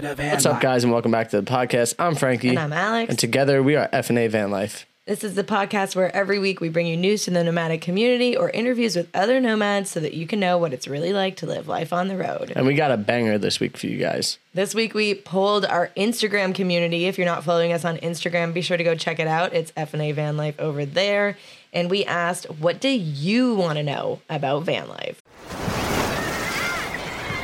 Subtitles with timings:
[0.00, 1.96] bit of van What's up, guys, and welcome back to the podcast.
[1.98, 2.50] I'm Frankie.
[2.50, 3.10] And I'm Alex.
[3.10, 4.86] And together we are FNA Van Life.
[5.06, 8.36] This is the podcast where every week we bring you news from the nomadic community
[8.36, 11.46] or interviews with other nomads so that you can know what it's really like to
[11.46, 12.52] live life on the road.
[12.54, 14.38] And we got a banger this week for you guys.
[14.54, 17.06] This week we polled our Instagram community.
[17.06, 19.52] If you're not following us on Instagram, be sure to go check it out.
[19.52, 21.36] It's FNA Van Life over there.
[21.72, 25.22] And we asked, what do you want to know about van life?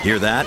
[0.04, 0.46] Hear that?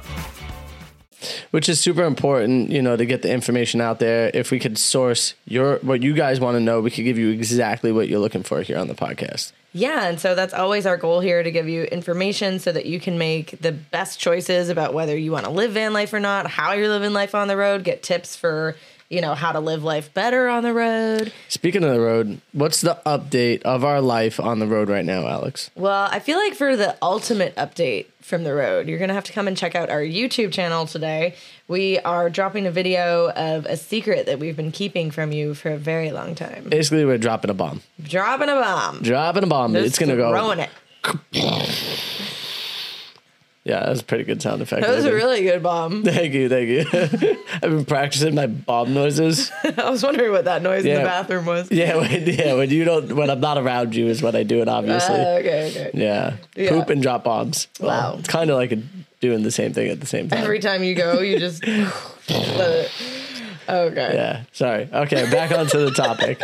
[1.51, 4.31] Which is super important, you know, to get the information out there.
[4.33, 7.29] If we could source your what you guys want to know, we could give you
[7.29, 9.51] exactly what you're looking for here on the podcast.
[9.73, 12.99] Yeah, and so that's always our goal here to give you information so that you
[12.99, 16.47] can make the best choices about whether you want to live van life or not,
[16.47, 18.75] how you're living life on the road, get tips for,
[19.09, 21.31] you know, how to live life better on the road.
[21.47, 25.25] Speaking of the road, what's the update of our life on the road right now,
[25.25, 25.71] Alex?
[25.75, 29.25] Well, I feel like for the ultimate update from the road, you're going to have
[29.25, 31.35] to come and check out our YouTube channel today.
[31.67, 35.69] We are dropping a video of a secret that we've been keeping from you for
[35.69, 36.69] a very long time.
[36.69, 37.81] Basically, we're dropping a bomb.
[38.01, 39.01] Dropping a bomb.
[39.03, 39.73] Dropping a bomb.
[39.73, 40.31] Just it's gonna go.
[40.31, 40.69] throwing it.
[43.63, 44.81] Yeah, that was a pretty good sound effect.
[44.81, 46.03] That was a really good bomb.
[46.05, 46.85] Thank you, thank you.
[47.53, 49.51] I've been practicing my bomb noises.
[49.77, 51.71] I was wondering what that noise in the bathroom was.
[51.71, 54.61] Yeah, when, yeah, when you don't, when I'm not around you, is when I do
[54.63, 54.67] it.
[54.67, 55.91] Obviously, Uh, okay, okay.
[55.93, 56.37] yeah.
[56.55, 56.69] Yeah.
[56.71, 57.67] poop and drop bombs.
[57.79, 58.15] Wow.
[58.17, 58.77] it's kind of like a,
[59.19, 60.41] doing the same thing at the same time.
[60.41, 61.91] Every time you go, you just let
[62.27, 62.91] it.
[63.69, 64.11] Okay.
[64.15, 64.89] yeah, sorry.
[64.91, 66.41] Okay, back onto the topic.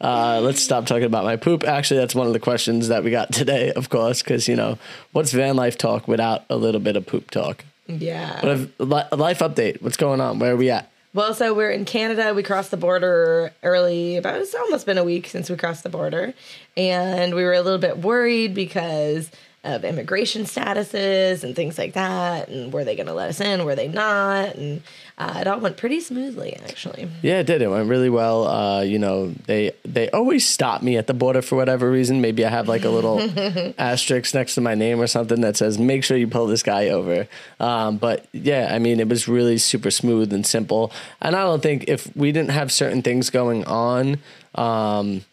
[0.00, 1.64] Uh, let's stop talking about my poop.
[1.64, 4.78] Actually, that's one of the questions that we got today, of course, because you know
[5.12, 7.64] what's van life talk without a little bit of poop talk.
[7.86, 8.38] Yeah.
[8.42, 9.82] But if, life update.
[9.82, 10.38] What's going on?
[10.38, 10.90] Where are we at?
[11.14, 12.34] Well, so we're in Canada.
[12.34, 15.88] We crossed the border early, about it's almost been a week since we crossed the
[15.88, 16.34] border.
[16.76, 19.30] And we were a little bit worried because
[19.64, 22.48] of immigration statuses and things like that.
[22.48, 23.64] And were they going to let us in?
[23.64, 24.54] Were they not?
[24.54, 24.82] And
[25.18, 27.08] uh, it all went pretty smoothly, actually.
[27.22, 27.60] Yeah, it did.
[27.60, 28.46] It went really well.
[28.46, 32.20] Uh, you know, they they always stop me at the border for whatever reason.
[32.20, 33.20] Maybe I have like a little
[33.78, 36.88] asterisk next to my name or something that says "Make sure you pull this guy
[36.88, 37.26] over."
[37.58, 40.92] Um, but yeah, I mean, it was really super smooth and simple.
[41.20, 44.18] And I don't think if we didn't have certain things going on.
[44.54, 45.24] Um,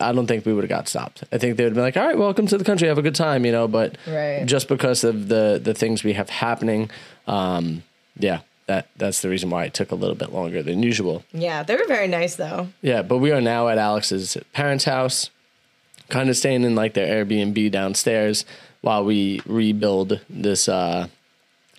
[0.00, 1.24] I don't think we would have got stopped.
[1.32, 3.02] I think they would have been like, "All right, welcome to the country, have a
[3.02, 3.66] good time," you know.
[3.68, 4.44] But Right.
[4.46, 6.90] just because of the the things we have happening,
[7.26, 7.82] um,
[8.18, 11.24] yeah, that that's the reason why it took a little bit longer than usual.
[11.32, 12.68] Yeah, they were very nice, though.
[12.82, 15.30] Yeah, but we are now at Alex's parents' house,
[16.08, 18.44] kind of staying in like their Airbnb downstairs
[18.80, 21.08] while we rebuild this uh,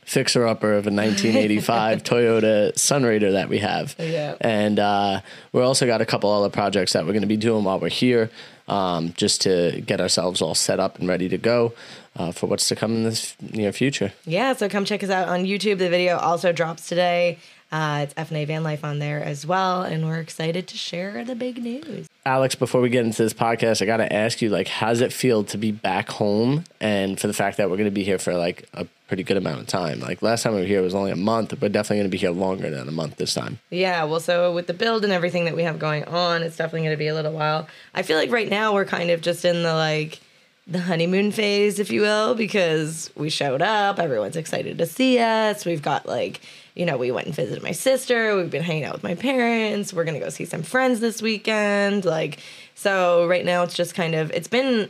[0.06, 3.96] fixer upper of a 1985 Toyota Sunrader that we have.
[4.00, 4.36] Yeah.
[4.40, 5.22] And uh,
[5.52, 7.90] we also got a couple other projects that we're going to be doing while we're
[7.90, 8.30] here,
[8.68, 11.74] um, just to get ourselves all set up and ready to go
[12.16, 14.14] uh, for what's to come in this near future.
[14.26, 15.80] Yeah, so come check us out on YouTube.
[15.80, 17.40] The video also drops today.
[17.76, 19.82] Uh, it's FNA Van Life on there as well.
[19.82, 22.08] And we're excited to share the big news.
[22.26, 25.02] Alex, before we get into this podcast, I got to ask you, like, how does
[25.02, 28.06] it feel to be back home and for the fact that we're going to be
[28.06, 30.00] here for like a pretty good amount of time?
[30.00, 31.52] Like, last time we were here it was only a month.
[31.62, 33.60] We're definitely going to be here longer than a month this time.
[33.72, 36.84] Yeah, well, so with the build and everything that we have going on, it's definitely
[36.84, 37.68] going to be a little while.
[37.94, 40.22] I feel like right now we're kind of just in the like
[40.66, 45.66] the honeymoon phase, if you will, because we showed up, everyone's excited to see us.
[45.66, 46.40] We've got like,
[46.76, 48.36] you know, we went and visited my sister.
[48.36, 49.94] We've been hanging out with my parents.
[49.94, 52.06] We're going to go see some friends this weekend.
[52.06, 52.40] Like,
[52.76, 54.90] so right now it's just kind of, it's been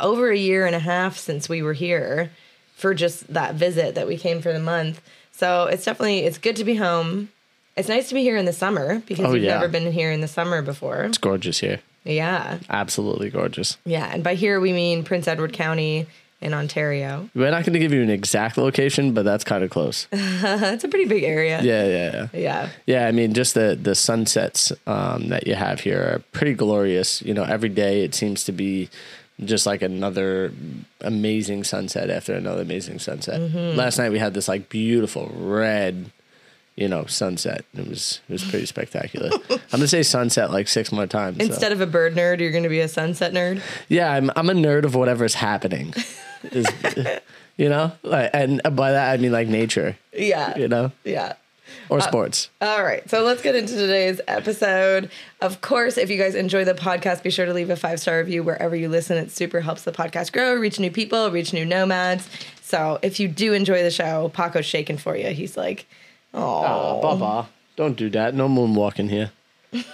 [0.00, 2.30] over a year and a half since we were here
[2.74, 5.00] for just that visit that we came for the month.
[5.32, 7.30] So it's definitely, it's good to be home.
[7.76, 9.54] It's nice to be here in the summer because Oh, we've yeah.
[9.58, 11.02] never been here in the summer before.
[11.04, 11.80] It's gorgeous here.
[12.04, 12.58] Yeah.
[12.70, 13.76] Absolutely gorgeous.
[13.84, 14.08] Yeah.
[14.10, 16.06] And by here, we mean Prince Edward County
[16.40, 17.28] in Ontario.
[17.34, 20.06] We're not going to give you an exact location, but that's kind of close.
[20.12, 21.62] it's a pretty big area.
[21.62, 22.28] Yeah, yeah, yeah.
[22.32, 22.68] Yeah.
[22.86, 27.22] Yeah, I mean, just the the sunsets um, that you have here are pretty glorious.
[27.22, 28.90] You know, every day it seems to be
[29.44, 30.52] just like another
[31.02, 33.40] amazing sunset after another amazing sunset.
[33.40, 33.76] Mm-hmm.
[33.76, 36.10] Last night we had this like beautiful red,
[36.76, 37.64] you know, sunset.
[37.76, 39.30] It was it was pretty spectacular.
[39.50, 41.38] I'm gonna say sunset like six more times.
[41.38, 41.44] so.
[41.44, 43.60] Instead of a bird nerd, you're going to be a sunset nerd.
[43.88, 45.94] yeah, I'm I'm a nerd of whatever's happening.
[46.52, 46.66] Is,
[47.56, 49.96] you know, and by that I mean like nature.
[50.12, 50.56] Yeah.
[50.56, 51.32] You know, Yeah.
[51.88, 52.50] or uh, sports.
[52.60, 55.10] All right, so let's get into today's episode.
[55.40, 58.18] Of course, if you guys enjoy the podcast, be sure to leave a five star
[58.18, 59.16] review wherever you listen.
[59.16, 62.28] It super helps the podcast grow, reach new people, reach new nomads.
[62.62, 65.28] So if you do enjoy the show, Paco's shaking for you.
[65.28, 65.86] He's like,
[66.36, 68.34] Oh, Baba, don't do that.
[68.34, 69.30] No moonwalking here.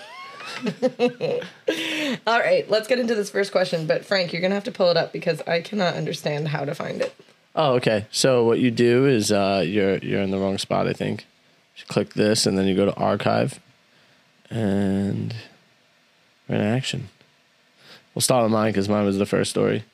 [2.27, 3.87] all right, let's get into this first question.
[3.87, 6.75] But Frank, you're gonna have to pull it up because I cannot understand how to
[6.75, 7.15] find it.
[7.55, 8.06] Oh, okay.
[8.11, 10.89] So what you do is uh, you're you're in the wrong spot.
[10.89, 11.27] I think.
[11.77, 13.59] You click this, and then you go to archive,
[14.50, 15.35] and
[16.49, 17.09] we're in action.
[18.15, 19.85] We'll start with mine because mine was the first story.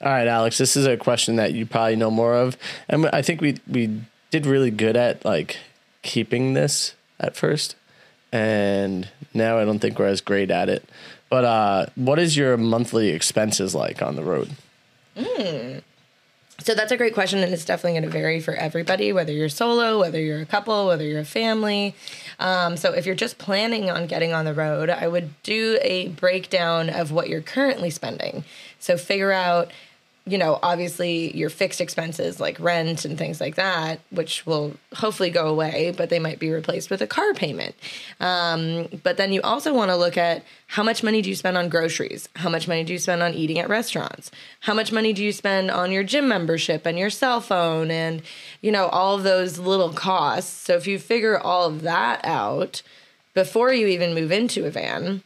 [0.00, 0.58] All right, Alex.
[0.58, 2.56] This is a question that you probably know more of,
[2.88, 5.58] and I think we we did really good at like
[6.04, 7.74] keeping this at first,
[8.30, 10.88] and now I don't think we're as great at it.
[11.28, 14.50] But uh, what is your monthly expenses like on the road?
[16.60, 19.48] So that's a great question, and it's definitely going to vary for everybody, whether you're
[19.48, 21.96] solo, whether you're a couple, whether you're a family.
[22.38, 26.08] Um, so if you're just planning on getting on the road, I would do a
[26.08, 28.44] breakdown of what you're currently spending.
[28.78, 29.72] So figure out,
[30.26, 35.28] you know, obviously your fixed expenses like rent and things like that, which will hopefully
[35.28, 37.74] go away, but they might be replaced with a car payment.
[38.20, 41.58] Um, but then you also want to look at how much money do you spend
[41.58, 42.26] on groceries?
[42.36, 44.30] How much money do you spend on eating at restaurants?
[44.60, 48.22] How much money do you spend on your gym membership and your cell phone and,
[48.62, 50.50] you know, all of those little costs?
[50.50, 52.80] So if you figure all of that out
[53.34, 55.22] before you even move into a van,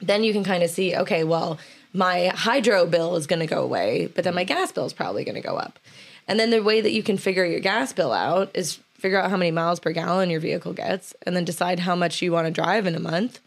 [0.00, 1.58] then you can kind of see, okay, well,
[1.92, 5.24] my hydro bill is going to go away, but then my gas bill is probably
[5.24, 5.78] going to go up.
[6.26, 9.30] And then the way that you can figure your gas bill out is figure out
[9.30, 12.46] how many miles per gallon your vehicle gets and then decide how much you want
[12.46, 13.40] to drive in a month.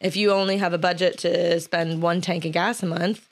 [0.00, 3.28] If you only have a budget to spend one tank of gas a month,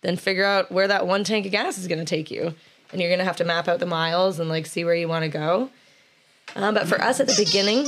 [0.00, 2.54] then figure out where that one tank of gas is going to take you.
[2.90, 5.06] And you're going to have to map out the miles and like see where you
[5.06, 5.70] want to go.
[6.56, 7.86] Um, but for us at the beginning,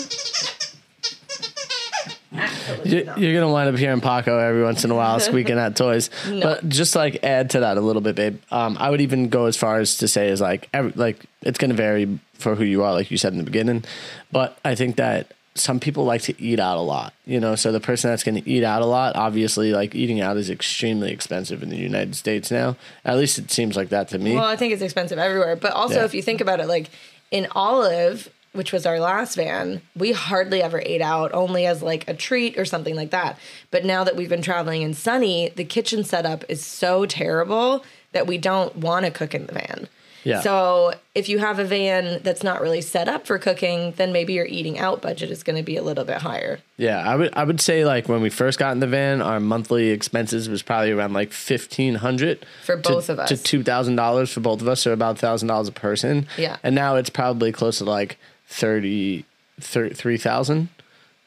[2.85, 6.11] You- You're gonna wind up hearing Paco every once in a while squeaking at toys.
[6.43, 8.39] But just like add to that a little bit, babe.
[8.51, 11.59] Um, I would even go as far as to say is like every, like it's
[11.59, 13.85] gonna vary for who you are, like you said in the beginning.
[14.31, 17.55] But I think that some people like to eat out a lot, you know.
[17.55, 21.13] So the person that's gonna eat out a lot, obviously, like eating out is extremely
[21.13, 22.77] expensive in the United States now.
[23.05, 24.35] At least it seems like that to me.
[24.35, 25.55] Well, I think it's expensive everywhere.
[25.57, 26.05] But also, Yeah.
[26.07, 26.89] if you think about it, like
[27.31, 32.07] in Olive, which was our last van, we hardly ever ate out, only as like
[32.09, 33.39] a treat or something like that.
[33.71, 38.27] But now that we've been traveling in Sunny, the kitchen setup is so terrible that
[38.27, 39.89] we don't want to cook in the van.
[40.25, 40.41] Yeah.
[40.41, 44.35] So if you have a van that's not really set up for cooking, then maybe
[44.35, 46.61] your eating out budget is going to be a little bit higher.
[46.77, 49.41] Yeah, I would I would say like when we first got in the van, our
[49.41, 53.31] monthly expenses was probably around like fifteen hundred For both of us.
[53.31, 56.29] to two thousand dollars for both of us, so about thousand dollars a person.
[56.39, 56.57] Yeah.
[56.63, 58.17] and now it's probably close to like
[58.53, 59.25] thirty
[59.61, 60.69] three thousand,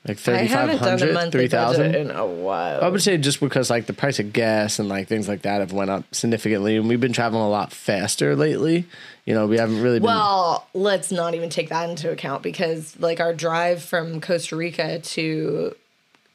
[0.07, 2.83] like I thirty five haven't done a hundred, three in a while.
[2.83, 5.62] I would say just because like the price of gas and like things like that
[5.62, 8.86] have went up significantly, and we've been traveling a lot faster lately.
[9.25, 10.07] You know, we haven't really been.
[10.07, 15.00] Well, let's not even take that into account because like our drive from Costa Rica
[15.00, 15.75] to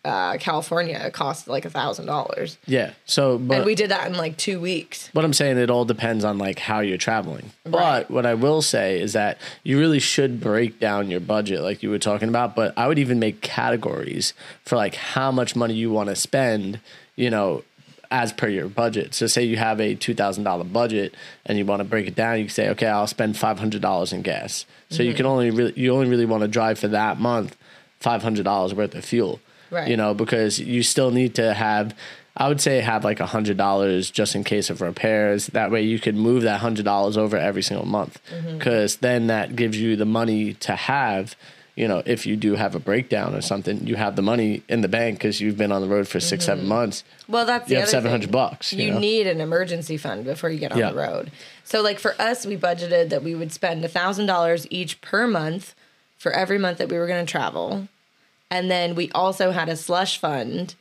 [0.05, 2.93] uh, California cost like a thousand dollars, yeah.
[3.05, 5.09] So, but and we did that in like two weeks.
[5.13, 7.53] What I'm saying, it all depends on like how you're traveling.
[7.67, 8.03] Right.
[8.03, 11.83] But what I will say is that you really should break down your budget, like
[11.83, 12.57] you were talking about.
[12.57, 14.33] But I would even make categories
[14.65, 16.81] for like how much money you want to spend.
[17.17, 17.65] You know,
[18.11, 19.15] as per your budget.
[19.15, 22.15] So, say you have a two thousand dollar budget and you want to break it
[22.15, 22.39] down.
[22.39, 24.65] You can say, okay, I'll spend five hundred dollars in gas.
[24.89, 27.57] So you can only really you only really want to drive for that month
[28.01, 29.41] five hundred dollars worth of fuel.
[29.71, 29.89] Right.
[29.89, 31.95] You know, because you still need to have
[32.37, 35.49] I would say have like a hundred dollars just in case of repairs.
[35.49, 38.21] That way you could move that hundred dollars over every single month.
[38.33, 38.59] Mm-hmm.
[38.59, 41.35] Because then that gives you the money to have,
[41.75, 44.81] you know, if you do have a breakdown or something, you have the money in
[44.81, 46.69] the bank because you've been on the road for 6 seven mm-hmm.
[46.69, 47.05] months.
[47.29, 48.33] Well, that's the You have 700 thing.
[48.33, 48.99] bucks, you You, know?
[49.01, 50.93] need an emergency fund before you get on Yeah.
[50.93, 51.33] the road.
[51.65, 55.27] So, like for us, we budgeted that we would spend a thousand dollars each per
[55.27, 55.75] month
[56.17, 57.89] for every month that we were going to travel,
[58.51, 60.75] and then we also had a slush fund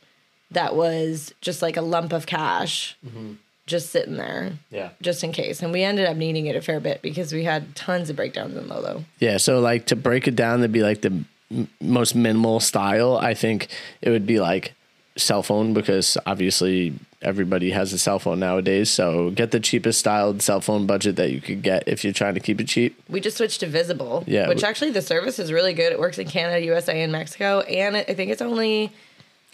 [0.50, 3.34] that was just like a lump of cash, mm-hmm.
[3.66, 4.90] just sitting there, Yeah.
[5.00, 5.62] just in case.
[5.62, 8.56] And we ended up needing it a fair bit because we had tons of breakdowns
[8.56, 9.04] in Lolo.
[9.20, 11.22] Yeah, so like to break it down to be like the
[11.52, 13.68] m- most minimal style, I think
[14.02, 14.74] it would be like
[15.16, 18.90] cell phone because obviously everybody has a cell phone nowadays.
[18.90, 22.34] So get the cheapest styled cell phone budget that you could get if you're trying
[22.34, 22.98] to keep it cheap.
[23.08, 25.92] We just switched to Visible, Yeah, which we- actually the service is really good.
[25.92, 28.92] It works in Canada, USA, and Mexico, and I think it's only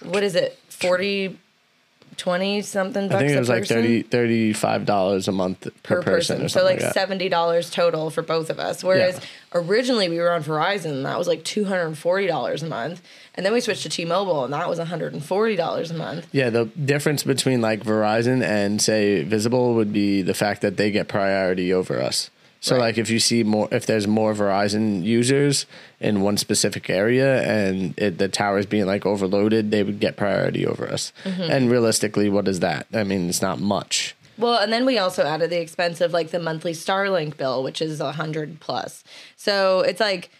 [0.03, 1.39] what is it, forty
[2.16, 5.96] 20 something bucks I think it was like person 30 35 dollars a month per,
[5.96, 6.49] per person, person.
[6.49, 8.82] So like like seventy dollars total for both of us.
[8.82, 9.61] Whereas Yeah.
[9.61, 12.66] originally we were on Verizon, and that was like two hundred and forty dollars a
[12.66, 13.02] month,
[13.35, 15.94] and then we switched to T-Mobile, and that was one hundred and forty dollars a
[15.94, 16.26] month.
[16.32, 20.90] Yeah, the difference between like Verizon and say Visible would be the fact that they
[20.90, 22.30] get priority over us.
[22.61, 22.83] So Right.
[22.83, 25.67] like if you see more if there's more Verizon users
[26.01, 30.67] in one specific area and it, the tower's being like overloaded, they would get priority
[30.67, 31.13] over us.
[31.25, 31.43] Mm-hmm.
[31.43, 32.87] And realistically, what is that?
[32.93, 34.17] I mean, it's not much.
[34.39, 37.81] Well, and then we also added the expense of like the monthly Starlink bill, which
[37.81, 39.03] is a hundred plus.
[39.37, 40.31] So it's like,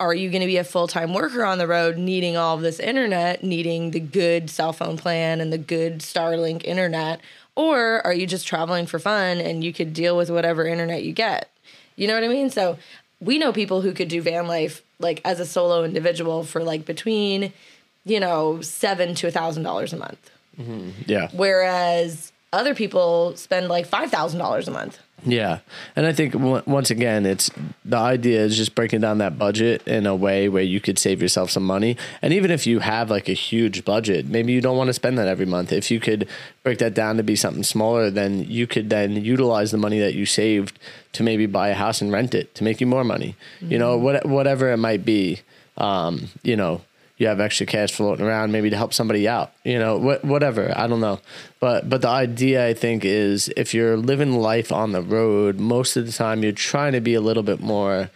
[0.00, 2.62] are you going to be a full time worker on the road, needing all of
[2.62, 7.20] this internet, needing the good cell phone plan and the good Starlink internet,
[7.54, 11.12] or are you just traveling for fun and you could deal with whatever internet you
[11.12, 11.50] get?
[11.96, 12.50] You know what I mean?
[12.50, 12.78] So
[13.20, 16.84] we know people who could do van life like as a solo individual for like
[16.84, 17.52] between,
[18.04, 20.90] you know, seven to a thousand dollars a month mm-hmm.
[21.06, 21.28] Yeah.
[21.32, 24.98] whereas other people spend like five thousand dollars a month.
[25.24, 25.60] Yeah,
[25.96, 27.50] and I think w- once again, it's
[27.84, 31.22] the idea is just breaking down that budget in a way where you could save
[31.22, 31.96] yourself some money.
[32.22, 35.18] And even if you have like a huge budget, maybe you don't want to spend
[35.18, 35.72] that every month.
[35.72, 36.28] If you could
[36.62, 40.14] break that down to be something smaller, then you could then utilize the money that
[40.14, 40.78] you saved
[41.14, 43.36] to maybe buy a house and rent it to make you more money.
[43.60, 45.40] You know, what whatever it might be.
[45.78, 46.82] Um, you know,
[47.18, 50.72] you have extra cash floating around maybe to help somebody out you know wh- whatever
[50.76, 51.18] i don't know
[51.60, 55.96] but but the idea i think is if you're living life on the road most
[55.96, 58.10] of the time you're trying to be a little bit more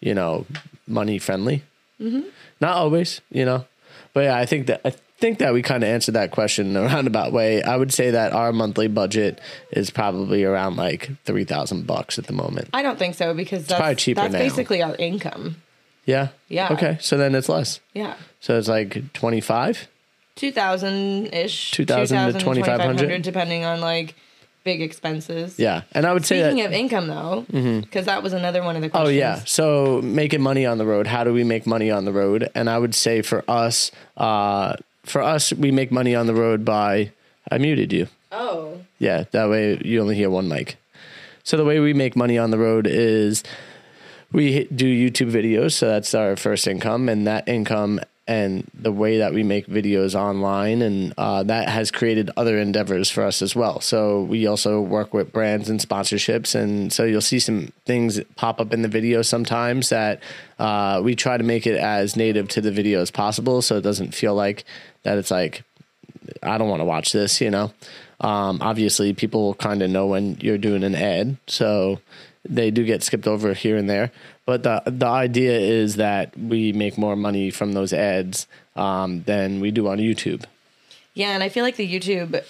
[0.00, 0.46] you know
[0.86, 1.62] money friendly
[2.00, 2.20] mm-hmm.
[2.60, 3.64] not always you know
[4.14, 6.76] but yeah i think that i think that we kind of answered that question in
[6.76, 9.40] a roundabout way i would say that our monthly budget
[9.72, 13.78] is probably around like 3000 bucks at the moment I don't think so because that's,
[13.78, 14.38] probably cheaper that's now.
[14.38, 15.56] basically our income.
[16.04, 16.68] yeah Yeah.
[16.72, 18.14] okay so then it's less Yeah.
[18.46, 19.88] So it's like 25
[20.36, 21.70] Two thousand ish.
[21.72, 23.22] 2,000 to 2,500?
[23.22, 24.14] depending on like
[24.64, 25.58] big expenses.
[25.58, 27.44] yeah and i would say Speaking of income though,
[27.80, 29.08] because that was another one of the questions.
[29.08, 29.40] Oh yeah.
[29.44, 31.06] So making money on the road.
[31.06, 32.50] How do we make money on the road?
[32.54, 34.74] And I would say for us, uh,
[35.04, 37.12] for us, we make money on the road by.
[37.50, 38.08] I muted you.
[38.32, 38.78] Oh.
[38.98, 40.76] Yeah, that way you only hear one mic.
[41.44, 43.44] So the way we make money on the road is
[44.32, 45.72] we do YouTube videos.
[45.74, 50.14] So that's our first income, and that income and the way that we make videos
[50.14, 53.80] online, and uh, that has created other endeavors for us as well.
[53.80, 58.60] So we also work with brands and sponsorships, and so you'll see some things pop
[58.60, 60.20] up in the video sometimes that
[60.58, 63.82] uh, we try to make it as native to the video as possible, so it
[63.82, 64.64] doesn't feel like
[65.04, 65.62] that it's like
[66.42, 67.72] I don't want to watch this, you know.
[68.20, 72.00] Um, obviously, people will kind of know when you're doing an ad, so
[72.44, 74.10] they do get skipped over here and there.
[74.46, 79.60] But the the idea is that we make more money from those ads um, than
[79.60, 80.44] we do on YouTube.
[81.14, 82.42] Yeah, and I feel like the YouTube,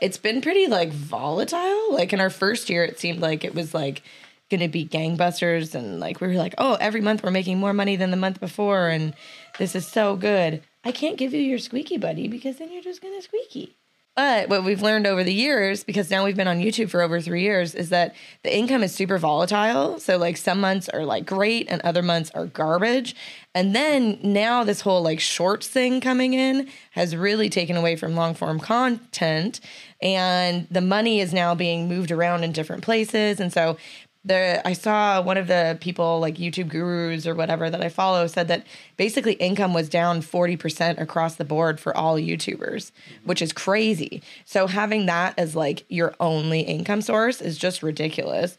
[0.00, 1.92] it's been pretty like volatile.
[1.92, 4.02] Like in our first year, it seemed like it was like
[4.48, 7.74] going to be gangbusters, and like we were like, oh, every month we're making more
[7.74, 9.14] money than the month before, and
[9.58, 10.62] this is so good.
[10.84, 13.76] I can't give you your squeaky buddy because then you're just to squeaky.
[14.16, 17.20] But what we've learned over the years, because now we've been on YouTube for over
[17.20, 19.98] three years, is that the income is super volatile.
[20.00, 23.14] So, like, some months are like great and other months are garbage.
[23.54, 28.14] And then now, this whole like shorts thing coming in has really taken away from
[28.16, 29.60] long form content.
[30.02, 33.38] And the money is now being moved around in different places.
[33.38, 33.76] And so,
[34.24, 38.26] the I saw one of the people like YouTube gurus or whatever that I follow
[38.26, 42.92] said that basically income was down 40% across the board for all YouTubers,
[43.24, 44.22] which is crazy.
[44.44, 48.58] So having that as like your only income source is just ridiculous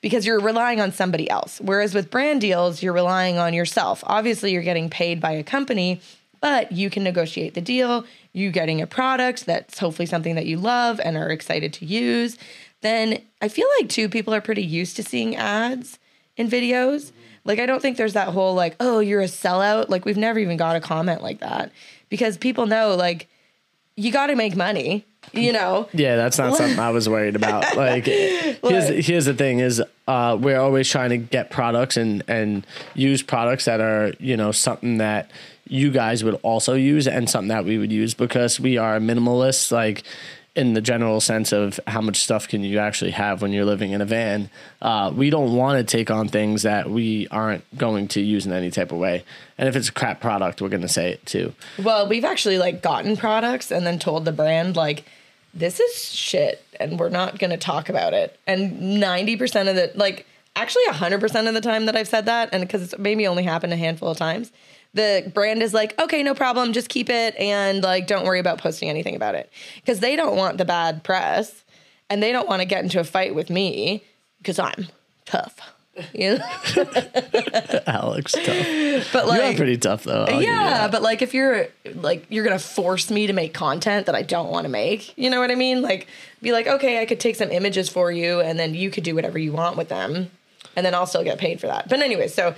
[0.00, 1.60] because you're relying on somebody else.
[1.60, 4.02] Whereas with brand deals, you're relying on yourself.
[4.06, 6.00] Obviously, you're getting paid by a company,
[6.40, 8.04] but you can negotiate the deal.
[8.32, 12.38] You getting a product that's hopefully something that you love and are excited to use
[12.82, 15.98] then I feel like too people are pretty used to seeing ads
[16.36, 17.12] in videos.
[17.44, 19.88] Like I don't think there's that whole like, oh, you're a sellout.
[19.88, 21.72] Like we've never even got a comment like that
[22.08, 23.28] because people know like
[23.96, 25.88] you got to make money, you know.
[25.92, 27.64] Yeah, that's not something I was worried about.
[27.76, 32.66] Like, here's here's the thing: is uh, we're always trying to get products and and
[32.94, 35.30] use products that are you know something that
[35.68, 39.70] you guys would also use and something that we would use because we are minimalists.
[39.70, 40.02] Like
[40.56, 43.92] in the general sense of how much stuff can you actually have when you're living
[43.92, 44.50] in a van.
[44.82, 48.52] Uh, we don't want to take on things that we aren't going to use in
[48.52, 49.24] any type of way.
[49.56, 51.54] And if it's a crap product, we're going to say it too.
[51.82, 55.04] Well, we've actually like gotten products and then told the brand like
[55.54, 58.38] this is shit and we're not going to talk about it.
[58.46, 60.26] And 90% of the like
[60.56, 63.72] actually 100% of the time that I've said that and cuz it's maybe only happened
[63.72, 64.50] a handful of times,
[64.94, 68.58] the brand is like, okay, no problem, just keep it and like don't worry about
[68.58, 69.50] posting anything about it.
[69.76, 71.64] Because they don't want the bad press
[72.08, 74.02] and they don't want to get into a fight with me
[74.38, 74.88] because I'm
[75.24, 75.58] tough.
[76.14, 76.44] You know?
[77.86, 79.12] Alex, tough.
[79.12, 80.24] But like you are pretty tough though.
[80.24, 84.14] I'll yeah, but like if you're like you're gonna force me to make content that
[84.14, 85.82] I don't want to make, you know what I mean?
[85.82, 86.06] Like
[86.42, 89.14] be like, okay, I could take some images for you, and then you could do
[89.14, 90.30] whatever you want with them,
[90.74, 91.88] and then I'll still get paid for that.
[91.88, 92.54] But anyway, so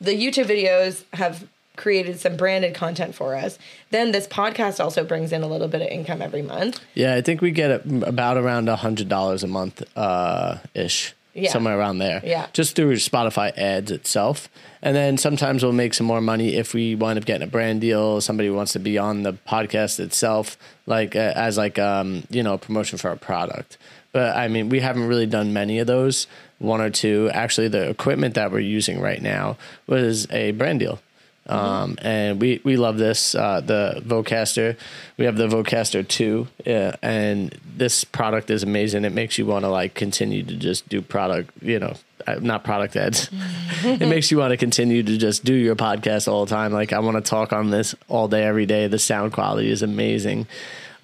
[0.00, 3.58] the YouTube videos have created some branded content for us.
[3.90, 6.80] Then this podcast also brings in a little bit of income every month.
[6.94, 11.14] yeah, I think we get about around a hundred dollars a month, uh, ish.
[11.34, 11.50] Yeah.
[11.50, 12.22] Somewhere around there.
[12.24, 12.46] Yeah.
[12.54, 14.48] Just through Spotify ads itself.
[14.80, 17.82] And then sometimes we'll make some more money if we wind up getting a brand
[17.82, 18.22] deal.
[18.22, 20.56] Somebody wants to be on the podcast itself,
[20.86, 23.76] like uh, as like um, you know, a promotion for our product.
[24.12, 26.26] But I mean, we haven't really done many of those.
[26.58, 27.28] One or two.
[27.34, 31.00] Actually, the equipment that we're using right now was a brand deal.
[31.48, 34.76] Um, and we, we love this, uh, the Vocaster.
[35.16, 39.04] We have the Vocaster 2, yeah, and this product is amazing.
[39.04, 41.94] It makes you want to like continue to just do product, you know,
[42.26, 43.30] uh, not product ads.
[43.84, 46.72] it makes you want to continue to just do your podcast all the time.
[46.72, 48.88] Like I want to talk on this all day, every day.
[48.88, 50.46] The sound quality is amazing.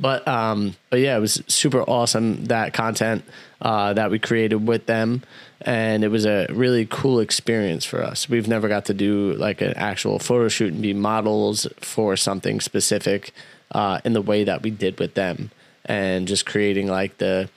[0.01, 3.25] But um, but yeah, it was super awesome that content
[3.61, 5.23] uh, that we created with them,
[5.64, 8.28] and it was a really cool experience for us.
[8.28, 12.61] We've never got to do like an actual photo shoot and be models for something
[12.61, 13.33] specific
[13.73, 15.50] uh, in the way that we did with them,
[15.85, 17.49] and just creating like the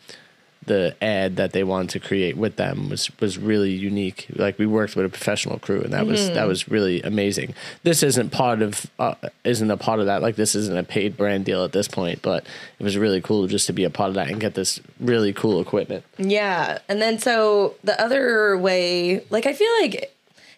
[0.66, 4.28] the ad that they wanted to create with them was was really unique.
[4.34, 7.54] Like we worked with a professional crew, and that was that was really amazing.
[7.84, 10.22] This isn't part of uh, isn't a part of that.
[10.22, 12.46] Like this isn't a paid brand deal at this point, but
[12.80, 15.34] it was really cool just to be a part of that and get this really
[15.34, 16.04] cool equipment.
[16.18, 16.80] Yeah.
[16.90, 20.12] And then so the other way, like I feel like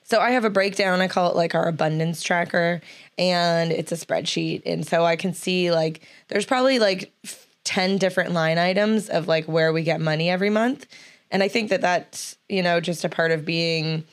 [0.04, 2.82] so I have a breakdown, I call it like our abundance tracker
[3.18, 7.12] and it's a spreadsheet and so I can see like there's probably like
[7.68, 10.86] 10 different line items of like where we get money every month.
[11.30, 14.06] And I think that that's, you know, just a part of being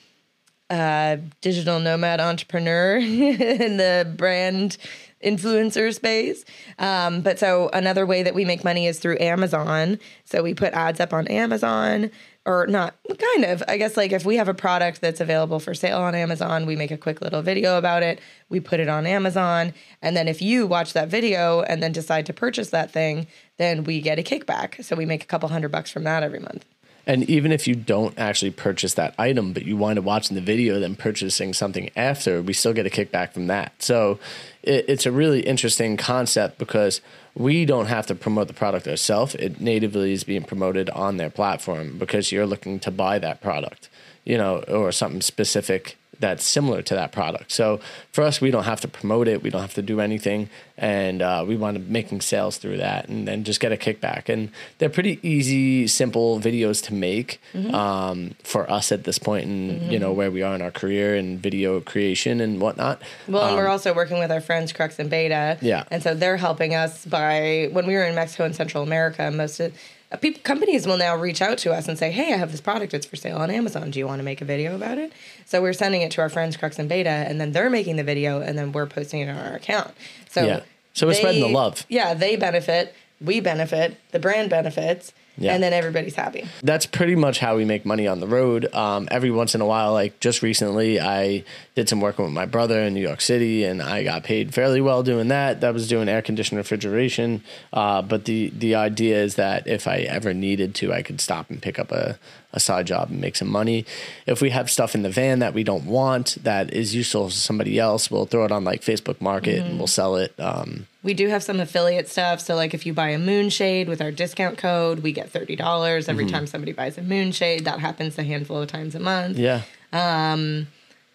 [0.70, 4.76] a digital nomad entrepreneur in the brand
[5.24, 6.44] influencer space.
[6.80, 10.00] Um, but so another way that we make money is through Amazon.
[10.24, 12.10] So we put ads up on Amazon
[12.46, 15.74] or not kind of i guess like if we have a product that's available for
[15.74, 19.06] sale on amazon we make a quick little video about it we put it on
[19.06, 23.26] amazon and then if you watch that video and then decide to purchase that thing
[23.56, 26.40] then we get a kickback so we make a couple hundred bucks from that every
[26.40, 26.64] month
[27.06, 30.40] And even if you don't actually purchase that item, but you wind up watching the
[30.40, 33.82] video, then purchasing something after, we still get a kickback from that.
[33.82, 34.18] So
[34.62, 37.02] it, it's a really interesting concept because
[37.34, 39.34] we don't have to promote the product ourselves.
[39.34, 43.88] It natively is being promoted on their platform because you're looking to buy that product,
[44.24, 47.52] you know, or something specific that's similar to that product.
[47.52, 47.80] So
[48.12, 49.42] for us, we don't have to promote it.
[49.42, 50.48] We don't have to do anything.
[50.76, 54.28] And uh, we wind up making sales through that and then just get a kickback.
[54.28, 57.40] And they're pretty easy, simple videos to make
[57.72, 61.14] um, for us at this point in, you know, where we are in our career
[61.14, 63.02] and video creation and whatnot.
[63.28, 65.58] Well, and we're also working with our friends Crux and Beta.
[65.60, 65.84] Yeah.
[65.90, 69.60] And so they're helping us by when we were in Mexico and Central America, most
[69.60, 69.72] of
[70.12, 72.60] Uh, people companies will now reach out to us and say, "Hey, I have this
[72.60, 72.94] product.
[72.94, 73.90] It's for sale on Amazon.
[73.90, 75.12] Do you want to make a video about it?"
[75.46, 78.04] So we're sending it to our friends Crux and Beta, and then they're making the
[78.04, 79.92] video, and then we're posting it on our account.
[80.28, 80.60] So Yeah.
[80.92, 81.84] So we're spreading the love.
[81.88, 85.52] Yeah, they benefit, we benefit, the brand benefits, Yeah.
[85.54, 86.46] and then everybody's happy.
[86.62, 88.72] that's pretty much how we make money on the road.
[88.72, 91.42] Um, every once in a while, like just recently, I
[91.74, 94.80] did some work with my brother in New York City, and I got paid fairly
[94.80, 95.60] well doing that.
[95.60, 97.42] That was doing air conditioned refrigeration.
[97.72, 101.50] Uh, but the the idea is that if I ever needed to, I could stop
[101.50, 102.16] and pick up a,
[102.52, 103.84] a side job and make some money.
[104.26, 107.34] If we have stuff in the van that we don't want that is useful to
[107.34, 110.32] somebody else, we'll throw it on like Facebook Market and we'll sell it.
[110.38, 112.40] Um, We do have some affiliate stuff.
[112.40, 116.10] So, like, if you buy a moonshade with our discount code, we get $30 Mm-hmm.
[116.10, 117.64] every time somebody buys a moonshade.
[117.64, 119.36] That happens a handful of times a month.
[119.38, 119.62] yeah.
[119.92, 120.66] Um,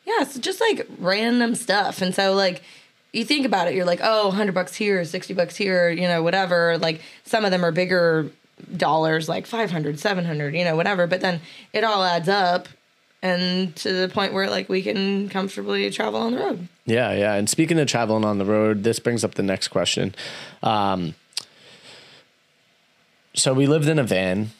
[0.05, 2.01] Yeah, so just like random stuff.
[2.01, 2.61] And so, like,
[3.13, 6.21] you think about it, you're like, oh, 100 bucks here, 60 bucks here, you know,
[6.23, 6.77] whatever.
[6.77, 8.29] Like, some of them are bigger
[8.75, 11.07] dollars, like 500, 700, you know, whatever.
[11.07, 11.41] But then
[11.73, 12.67] it all adds up
[13.21, 16.67] and to the point where, like, we can comfortably travel on the road.
[16.85, 17.35] Yeah, yeah.
[17.35, 20.15] And speaking of traveling on the road, this brings up the next question.
[20.63, 21.15] Um,
[23.35, 24.51] so we lived in a van,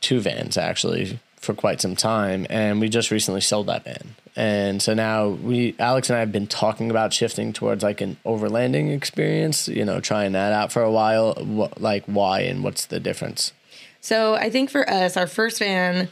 [0.00, 4.14] two vans actually, for quite some time, and we just recently sold that van.
[4.36, 8.16] And so now we, Alex and I, have been talking about shifting towards like an
[8.24, 9.66] overlanding experience.
[9.66, 11.34] You know, trying that out for a while.
[11.34, 13.52] What, like, why and what's the difference?
[14.00, 16.08] So I think for us, our first van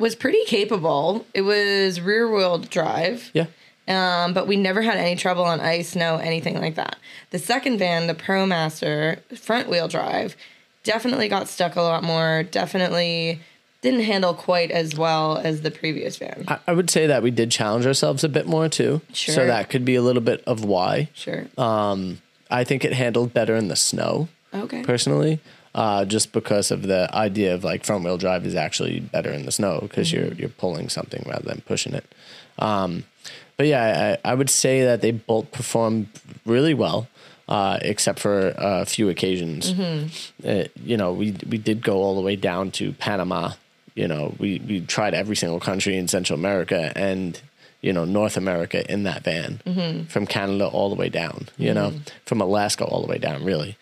[0.00, 1.26] was pretty capable.
[1.34, 3.30] It was rear wheel drive.
[3.34, 3.46] Yeah.
[3.86, 6.96] Um, but we never had any trouble on ice, snow, anything like that.
[7.30, 10.36] The second van, the ProMaster front wheel drive,
[10.84, 12.44] definitely got stuck a lot more.
[12.44, 13.40] Definitely
[13.82, 16.44] didn't handle quite as well as the previous van.
[16.46, 19.00] I, I would say that we did challenge ourselves a bit more too.
[19.12, 19.34] Sure.
[19.34, 21.08] So that could be a little bit of why.
[21.14, 21.46] sure.
[21.58, 24.28] Um, I think it handled better in the snow.
[24.52, 24.82] okay.
[24.82, 25.40] personally,
[25.74, 29.44] uh, just because of the idea of like front wheel drive is actually better in
[29.46, 32.04] the snow because you're you're pulling something rather than pushing it.
[32.58, 33.04] Um,
[33.56, 36.08] but yeah, I, I would say that they both performed
[36.46, 37.08] really well,
[37.48, 39.72] uh, except for a few occasions.
[40.44, 43.52] Uh, you know, we we did go all the way down to Panama.
[43.94, 47.40] You know, we we tried every single country in Central America and
[47.80, 51.48] you know North America in that van from Canada all the way down.
[51.56, 51.92] You know,
[52.26, 53.76] from Alaska all the way down, really.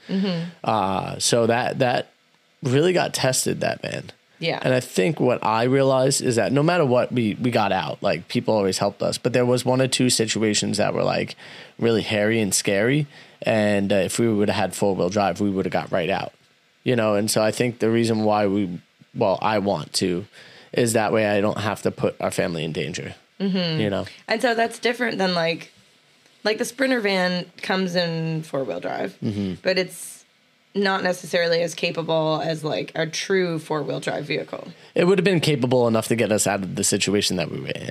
[0.65, 2.11] Uh, so that that
[2.63, 4.11] really got tested that van.
[4.41, 4.61] Yeah.
[4.63, 8.01] And I think what I realized is that no matter what we we got out,
[8.03, 11.35] like people always helped us, but there was one or two situations that were like
[11.79, 13.07] really hairy and scary,
[13.43, 16.11] and uh, if we would have had four wheel drive, we would have got right
[16.11, 16.33] out.
[16.85, 18.81] You know, and so I think the reason why we,
[19.15, 20.27] well, I want to,
[20.73, 23.15] is that way I don't have to put our family in danger.
[23.41, 23.81] Mm-hmm.
[23.81, 25.71] You know, And so that's different than like
[26.45, 29.17] like the Sprinter van comes in four wheel drive,
[29.63, 30.25] but it's
[30.75, 34.69] not necessarily as capable as like a true four wheel drive vehicle.
[34.95, 37.61] it would have been capable enough to get us out of the situation that we
[37.61, 37.91] were in.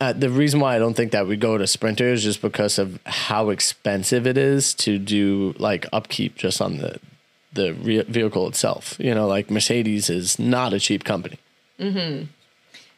[0.00, 2.78] Uh, the reason why I don't think that we go to Sprinter is just because
[2.78, 6.98] of how expensive it is to do like upkeep just on the
[7.52, 8.96] the re- vehicle itself.
[8.98, 11.38] You know, like Mercedes is not a cheap company.
[11.80, 12.24] Hmm.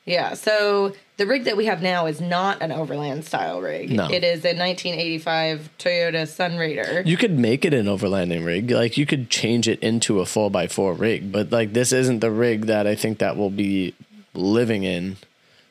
[0.04, 0.34] Yeah.
[0.34, 3.90] So the rig that we have now is not an overland style rig.
[3.90, 4.04] No.
[4.06, 7.04] It is a 1985 Toyota Sunrader.
[7.04, 10.50] You could make it an overlanding rig, like you could change it into a four
[10.56, 13.94] x four rig, but like this isn't the rig that I think that will be
[14.32, 15.16] living in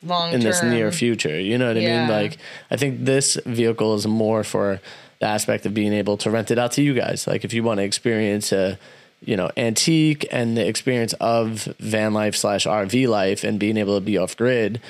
[0.02, 1.40] long in this near future.
[1.40, 2.00] You know what I Yeah.
[2.00, 2.10] mean?
[2.10, 2.36] Like,
[2.70, 4.80] I think this vehicle is more for
[5.18, 7.26] the aspect of being able to rent it out to you guys.
[7.26, 8.78] Like, if you want to experience a,
[9.24, 13.96] you know, antique and the experience of van life slash RV life and being able
[13.98, 14.80] to be off grid,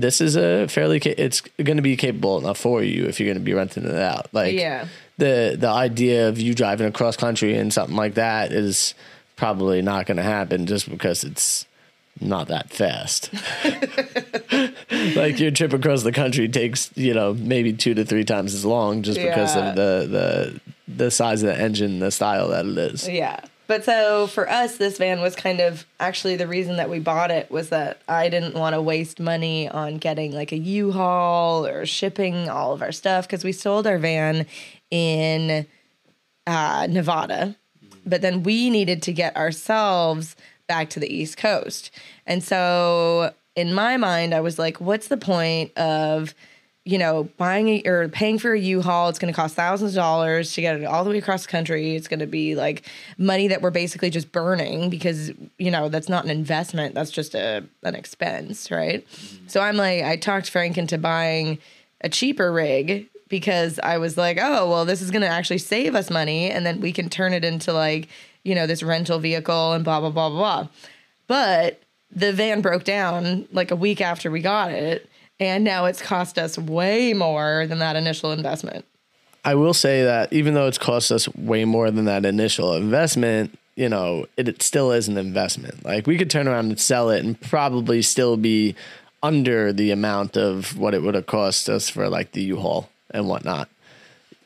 [0.00, 3.26] this is a fairly, ca- it's going to be capable enough for you if you're
[3.26, 4.26] going to be renting it out.
[4.32, 4.86] Like, Yeah.
[5.18, 8.94] the the idea of you driving across country and something like that is
[9.36, 11.66] probably not going to happen just because it's
[12.20, 13.30] not that fast.
[15.16, 18.64] like your trip across the country takes you know maybe two to three times as
[18.64, 20.60] long just because of the the
[20.96, 23.08] the size of the engine, the style that it is.
[23.08, 23.40] Yeah.
[23.66, 27.30] But so for us, this van was kind of actually the reason that we bought
[27.30, 31.86] it was that I didn't want to waste money on getting like a U-Haul or
[31.86, 34.46] shipping all of our stuff because we sold our van
[34.90, 35.66] in
[36.46, 37.56] uh, Nevada,
[38.04, 41.90] but then we needed to get ourselves back to the East Coast.
[42.26, 46.34] And so in my mind, I was like, what's the point of
[46.84, 49.96] you know, buying a, or paying for a U-Haul, it's going to cost thousands of
[49.96, 51.96] dollars to get it all the way across the country.
[51.96, 56.10] It's going to be like money that we're basically just burning because, you know, that's
[56.10, 56.94] not an investment.
[56.94, 59.06] That's just a an expense, right?
[59.08, 59.48] Mm-hmm.
[59.48, 61.58] So I'm like, I talked Frank into buying
[62.02, 65.94] a cheaper rig because I was like, oh, well, this is going to actually save
[65.94, 66.50] us money.
[66.50, 68.08] And then we can turn it into like,
[68.42, 70.68] you know, this rental vehicle and blah, blah, blah, blah, blah.
[71.28, 71.80] But
[72.14, 75.08] the van broke down like a week after we got it.
[75.40, 78.84] And now it's cost us way more than that initial investment.
[79.44, 83.58] I will say that even though it's cost us way more than that initial investment,
[83.76, 85.84] you know, it, it still is an investment.
[85.84, 88.74] Like we could turn around and sell it and probably still be
[89.22, 93.28] under the amount of what it would have cost us for like the U-Haul and
[93.28, 93.68] whatnot.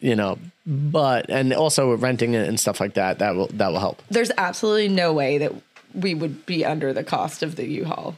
[0.00, 3.80] You know, but and also renting it and stuff like that, that will that will
[3.80, 4.00] help.
[4.10, 5.52] There's absolutely no way that
[5.92, 8.14] we would be under the cost of the U-Haul.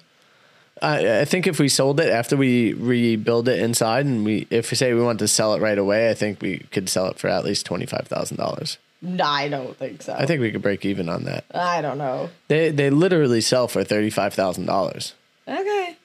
[0.83, 4.71] I, I think if we sold it after we rebuild it inside, and we if
[4.71, 7.19] we say we want to sell it right away, I think we could sell it
[7.19, 8.79] for at least twenty five thousand dollars.
[9.03, 10.13] No, I don't think so.
[10.15, 11.45] I think we could break even on that.
[11.55, 12.29] I don't know.
[12.49, 15.15] They they literally sell for thirty five thousand dollars.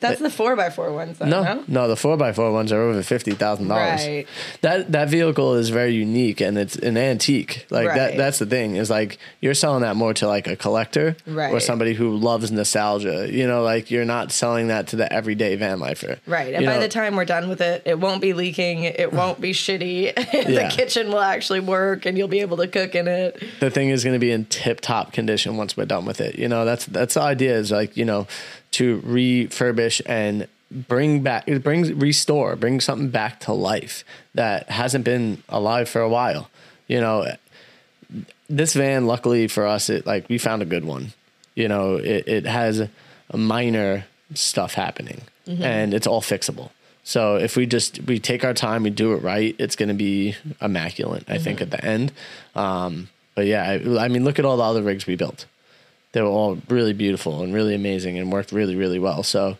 [0.01, 1.17] That's the four x four ones.
[1.17, 4.05] Then, No, no, no, the four x four ones are over fifty thousand dollars.
[4.05, 4.27] Right.
[4.62, 7.65] That that vehicle is very unique and it's an antique.
[7.69, 8.17] Like that.
[8.17, 11.93] That's the thing is like you're selling that more to like a collector or somebody
[11.93, 13.27] who loves nostalgia.
[13.31, 16.17] You know, like you're not selling that to the everyday van lifer.
[16.27, 16.53] Right.
[16.53, 18.84] And You by know, the time we're done with it, it won't be leaking.
[18.84, 20.13] It won't be shitty.
[20.45, 20.67] Yeah.
[20.69, 23.41] the kitchen will actually work and you'll be able to cook in it.
[23.60, 26.38] the thing is going to be in tip top condition once we're done with it.
[26.38, 28.27] You know, that's that's the idea is like you know
[28.75, 35.05] to refurbish and bring back it brings restore bring something back to life that hasn't
[35.05, 36.49] been alive for a while.
[36.88, 37.25] You know,
[38.49, 41.13] this van luckily for us it like we found a good one.
[41.55, 42.79] You know, it, it has
[43.29, 45.21] a minor stuff happening
[45.63, 46.71] and it's all fixable.
[47.03, 49.95] So if we just we take our time, we do it right, it's going to
[49.95, 51.23] be immaculate.
[51.29, 52.11] I think at the end.
[52.55, 55.45] Um, but yeah, I, I mean, look at all the other rigs we built.
[56.15, 59.21] They were all really beautiful and really amazing and worked really really well.
[59.21, 59.58] So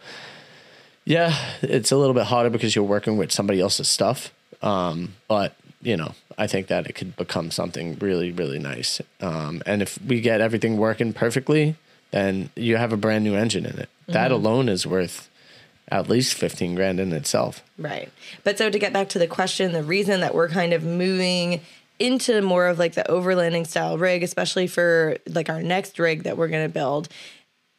[1.04, 4.34] yeah, it's a little bit harder because you're working with somebody else's stuff.
[4.62, 9.02] Um, but you know, I think that it could become something really, really nice.
[9.20, 11.76] Um, and if we get everything working perfectly,
[12.12, 13.90] then you have a brand new engine in it.
[14.08, 15.30] That alone is worth
[15.90, 17.64] at least 15 grand in itself.
[17.78, 18.10] Right.
[18.46, 21.60] But so to get back to the question, the reason that we're kind of moving
[22.00, 26.38] into more of like the overlanding style rig, especially for like our next rig that
[26.38, 27.10] we're to build.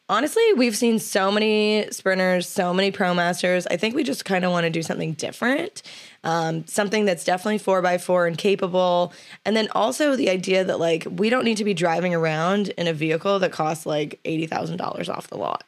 [0.08, 3.66] Honestly, we've seen so many sprinters, so many pro masters.
[3.66, 5.82] I think we just kind of want to do something different,
[6.22, 9.12] um, something that's definitely four by four and capable.
[9.44, 12.86] And then also the idea that like we don't need to be driving around in
[12.86, 15.64] a vehicle that costs like eighty thousand dollars off the lot.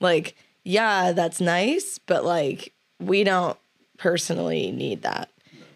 [0.00, 3.58] Like, yeah, that's nice, but like we don't
[3.98, 5.28] personally need that.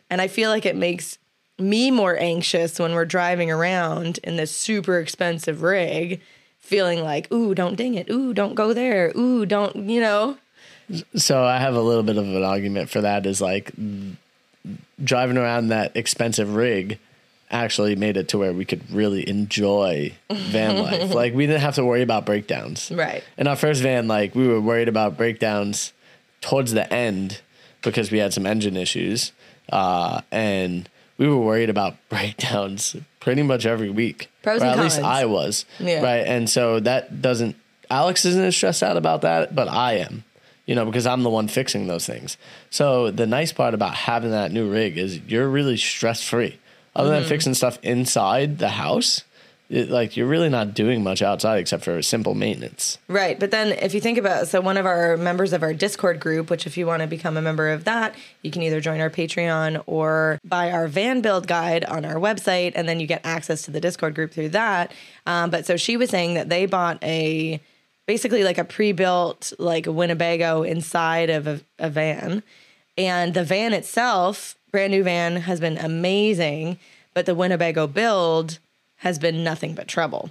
[0.08, 1.18] And I feel like it makes
[1.58, 6.20] me more anxious when we're driving around in this super expensive rig,
[6.60, 8.08] feeling like, ooh, don't ding it.
[8.10, 9.12] Ooh, don't go there.
[9.16, 10.38] Ooh, don't, you know?
[11.16, 13.72] So I have a little bit of an argument for that is like
[15.02, 16.98] driving around that expensive rig
[17.50, 21.14] actually made it to where we could really enjoy van life.
[21.14, 22.90] Like we didn't have to worry about breakdowns.
[22.90, 23.22] Right.
[23.36, 25.92] In our first van, like we were worried about breakdowns
[26.40, 27.40] towards the end
[27.82, 29.32] because we had some engine issues.
[29.70, 34.30] Uh, and we were worried about breakdowns pretty much every week.
[34.42, 35.00] Pros or at least.
[35.00, 35.64] I was.
[35.78, 36.00] Yeah.
[36.02, 36.26] Right.
[36.26, 37.56] And so that doesn't
[37.90, 40.24] Alex isn't as stressed out about that, but I am.
[40.66, 42.36] You know, because I'm the one fixing those things.
[42.68, 46.58] So the nice part about having that new rig is you're really stress free.
[46.94, 47.20] Other Mm-hmm.
[47.20, 49.22] than fixing stuff inside the house,
[49.70, 52.98] it, like you're really not doing much outside except for simple maintenance.
[53.06, 53.38] Right.
[53.38, 56.48] But then if you think about so one of our members of our Discord group,
[56.48, 59.10] which if you want to become a member of that, you can either join our
[59.10, 63.62] Patreon or buy our van build guide on our website and then you get access
[63.62, 64.92] to the Discord group through that.
[65.26, 67.60] Um, but so she was saying that they bought a
[68.06, 72.42] basically like a pre-built like Winnebago inside of a, a van.
[72.96, 76.78] And the van itself, brand new van, has been amazing,
[77.12, 78.58] but the Winnebago build
[78.98, 80.30] has been nothing but trouble.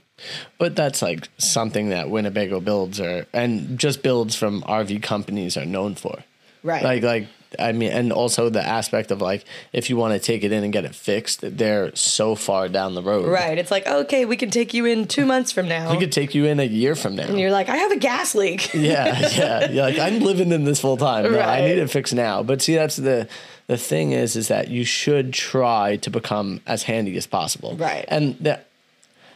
[0.58, 5.66] But that's like something that Winnebago builds are and just builds from RV companies are
[5.66, 6.24] known for.
[6.64, 6.84] Right.
[6.84, 7.28] Like like
[7.58, 10.66] I mean and also the aspect of like if you want to take it in
[10.66, 13.28] and get it fixed, they're so far down the road.
[13.28, 13.58] Right.
[13.58, 15.90] It's like, okay, we can take you in two months from now.
[15.92, 17.28] We could take you in a year from now.
[17.28, 18.74] and you're like, I have a gas leak.
[18.74, 19.72] yeah, yeah.
[19.72, 21.32] You're like, I'm living in this full time.
[21.32, 22.44] No, I need it fixed now.
[22.44, 23.30] But see, that's the
[23.68, 27.76] the thing is, is that you should try to become as handy as possible.
[27.76, 28.06] Right.
[28.08, 28.68] And that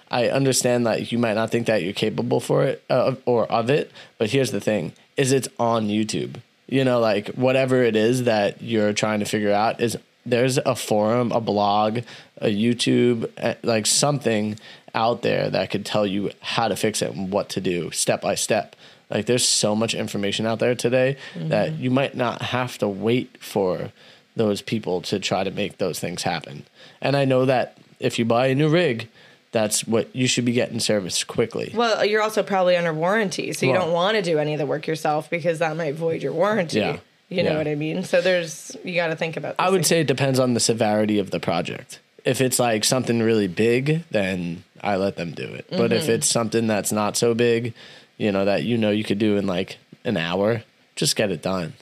[0.09, 3.69] I understand that you might not think that you're capable for it uh, or of
[3.69, 6.41] it, but here's the thing: is it's on YouTube.
[6.67, 10.75] You know, like whatever it is that you're trying to figure out is there's a
[10.75, 11.99] forum, a blog,
[12.37, 14.57] a YouTube, uh, like something
[14.93, 18.21] out there that could tell you how to fix it and what to do step
[18.21, 18.75] by step.
[19.09, 23.37] Like there's so much information out there today that you might not have to wait
[23.41, 23.91] for
[24.35, 26.65] those people to try to make those things happen.
[27.01, 29.09] And I know that if you buy a new rig,
[29.51, 31.71] that's what you should be getting serviced quickly.
[31.75, 34.59] Well, you're also probably under warranty, so you Well- don't want to do any of
[34.59, 36.79] the work yourself because that might void your warranty.
[36.79, 36.97] Yeah.
[37.29, 37.57] You know Yeah.
[37.57, 38.03] what I mean?
[38.03, 39.55] So there's you got to think about.
[39.57, 39.87] I would things.
[39.87, 41.99] say it depends on the severity of the project.
[42.25, 45.65] If it's like something really big, then I let them do it.
[45.69, 46.11] But if mm-hmm.
[46.11, 47.73] it's something that's not so big,
[48.17, 50.63] you know, that you know you could do in like an hour,
[51.01, 51.73] just get it done.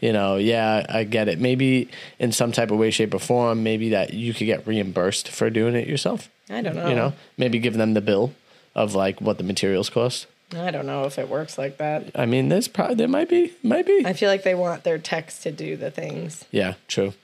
[0.00, 1.38] You know, yeah, I get it.
[1.38, 5.28] Maybe in some type of way, shape, or form, maybe that you could get reimbursed
[5.28, 6.28] for doing it yourself.
[6.50, 6.88] I don't know.
[6.88, 8.34] You know, maybe give them the bill
[8.74, 10.26] of like what the materials cost.
[10.52, 12.10] I don't know if it works like that.
[12.16, 14.02] I mean, there's probably there might be, might be.
[14.04, 16.44] I feel like they want their techs to do the things.
[16.50, 17.14] yeah, true.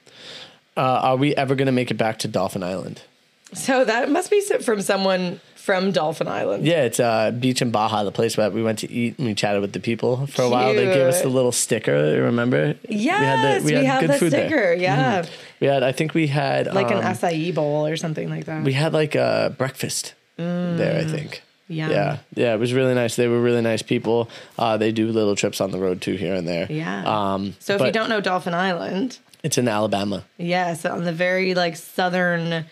[0.77, 3.01] Uh, are we ever gonna make it back to Dauphin Island?
[3.53, 6.65] So that must be from someone from Dauphin Island.
[6.65, 9.33] Yeah, it's uh, beach in Baja, the place where we went to eat and we
[9.33, 10.73] chatted with the people for a while.
[10.73, 12.21] They gave us the little sticker.
[12.21, 12.75] Remember?
[12.89, 14.29] Yes, we, have the sticker.
[14.29, 14.73] there.
[14.73, 15.25] Yeah,
[15.61, 18.65] We had, I think we had like um, an acai bowl or something like that.
[18.65, 20.99] We had like a breakfast there.
[20.99, 21.41] I think.
[21.69, 21.89] Yum.
[21.89, 23.15] Yeah, yeah, it was really nice.
[23.15, 24.29] They were really nice people.
[24.59, 26.67] Uh, they do little trips on the road too, here and there.
[26.69, 27.03] yeah.
[27.05, 31.53] Um, so if you don't know Dauphin Island, it's in Alabama, yes, on the very
[31.55, 32.65] like southern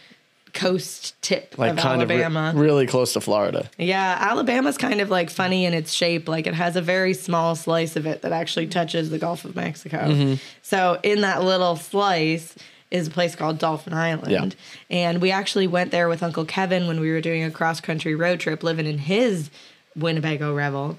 [0.53, 2.49] coast tip like of kind Alabama.
[2.49, 3.69] of re- really close to Florida.
[3.77, 6.27] Yeah, Alabama's kind of like funny in its shape.
[6.27, 9.55] Like it has a very small slice of it that actually touches the Gulf of
[9.55, 9.97] Mexico.
[9.97, 10.33] Mm-hmm.
[10.61, 12.55] So in that little slice
[12.91, 14.31] is a place called Dauphin Island.
[14.31, 14.49] Yeah.
[14.89, 18.15] And we actually went there with Uncle Kevin when we were doing a cross country
[18.15, 19.49] road trip living in his
[19.95, 20.97] Winnebago Revel.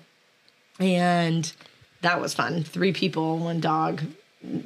[0.80, 1.52] And
[2.00, 2.64] that was fun.
[2.64, 4.02] Three people, one dog.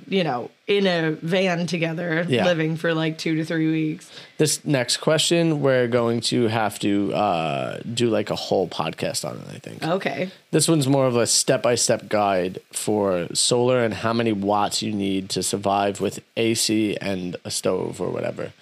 [0.09, 2.45] You know, in a van together, Yeah.
[2.45, 4.11] living for like two to three weeks.
[4.39, 9.37] This next question, we're going to have to uh, do like a whole podcast on
[9.37, 9.55] it.
[9.55, 10.31] I think Okay.
[10.51, 15.29] this one's more of a step-by-step guide for solar and how many watts you need
[15.31, 18.53] to survive with AC and a stove or whatever.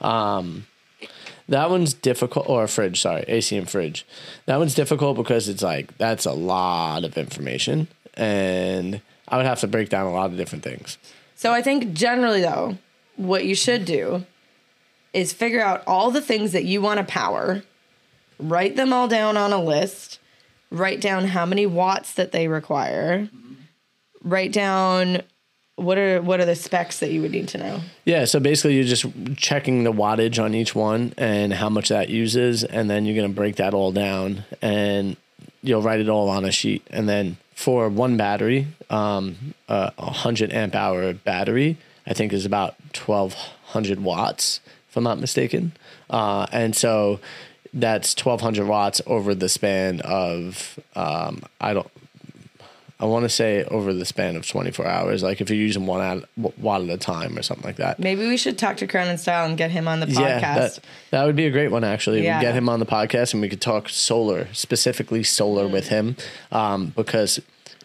[0.00, 0.66] Um,
[1.48, 3.00] that one's difficult, or a fridge.
[3.00, 4.04] Sorry, AC and fridge.
[4.46, 9.60] That one's difficult because it's like that's a lot of information, and I would have
[9.60, 10.98] to break down a lot of different things.
[11.34, 12.78] So I think generally though,
[13.16, 14.24] what you should do
[15.12, 17.62] is figure out all the things that you want to power,
[18.38, 20.18] write them all down on a list,
[20.70, 23.28] write down how many watts that they require,
[24.22, 25.22] write down
[25.76, 27.80] what are what are the specs that you would need to know.
[28.04, 32.08] Yeah, so basically you're just checking the wattage on each one and how much that
[32.08, 35.16] uses, and then you're gonna break that all down and
[35.62, 36.86] you'll write it all on a sheet.
[36.90, 42.76] And then for one battery, um, a 100 amp hour battery, I think is about
[42.94, 45.72] 1200 watts, if I'm not mistaken.
[46.08, 47.18] Uh, and so
[47.74, 51.90] that's 1200 watts over the span of, um, I don't,
[53.00, 56.00] I want to say over the span of 24 hours, like if you're using one
[56.00, 58.00] at, watt at a time or something like that.
[58.00, 60.18] Maybe we should talk to Crown and Style and get him on the podcast.
[60.20, 60.78] Yeah, that,
[61.10, 62.24] that would be a great one actually.
[62.24, 62.38] Yeah.
[62.38, 66.16] We get him on the podcast and we could talk solar, specifically solar with him,
[66.50, 67.40] um, because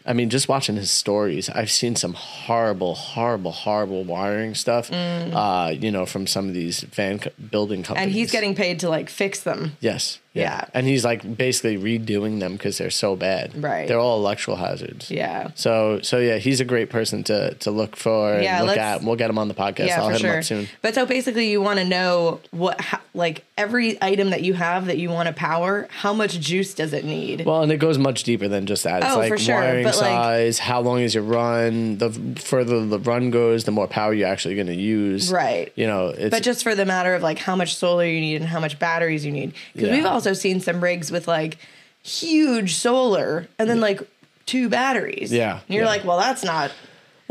[0.05, 4.91] I mean, just watching his stories, I've seen some horrible, horrible, horrible wiring stuff.
[4.91, 8.07] Uh, you know, from some of these van co- building companies, Mm.
[8.07, 9.77] and he's getting paid to like fix them.
[9.79, 10.65] yes, Yeah.
[10.73, 13.61] and he's like basically redoing them because they're so bad.
[13.63, 13.87] Right.
[13.87, 15.11] they're all electrical hazards.
[15.11, 15.51] Yeah.
[15.55, 18.33] So, so yeah, he's a great person to to look for.
[18.33, 19.03] And Yeah, look at.
[19.03, 19.87] We'll get him on the podcast.
[19.87, 20.37] Yeah, I'll for hit him sure.
[20.39, 20.67] up soon.
[20.81, 24.87] But so basically, you want to know what, ho- like, every item that you have
[24.87, 27.45] that you want to power, how much juice does it need?
[27.45, 29.03] Well, and it goes much deeper than just that.
[29.03, 31.97] It's Oh, like for sure, wiring but, like- size, how long is your run.
[31.99, 35.31] The further the run goes, the more power you're actually going to use.
[35.31, 35.71] Right.
[35.75, 38.37] You know, it's but just for the matter of like how much solar you need
[38.37, 39.95] and how much batteries you need, because Yeah.
[39.95, 41.57] we've also seen some rigs with like
[42.03, 44.01] huge solar and then like
[44.45, 45.31] two batteries.
[45.31, 45.89] Yeah, and you're yeah.
[45.89, 46.71] like, well, that's not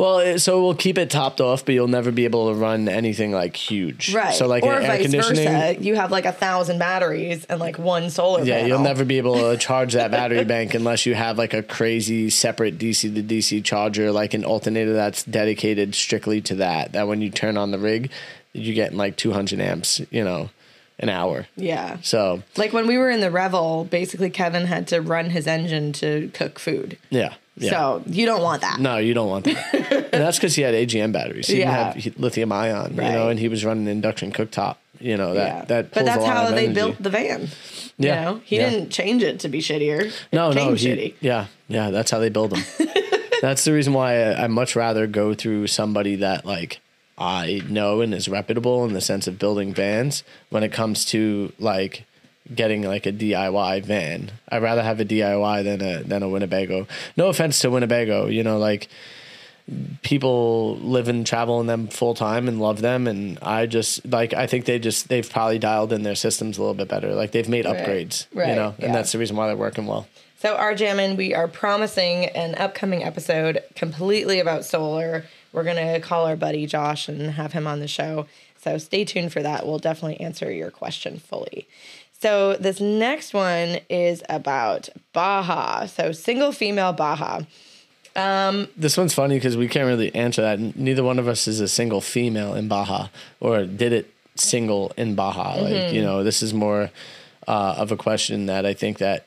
[0.02, 2.88] well, it, so we'll keep it topped off, but you'll never be able to run
[2.88, 4.14] anything like huge.
[4.14, 4.34] right.
[4.34, 5.44] So like or an air vice conditioning.
[5.46, 8.42] versa, you have like a thousand batteries and like one solar.
[8.42, 11.62] Yeah, you'll never be able to charge that battery bank unless you have like a
[11.62, 16.92] crazy separate DC to DC charger, like an alternator that's dedicated strictly to that.
[16.92, 18.10] That when you turn on the rig,
[18.54, 20.48] you get like 200 amps, you know,
[20.98, 21.46] an hour.
[21.56, 21.96] Yeah.
[22.02, 25.92] So Like when we were in the Revel, basically Kevin had to run his engine
[25.94, 26.96] to cook food.
[27.10, 27.70] yeah, yeah.
[27.70, 28.78] So you don't want that.
[28.80, 29.74] No, you don't want that.
[30.12, 31.46] and that's because he had AGM batteries.
[31.48, 31.92] He Yeah.
[31.92, 34.76] didn't have lithium ion, you know, and he was running an induction cooktop.
[35.00, 35.64] You know that yeah.
[35.64, 35.90] that.
[35.90, 36.74] but pulls that's a lot how they energy.
[36.74, 37.48] built the van.
[37.98, 38.70] Yeah, You know, he yeah.
[38.70, 40.02] didn't change it to be shittier.
[40.06, 41.14] It No, no, he, shitty.
[41.20, 41.90] yeah, yeah.
[41.90, 42.62] That's how they build them.
[43.42, 46.80] that's the reason why I, I much rather go through somebody that like
[47.22, 51.52] I know and is reputable in the sense of building vans when it comes to
[51.58, 52.04] like
[52.52, 54.32] getting like a DIY van.
[54.48, 56.86] I'd rather have a DIY than a than a Winnebago.
[57.16, 58.88] No offense to Winnebago, you know, like
[60.02, 64.34] people live and travel in them full time and love them and I just like
[64.34, 67.14] I think they just they've probably dialed in their systems a little bit better.
[67.14, 67.76] Like they've made Right.
[67.76, 68.86] upgrades, you Right, know, yeah.
[68.86, 70.06] and that's the reason why they're working well.
[70.38, 75.24] So, our Jammin, we are promising an upcoming episode completely about solar.
[75.52, 78.26] We're going to call our buddy Josh and have him on the show.
[78.58, 79.66] So, stay tuned for that.
[79.66, 81.66] We'll definitely answer your question fully.
[82.20, 85.86] So, this next one is about Baja.
[85.86, 87.42] So, single female Baja.
[88.76, 90.76] This one's funny because we can't really answer that.
[90.76, 93.08] Neither one of us is a single female in Baja
[93.40, 95.60] or did it single in Baja.
[95.60, 96.90] Like, you know, this is more
[97.48, 99.26] uh, of a question that I think that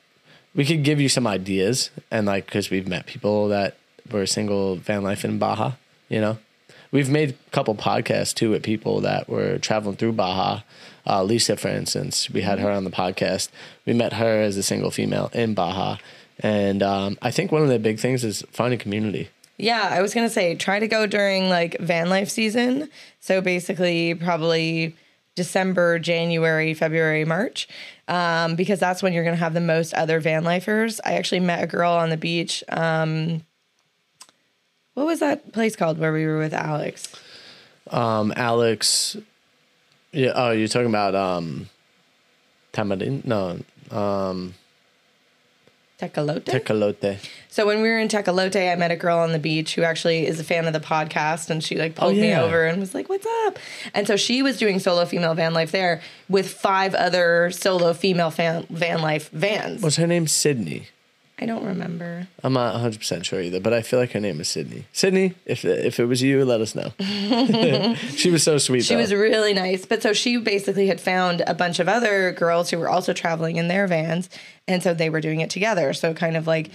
[0.53, 3.77] we could give you some ideas and like, cause we've met people that
[4.11, 5.73] were single van life in Baja,
[6.09, 6.37] you know,
[6.91, 10.61] we've made a couple podcasts too with people that were traveling through Baja.
[11.07, 13.49] Uh, Lisa, for instance, we had her on the podcast.
[13.85, 15.97] We met her as a single female in Baja.
[16.39, 19.29] And um, I think one of the big things is finding community.
[19.57, 22.89] Yeah, I was gonna say try to go during like van life season.
[23.21, 24.95] So basically, probably
[25.35, 27.67] December, January, February, March,
[28.07, 30.99] um, because that's when you're gonna have the most other van lifers.
[31.05, 32.63] I actually met a girl on the beach.
[32.69, 33.43] Um,
[34.95, 37.13] what was that place called where we were with Alex?
[37.91, 39.15] Um, Alex.
[40.11, 40.31] Yeah.
[40.33, 41.69] Oh, you're talking about um?
[43.25, 43.59] No,
[45.99, 46.43] Tecolote.
[46.43, 47.19] Tecolote.
[47.47, 50.27] so when we were in Tecolote, I met a girl on the beach who actually
[50.27, 52.43] is a fan of the podcast, and she like pulled me yeah.
[52.43, 53.57] over and was like, "What's up?"
[53.93, 58.29] And so she was doing solo female van life there with five other solo female
[58.29, 59.81] fan, van life vans.
[59.81, 60.27] What's her name?
[60.27, 60.87] Sydney.
[61.38, 62.27] I don't remember.
[62.43, 64.86] I'm not 100 percent sure either, but I feel like her name is Sydney.
[64.93, 66.93] Sydney, if if it was you, let us know.
[68.15, 68.86] she was so sweet.
[68.86, 69.01] She though.
[69.01, 69.86] was really nice.
[69.86, 73.57] But so she basically had found a bunch of other girls who were also traveling
[73.57, 74.29] in their vans.
[74.67, 75.91] And so they were doing it together.
[75.93, 76.71] So kind of like,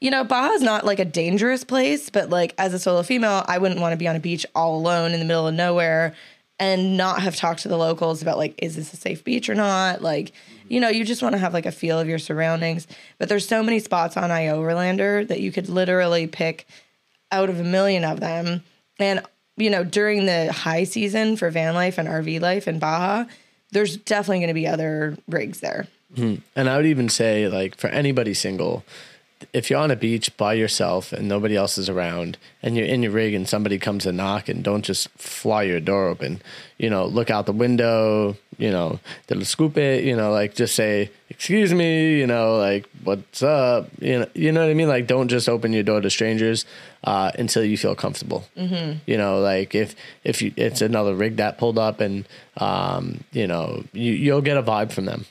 [0.00, 3.58] you know, Baja's not like a dangerous place, but like as a solo female, I
[3.58, 6.14] wouldn't want to be on a beach all alone in the middle of nowhere
[6.58, 9.54] and not have talked to the locals about like, is this a safe beach or
[9.54, 10.02] not?
[10.02, 10.32] Like,
[10.68, 12.86] you know, you just want to have like a feel of your surroundings.
[13.18, 16.66] But there's so many spots on iOverlander that you could literally pick
[17.32, 18.62] out of a million of them.
[18.98, 19.22] And,
[19.56, 23.24] you know, during the high season for van life and RV life in Baja,
[23.72, 25.88] there's definitely going to be other rigs there.
[26.14, 26.36] Hmm.
[26.54, 28.84] And I would even say, like, for anybody single,
[29.52, 33.02] if you're on a beach by yourself and nobody else is around and you're in
[33.02, 36.40] your rig and somebody comes and knock and don't just fly your door open,
[36.78, 40.74] you know, look out the window, you know, they'll scoop it, you know, like just
[40.74, 43.88] say, excuse me, you know, like, what's up?
[44.00, 44.88] You know, you know what I mean?
[44.88, 46.64] Like, don't just open your door to strangers
[47.04, 48.44] uh, until you feel comfortable.
[48.56, 48.98] Mm-hmm.
[49.06, 52.26] You know, like if, if you, it's another rig that pulled up and,
[52.56, 55.26] um, you know, you, you'll get a vibe from them.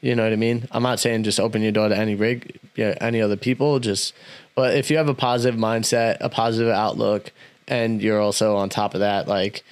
[0.00, 0.68] You know what I mean?
[0.70, 3.80] I'm not saying just open your door to any rig, yeah, any other people.
[3.80, 4.14] Just,
[4.54, 7.32] but if you have a positive mindset, a positive outlook,
[7.66, 9.64] and you're also on top of that, like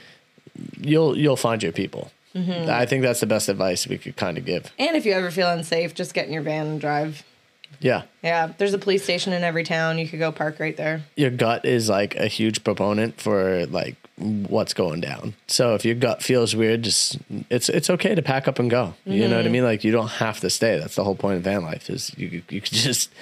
[0.79, 2.11] you'll you'll find your people.
[2.35, 2.69] Mm-hmm.
[2.71, 4.71] I think that's the best advice we could kind of give.
[4.79, 7.25] And if you ever feel unsafe, just get in your van and drive.
[7.81, 9.99] Yeah, Yeah, there's a police station in every town.
[9.99, 11.03] You could go park right there.
[11.17, 15.35] your gut is like a huge proponent for like what's going down.
[15.47, 17.19] So if your gut feels weird, just
[17.51, 18.95] it's it's okay to pack up and go.
[19.05, 19.53] You know what I mm-hmm.
[19.53, 19.65] mean?
[19.65, 20.79] Like you don't have to stay.
[20.79, 23.13] That's the whole point of van life is you you can just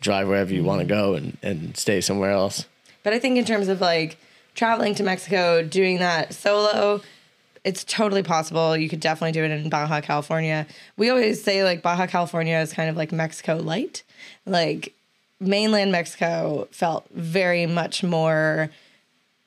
[0.00, 1.00] drive wherever you want to mm-hmm.
[1.00, 2.66] go and and stay somewhere else.
[3.02, 4.18] But I think in terms of like
[4.54, 7.02] traveling to Mexico, doing that solo,
[7.64, 8.76] it's totally possible.
[8.76, 10.66] You could definitely do it in Baja California.
[10.96, 14.02] We always say like Baja California is kind of like Mexico light.
[14.46, 14.94] Like
[15.40, 18.70] mainland Mexico felt very much more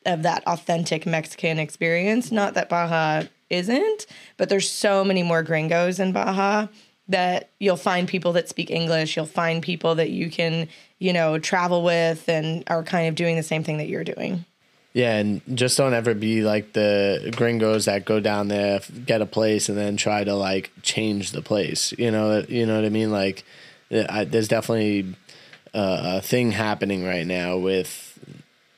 [0.06, 2.32] of that authentic Mexican experience.
[2.32, 6.68] Not that Baja isn't, but there's so many more gringos in Baja
[7.08, 9.16] that you'll find people that speak English.
[9.16, 13.36] You'll find people that you can, you know, travel with and are kind of doing
[13.36, 14.46] the same thing that you're doing.
[14.94, 19.26] Yeah, and just don't ever be like the gringos that go down there, get a
[19.26, 21.94] place, and then try to like change the place.
[21.98, 23.10] You know, you know what I mean?
[23.10, 23.46] Like,
[23.92, 25.16] I, there's definitely
[25.74, 28.11] a, a thing happening right now with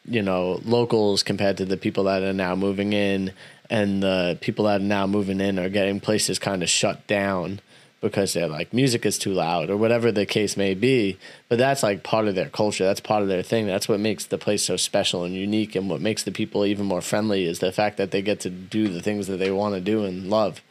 [0.06, 3.32] you know locals compared to the people that are now moving in,
[3.70, 7.60] and the people that are now moving in are getting places kind of shut down
[8.04, 11.18] because they're like music is too loud or whatever the case may be.
[11.48, 12.84] But that's like part of their culture.
[12.84, 13.66] That's part of their thing.
[13.66, 16.86] That's what makes the place so special and unique and what makes the people even
[16.86, 19.76] more friendly is the fact that they get to do the things that they want
[19.76, 20.62] to do and love.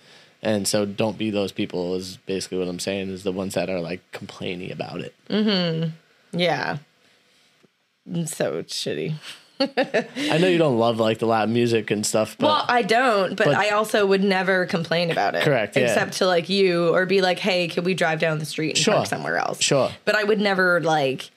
[0.43, 3.71] And so don't be those people is basically what I'm saying is the ones that
[3.71, 5.15] are like complaining about it.
[5.31, 5.91] mm-hmm
[6.33, 6.79] Yeah.
[8.11, 9.15] It's so shitty.
[9.61, 13.37] I know you don't love like the Latin music and stuff, but Well, I don't,
[13.37, 15.45] but, But- I also would never complain about it.
[15.45, 15.85] Correct, yeah.
[15.85, 18.79] Except to like you or be like, hey, could we drive down the street and
[18.79, 18.95] Sure.
[18.95, 19.63] park somewhere else?
[19.63, 19.91] Sure.
[20.05, 21.31] But I would never like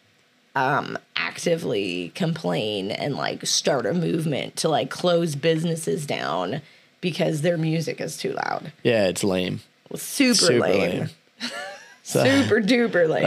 [0.56, 6.62] um actively complain and like start a movement to like close businesses down
[7.02, 8.72] because their music is too loud.
[8.82, 9.60] yeah, it's lame.
[9.96, 10.80] Super, Super lame.
[11.00, 11.10] lame.
[12.08, 13.24] So- Super duper lame.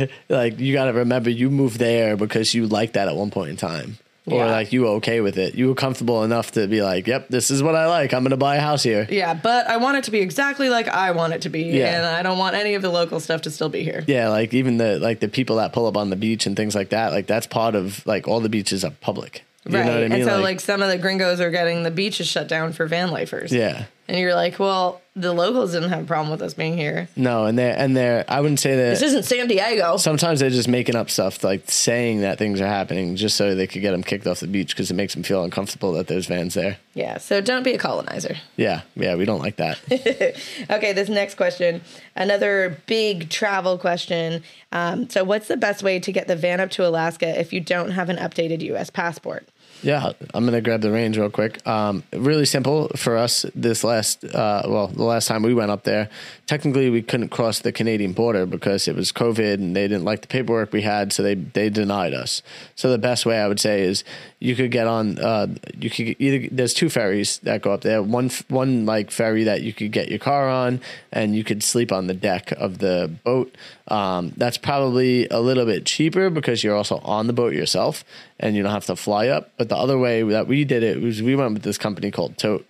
[0.00, 3.30] like like you got to remember you moved there because you liked that at one
[3.32, 4.50] point in time or Yeah.
[4.52, 7.50] like you were okay with it you were comfortable enough to be like yep this
[7.50, 10.04] is what i like i'm gonna buy a house here yeah, but I want it
[10.04, 11.96] to be exactly like I want it to be, Yeah.
[11.96, 14.04] and I don't want any of the local stuff to still be here.
[14.06, 16.76] yeah like even the like the people that pull up on the beach and things
[16.76, 19.84] like that like that's part of like all the beaches are public you right.
[19.86, 22.28] know what i mean And so like, some of the gringos are getting the beaches
[22.28, 23.50] shut down for van lifers.
[23.52, 27.06] yeah And you're like, well, the locals didn't have a problem with us being here.
[27.16, 29.98] no and they're and they're i wouldn't say that This isn't San Diego.
[29.98, 33.66] sometimes they're just making up stuff like saying that things are happening just so they
[33.66, 36.26] could get them kicked off the beach because it makes them feel uncomfortable that there's
[36.28, 38.36] vans there yeah, so don't be a colonizer.
[38.56, 39.78] yeah yeah we don't like that
[40.70, 41.82] Okay, this next question,
[42.16, 44.42] another big travel question.
[44.72, 47.60] Um, so, what's the best way to get the van up to Alaska if you
[47.60, 48.90] don't have an updated U.S.
[48.90, 49.46] passport?
[49.82, 51.66] Yeah, I'm gonna grab the range real quick.
[51.66, 53.44] Um, really simple for us.
[53.54, 56.08] This last, uh, well, the last time we went up there,
[56.46, 60.22] technically we couldn't cross the Canadian border because it was COVID and they didn't like
[60.22, 62.42] the paperwork we had, so they they denied us.
[62.76, 64.04] So the best way I would say is
[64.42, 65.18] you could get on.
[65.18, 65.46] Uh,
[65.78, 68.02] you could either there's two ferries that go up there.
[68.02, 70.80] One one like ferry that you could get your car on,
[71.12, 73.54] and you could sleep on the deck of the boat.
[73.86, 78.04] Um, that's probably a little bit cheaper because you're also on the boat yourself
[78.40, 79.52] and you don't have to fly up.
[79.58, 82.36] But the other way that we did it was we went with this company called
[82.36, 82.66] Tote.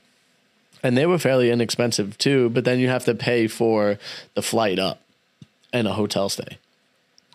[0.83, 3.99] And they were fairly inexpensive too, but then you have to pay for
[4.35, 5.01] the flight up
[5.73, 6.59] and a hotel stay.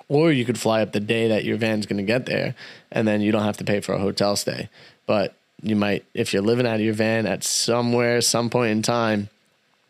[0.09, 2.55] Or you could fly up the day that your van's going to get there,
[2.91, 4.69] and then you don't have to pay for a hotel stay.
[5.05, 8.81] But you might, if you're living out of your van at somewhere, some point in
[8.81, 9.29] time,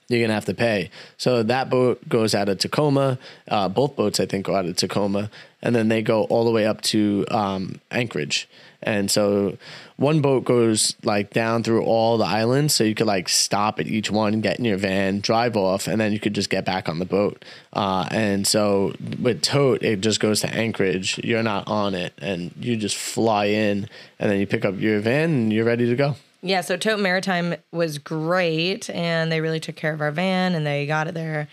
[0.07, 0.89] you're gonna have to pay.
[1.17, 3.17] So that boat goes out of Tacoma.
[3.47, 5.29] Uh, both boats, I think, go out of Tacoma,
[5.61, 8.47] and then they go all the way up to um, Anchorage.
[8.81, 9.57] And so
[9.97, 13.87] one boat goes like down through all the islands, so you could like stop at
[13.87, 16.87] each one, get in your van, drive off, and then you could just get back
[16.87, 17.43] on the boat.
[17.73, 21.19] Uh, and so with Tote, it just goes to Anchorage.
[21.23, 23.89] You're not on it, and you just fly in,
[24.19, 26.15] and then you pick up your van, and you're ready to go.
[26.41, 30.65] Yeah, so Tote Maritime was great, and they really took care of our van, and
[30.65, 31.47] they got it there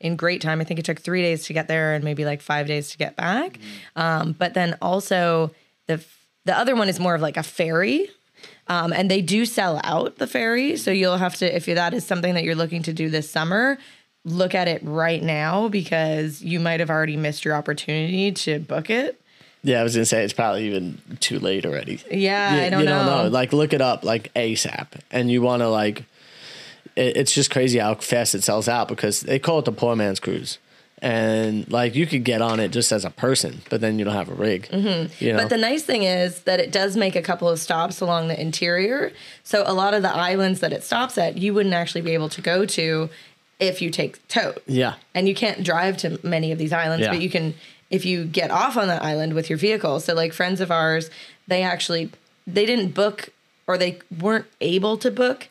[0.00, 0.60] in great time.
[0.60, 2.98] I think it took three days to get there, and maybe like five days to
[2.98, 3.58] get back.
[3.96, 5.52] Um, but then also
[5.86, 6.02] the
[6.46, 8.08] the other one is more of like a ferry,
[8.66, 10.76] um, and they do sell out the ferry.
[10.76, 13.78] So you'll have to if that is something that you're looking to do this summer.
[14.24, 18.90] Look at it right now because you might have already missed your opportunity to book
[18.90, 19.20] it.
[19.62, 22.00] Yeah, I was gonna say it's probably even too late already.
[22.10, 23.04] Yeah, You- I don't you know.
[23.04, 23.28] don't know.
[23.30, 26.04] Like, look it up like ASAP, and you want to like.
[26.96, 29.94] It, it's just crazy how fast it sells out because they call it the poor
[29.94, 30.58] man's cruise,
[31.02, 34.14] and like you could get on it just as a person, but then you don't
[34.14, 34.68] have a rig.
[34.70, 35.24] Mm-hmm.
[35.24, 35.38] You know?
[35.40, 38.40] But the nice thing is that it does make a couple of stops along the
[38.40, 39.12] interior.
[39.44, 42.28] So a lot of the islands that it stops at, you wouldn't actually be able
[42.30, 43.08] to go to
[43.60, 44.62] if you take tote.
[44.66, 47.12] yeah, And you can't drive to many of these islands, Yeah.
[47.12, 47.52] but you can
[47.90, 50.00] if you get off on that island with your vehicle.
[50.00, 51.10] So like friends of ours,
[51.46, 52.10] they actually
[52.46, 53.30] they didn't book
[53.66, 55.48] or they weren't able to book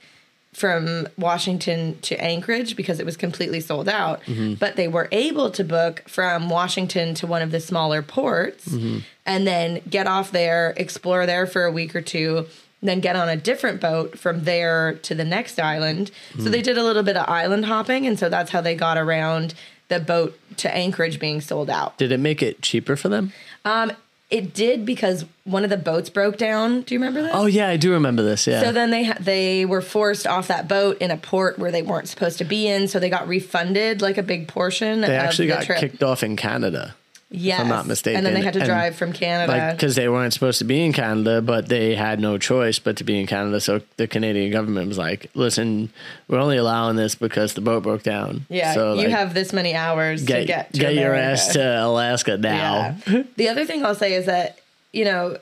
[0.54, 4.22] from Washington to Anchorage because it was completely sold out.
[4.24, 4.56] Mm-hmm.
[4.56, 9.00] But they were able to book from Washington to one of the smaller ports mm-hmm.
[9.26, 12.48] and then get off there, explore there for a week or two,
[12.82, 16.12] then get on a different boat from there to the next island.
[16.32, 16.52] So mm-hmm.
[16.52, 18.08] they did a little bit of island hopping.
[18.08, 19.54] And so that's how they got around
[19.90, 21.98] the boat to Anchorage being sold out.
[21.98, 23.34] did it make it cheaper for them?
[23.66, 23.92] Um,
[24.30, 26.82] it did because one of the boats broke down.
[26.82, 27.32] Do you remember this?
[27.34, 28.46] Oh yeah, I do remember this.
[28.46, 31.72] Yeah, So then they ha- they were forced off that boat in a port where
[31.72, 32.88] they weren't supposed to be in.
[32.88, 35.02] So they got refunded like a big portion.
[35.02, 35.80] they of actually the got trip.
[35.80, 36.96] kicked off in Canada.
[37.32, 38.18] Yes, I'm not mistaken.
[38.18, 39.52] And then they had to And, drive from Canada.
[39.52, 42.98] Like because they weren't supposed to be in Canada, but they had no choice but
[42.98, 43.60] to be in Canada.
[43.62, 45.92] So the Canadian government was like, "Listen,
[46.28, 48.48] we're only allowing this because the boat broke down.
[48.50, 51.54] yeah, so you like, have this many hours get to get to get your ass
[51.54, 53.24] to Alaska now." Yeah.
[53.36, 54.60] the other thing I'll say is that,
[54.92, 55.38] you know,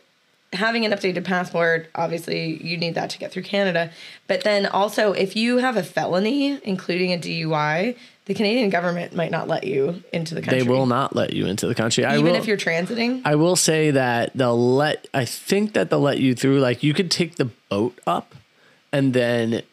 [0.53, 3.91] having an updated passport, obviously you need that to get through Canada.
[4.27, 7.95] But then also, if you have a felony, including a DUI,
[8.28, 10.59] the Canadian government might not let you into the country.
[10.59, 12.03] They will not let you into the country.
[12.03, 13.21] Even will, if you're transiting.
[13.23, 15.07] I will say that they'll let.
[15.13, 16.59] I think that they'll let you through.
[16.59, 18.36] Like you could take the boat up,
[18.91, 19.63] and then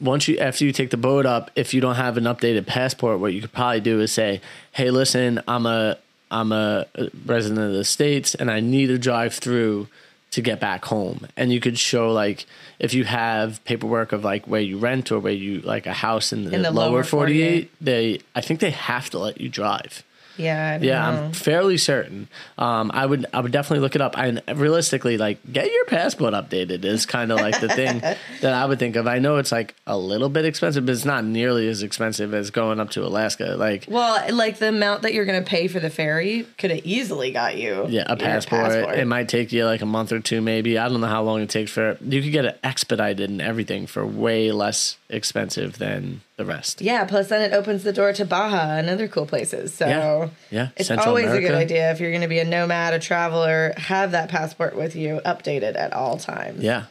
[0.00, 3.20] once you after you take the boat up, if you don't have an updated passport,
[3.20, 4.40] what you could probably do is say,
[4.72, 5.96] "Hey, listen, I'm a
[6.32, 6.86] I'm a
[7.24, 9.86] resident of the states, and I need to drive through."
[10.34, 11.28] To get back home.
[11.36, 12.46] And you could show like
[12.80, 16.32] if you have paperwork of like where you rent or where you like a house
[16.32, 19.48] in the, In the lower, lower 48, they i think they have to let you
[19.48, 20.02] drive
[20.36, 20.78] yeah.
[20.80, 21.24] Yeah, know.
[21.26, 22.28] I'm fairly certain.
[22.58, 24.16] Um, I would I would definitely look it up.
[24.18, 28.00] And realistically, like get your passport updated is kind of like the thing
[28.40, 29.06] that I would think of.
[29.06, 32.50] I know it's like a little bit expensive, but it's not nearly as expensive as
[32.50, 33.54] going up to Alaska.
[33.56, 36.84] Like Well, like the amount that you're going to pay for the ferry could have
[36.84, 37.86] easily got you.
[37.88, 38.98] yeah, a your passport.
[38.98, 40.78] It might take you like a month or two, maybe.
[40.78, 41.98] I don't know how long it takes for.
[42.00, 46.80] You could get it expedited and everything for way less expensive than the rest.
[46.80, 49.72] Yeah, plus then it opens the door to Baja and other cool places.
[49.74, 50.28] So Yeah.
[50.50, 50.68] Yeah.
[50.76, 53.72] it's Central always a good idea if you're going to be a nomad, a traveler,
[53.76, 56.62] have that passport with you, updated at all times.
[56.62, 56.84] Yeah.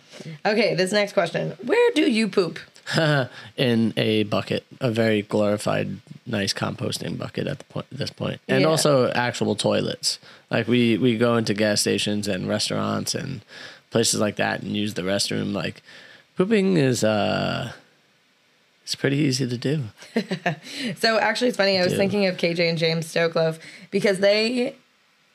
[0.46, 2.60] Okay, this next question: Where do you poop?
[3.58, 8.62] in a bucket, a very glorified, nice composting bucket at the point this point, and
[8.62, 8.68] Yeah.
[8.68, 10.20] also actual toilets.
[10.52, 13.42] Like we we go into gas stations and restaurants and
[13.90, 15.54] places like that and use the restroom.
[15.54, 15.82] Like
[16.36, 17.72] pooping is uh,
[18.84, 19.84] it's pretty easy to do.
[20.98, 21.80] So actually, it's funny.
[21.80, 21.98] I was do.
[21.98, 23.60] thinking of KJ and James Stokeloaf
[23.92, 24.76] because they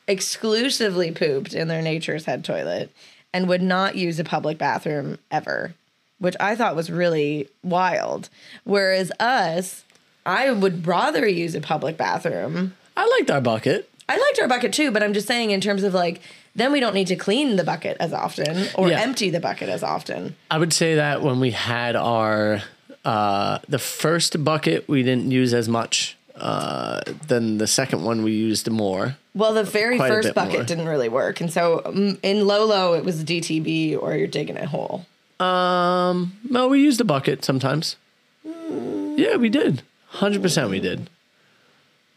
[0.06, 2.90] exclusively pooped in their Nature's Head toilet
[3.32, 5.74] and would not use a public bathroom ever,
[6.18, 8.28] which I thought was really wild.
[8.64, 9.84] Whereas us,
[10.24, 12.74] I would rather use a public bathroom.
[12.96, 13.88] I liked our bucket.
[14.08, 16.22] I liked our bucket too, but I'm just saying in terms of like,
[16.54, 19.00] then we don't need to clean the bucket as often or Yeah.
[19.00, 20.34] empty the bucket as often.
[20.50, 22.62] I would say that when we had our
[23.04, 26.16] uh, the first bucket, we didn't use as much.
[26.34, 29.16] Uh, then the second one we used more.
[29.34, 30.64] Well, the very first bucket more.
[30.64, 34.66] didn't really work, and so um, in Lolo it was DTB or you're digging a
[34.66, 35.04] hole.
[35.40, 37.96] Um, no, we used a bucket sometimes.
[38.44, 39.82] Yeah, we did.
[40.08, 41.10] Hundred percent, we did.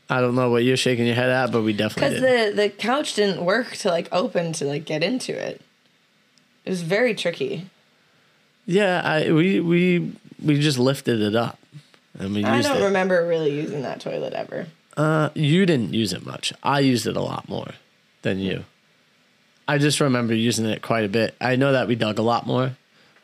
[0.10, 2.70] I don't know what you're shaking your head at, but we definitely Because the the
[2.70, 5.62] couch didn't work to like open to like get into it.
[6.66, 7.70] It was very tricky.
[8.66, 10.12] yeah, I we we
[10.42, 11.60] we just lifted it up,
[12.18, 12.86] and we I used don't it.
[12.86, 14.68] remember really using that toilet ever.
[14.98, 16.54] Uh, you didn't use it much.
[16.64, 17.72] I used it a lot more
[18.24, 18.66] than you.
[19.68, 21.36] I just remember using it quite a bit.
[21.40, 22.76] I know that we dug a lot more.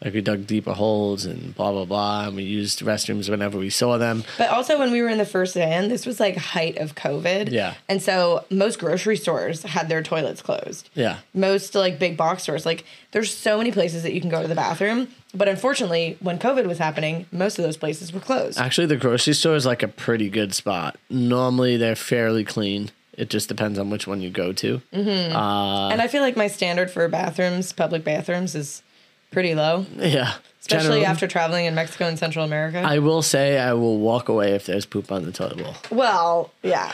[0.04, 3.72] Like we dug deeper holes and blah blah blah, and we used restrooms whenever we
[3.72, 4.24] saw them.
[4.38, 7.52] But also when we were in the first van, this was like height of COVID.
[7.52, 7.74] Yeah.
[7.90, 10.90] And so most grocery stores had their toilets closed.
[10.94, 11.18] Yeah.
[11.34, 14.48] Most like big box stores, like there's so many places that you can go to
[14.48, 15.08] the bathroom.
[15.34, 18.60] But unfortunately, when COVID was happening, most of those places were closed.
[18.60, 20.98] Actually, the grocery store is like a pretty good spot.
[21.10, 22.92] Normally, they're fairly clean.
[23.14, 24.82] It just depends on which one you go to.
[24.94, 25.36] Mm-hmm.
[25.36, 28.84] Uh, and I feel like my standard for bathrooms, public bathrooms, is
[29.32, 29.86] pretty low.
[29.98, 32.80] Yeah, Especially Generally- after traveling in Mexico and Central America.
[32.80, 35.76] I will say I will walk away if there's poop on the toilet bowl.
[35.92, 36.92] well, yeah,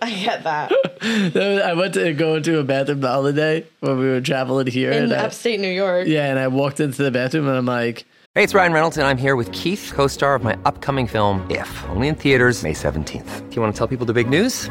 [0.00, 0.72] I get that.
[1.66, 4.90] I went to go to a bathroom the other day when we were traveling here.
[4.92, 6.06] In and I- upstate New York.
[6.06, 8.04] yeah, and I walked into the bathroom and I'm like,
[8.36, 11.44] Hey, it's Ryan Reynolds, and I'm here with Keith, co star of my upcoming film,
[11.50, 13.50] If, only in theaters, May 17th.
[13.50, 14.70] Do you want to tell people the big news?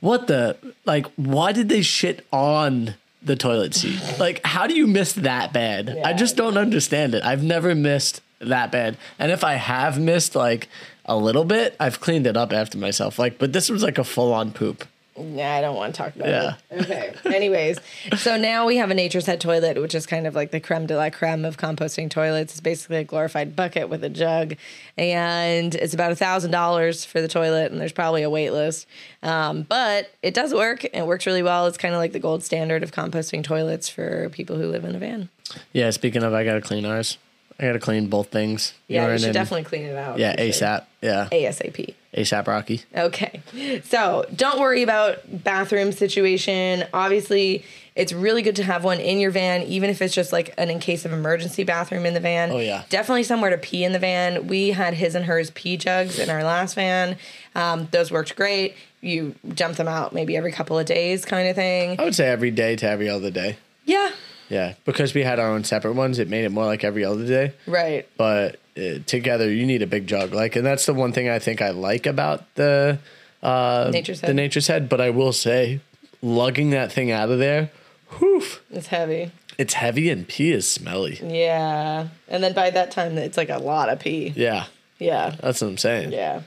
[0.00, 0.56] "What the?
[0.84, 4.00] Like, why did they shit on the toilet seat?
[4.18, 5.98] Like, how do you miss that bad?
[6.04, 7.22] I just don't understand it.
[7.22, 10.68] I've never missed that bad, and if I have missed like
[11.04, 13.18] a little bit, I've cleaned it up after myself.
[13.18, 14.86] Like, but this was like a full on poop.
[15.18, 16.54] Yeah, I don't want to talk about Yeah.
[16.70, 16.82] it.
[16.82, 17.14] Okay.
[17.36, 17.78] Anyways,
[18.16, 20.86] so now we have a Nature's Head toilet, which is kind of like the creme
[20.86, 22.52] de la creme of composting toilets.
[22.52, 24.54] It's basically a glorified bucket with a jug,
[24.96, 28.86] and it's about a thousand dollars for the toilet, and there's probably a wait list.
[29.22, 30.84] Um, but it does work.
[30.84, 31.66] and It works really well.
[31.66, 34.94] It's kind of like the gold standard of composting toilets for people who live in
[34.94, 35.28] a van.
[35.72, 35.90] Yeah.
[35.90, 37.18] Speaking of, I gotta clean ours.
[37.60, 38.72] I gotta clean both things.
[38.88, 40.18] Yeah, you urine should and- definitely clean it out.
[40.18, 40.34] Yeah.
[40.34, 40.84] ASAP.
[41.02, 41.94] Yeah, ASAP.
[42.16, 42.82] ASAP Rocky.
[42.96, 43.42] Okay.
[43.84, 46.84] So don't worry about bathroom situation.
[46.94, 50.54] Obviously, it's really good to have one in your van, even if it's just like
[50.56, 52.50] an in case of emergency bathroom in the van.
[52.50, 52.84] Oh, yeah.
[52.88, 54.46] Definitely somewhere to pee in the van.
[54.46, 57.16] We had his and hers pee jugs in our last van.
[57.54, 58.74] Um, those worked great.
[59.02, 62.00] You dump them out maybe every couple of days, kind of thing.
[62.00, 63.56] I would say every day to every other day.
[63.84, 64.10] Yeah.
[64.50, 67.26] Yeah, because we had our own separate ones, it made it more like every other
[67.26, 67.52] day.
[67.66, 68.06] Right.
[68.18, 70.34] But uh, together, you need a big jug.
[70.34, 72.98] Like, and that's the one thing I think I like about the
[73.42, 74.36] uh, Nature's the Head.
[74.36, 74.88] Nature's Head.
[74.88, 75.80] But I will say,
[76.20, 77.70] lugging that thing out of there,
[78.18, 79.30] whew, It's heavy.
[79.56, 81.20] it's heavy and pee is smelly.
[81.22, 82.08] Yeah.
[82.28, 84.32] And then by that time, it's like a lot of pee.
[84.36, 84.66] Yeah,
[84.98, 85.36] Yeah.
[85.40, 86.12] that's what I'm saying.
[86.12, 86.42] Yeah.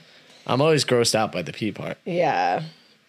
[0.46, 2.62] I'm always grossed out by the pee part, Yeah.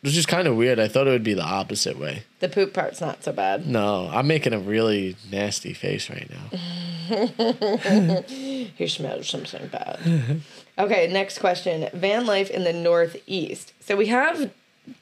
[0.05, 0.79] Which is kind of weird.
[0.79, 2.23] I thought it would be the opposite way.
[2.39, 3.65] The poop part's not so bad.
[3.65, 6.59] No, I'm making a really nasty face right now.
[8.27, 10.41] He smells something bad.
[10.77, 11.89] okay, next question.
[11.93, 13.73] Van life in the Northeast.
[13.79, 14.51] So we have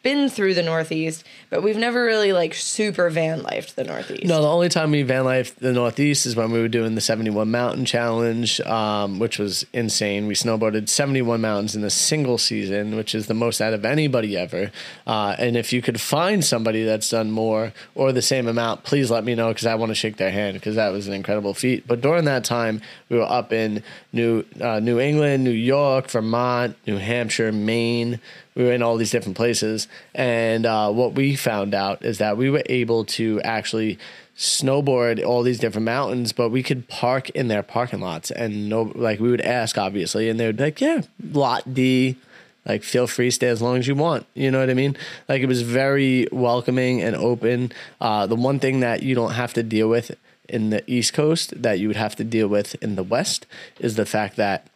[0.01, 4.25] been through the Northeast, but we've never really like super van lifed the Northeast.
[4.25, 7.01] No, the only time we van life the Northeast is when we were doing the
[7.01, 10.27] 71 Mountain Challenge, um, which was insane.
[10.27, 14.37] We snowboarded 71 mountains in a single season, which is the most out of anybody
[14.37, 14.71] ever.
[15.07, 19.09] Uh, and if you could find somebody that's done more or the same amount, please
[19.11, 21.53] let me know because I want to shake their hand because that was an incredible
[21.53, 21.87] feat.
[21.87, 26.75] But during that time, we were up in New uh, New England, New York, Vermont,
[26.85, 28.19] New Hampshire, Maine.
[28.55, 32.37] We were in all these different places, and uh, what we found out is that
[32.37, 33.97] we were able to actually
[34.37, 38.91] snowboard all these different mountains, but we could park in their parking lots, and no,
[38.95, 41.01] like we would ask obviously, and they would be like, "Yeah,
[41.31, 42.17] lot D."
[42.65, 44.25] Like, feel free, stay as long as you want.
[44.35, 44.95] You know what I mean?
[45.27, 47.73] Like, it was very welcoming and open.
[47.99, 50.15] Uh, the one thing that you don't have to deal with
[50.47, 53.45] in the East Coast that you would have to deal with in the West
[53.79, 54.67] is the fact that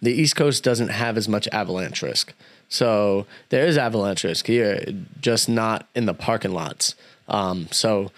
[0.00, 2.34] the East Coast doesn't have as much avalanche risk.
[2.72, 4.82] So there is avalanche risk here,
[5.20, 6.94] just not in the parking lots.
[7.28, 8.10] Um, so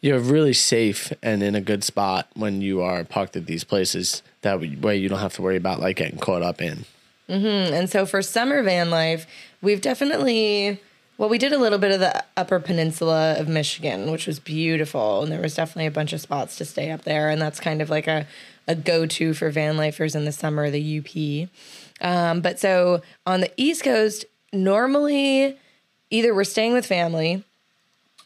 [0.00, 4.22] you're really safe and in a good spot when you are parked at these places.
[4.42, 6.84] That way you don't have to worry about like getting caught up in.
[7.74, 9.26] And so for summer van life,
[9.60, 10.80] we've definitely
[11.18, 15.24] well, we did a little bit of the Upper Peninsula of Michigan, which was beautiful,
[15.24, 17.82] and there was definitely a bunch of spots to stay up there, and that's kind
[17.82, 18.28] of like a
[18.68, 21.48] a go to for van lifers in the summer, the UP.
[22.00, 25.56] Um, but so on the East Coast, normally
[26.10, 27.44] either we're staying with family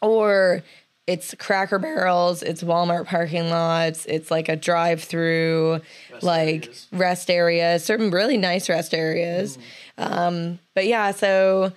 [0.01, 0.63] or
[1.05, 5.81] it's cracker barrels, it's Walmart parking lots, it's like a drive through,
[6.21, 6.87] like areas.
[6.93, 9.57] rest areas, certain really nice rest areas.
[9.97, 11.73] Um, but yeah, so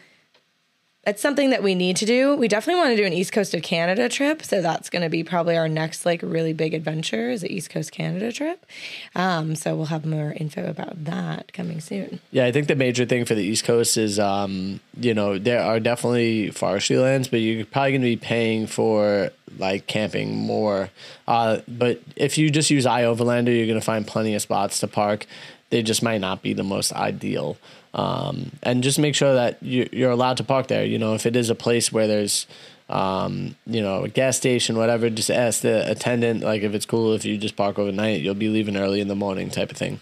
[1.06, 2.34] it's something that we need to do.
[2.34, 4.42] We definitely want to do an East Coast of Canada trip.
[4.42, 7.70] So that's going to be probably our next like really big adventure is the East
[7.70, 8.66] Coast Canada trip.
[9.14, 12.18] Um, so we'll have more info about that coming soon.
[12.32, 15.62] Yeah, I think the major thing for the East Coast is, um, you know, there
[15.62, 20.90] are definitely forestry lands, but you're probably going to be paying for like camping more.
[21.28, 24.88] Uh, but if you just use iOverlander, you're going to find plenty of spots to
[24.88, 25.26] park.
[25.70, 27.56] They just might not be the most ideal.
[27.96, 30.84] Um, and just make sure that you, you're allowed to park there.
[30.84, 32.46] You know, if it is a place where there's,
[32.90, 37.14] um, you know, a gas station, whatever, just ask the attendant, like if it's cool
[37.14, 40.00] if you just park overnight, you'll be leaving early in the morning type of thing.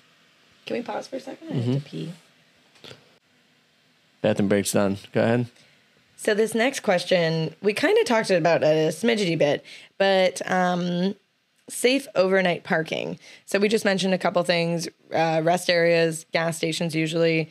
[0.66, 1.50] Can we pause for a second?
[1.50, 2.12] I have to pee.
[4.22, 4.98] Bathroom breaks done.
[5.12, 5.46] Go ahead.
[6.16, 9.64] So this next question, we kind of talked about a smidgety bit,
[9.98, 11.14] but um,
[11.68, 13.18] safe overnight parking.
[13.46, 16.94] So we just mentioned a couple things: uh, rest areas, gas stations.
[16.94, 17.50] Usually,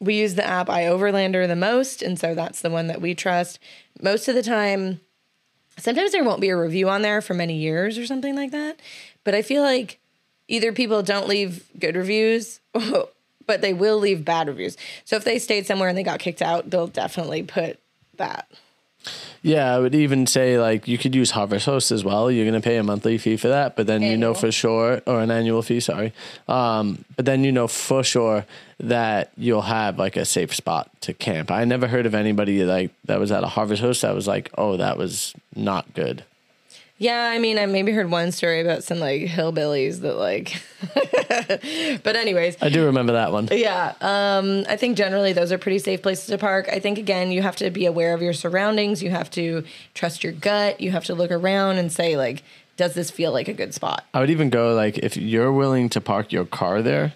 [0.00, 3.58] we use the app iOverlander the most, and so that's the one that we trust.
[4.00, 5.00] Most of the time,
[5.76, 8.80] sometimes there won't be a review on there for many years or something like that.
[9.24, 9.98] But I feel like
[10.48, 14.76] either people don't leave good reviews, but they will leave bad reviews.
[15.04, 17.78] So if they stayed somewhere and they got kicked out, they'll definitely put
[18.16, 18.50] that.
[19.42, 22.30] Yeah, I would even say like you could use Harvest Host as well.
[22.30, 25.00] You're going to pay a monthly fee for that, but then you know for sure,
[25.06, 26.12] or an annual fee, sorry.
[26.46, 28.44] Um, but then you know for sure
[28.80, 31.50] that you'll have like a safe spot to camp.
[31.50, 34.50] I never heard of anybody like that was at a Harvest Host that was like,
[34.56, 36.24] oh, that was not good.
[37.00, 40.62] Yeah, I mean, I maybe heard one story about some like hillbillies that like.
[42.02, 43.48] but anyways, I do remember that one.
[43.50, 46.68] Yeah, um, I think generally those are pretty safe places to park.
[46.70, 49.02] I think again, you have to be aware of your surroundings.
[49.02, 49.64] You have to
[49.94, 50.82] trust your gut.
[50.82, 52.42] You have to look around and say like,
[52.76, 54.04] does this feel like a good spot?
[54.12, 57.14] I would even go like if you're willing to park your car there,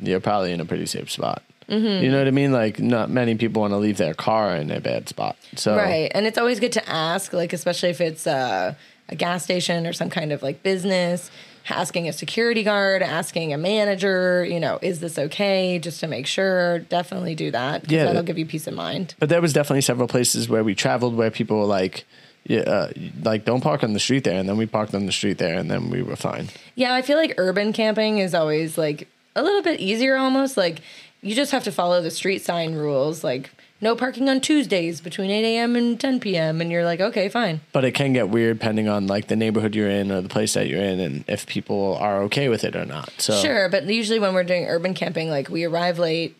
[0.00, 1.42] you're probably in a pretty safe spot.
[1.68, 2.04] Mm-hmm.
[2.04, 2.52] You know what I mean?
[2.52, 5.36] Like not many people want to leave their car in a bad spot.
[5.56, 8.74] So Right, and it's always good to ask, like especially if it's uh,
[9.08, 11.30] a gas station or some kind of like business.
[11.70, 15.78] Asking a security guard, asking a manager, you know, is this okay?
[15.78, 16.80] Just to make sure.
[16.80, 17.90] Definitely do that.
[17.90, 18.04] Yeah.
[18.04, 19.14] that'll give you peace of mind.
[19.18, 22.04] But there was definitely several places where we traveled where people were like,
[22.46, 22.90] yeah, uh,
[23.22, 25.56] like don't park on the street there, and then we parked on the street there,
[25.56, 26.48] and then we were fine.
[26.74, 30.56] Yeah, I feel like urban camping is always like a little bit easier almost.
[30.56, 30.80] Like
[31.22, 35.30] you just have to follow the street sign rules, like no parking on Tuesdays between
[35.30, 35.76] 8 a.m.
[35.76, 36.60] and 10 p.m.
[36.60, 37.60] And you're like, okay, fine.
[37.72, 40.54] But it can get weird depending on like the neighborhood you're in or the place
[40.54, 43.10] that you're in, and if people are okay with it or not.
[43.18, 46.36] So Sure, but usually when we're doing urban camping, like we arrive late,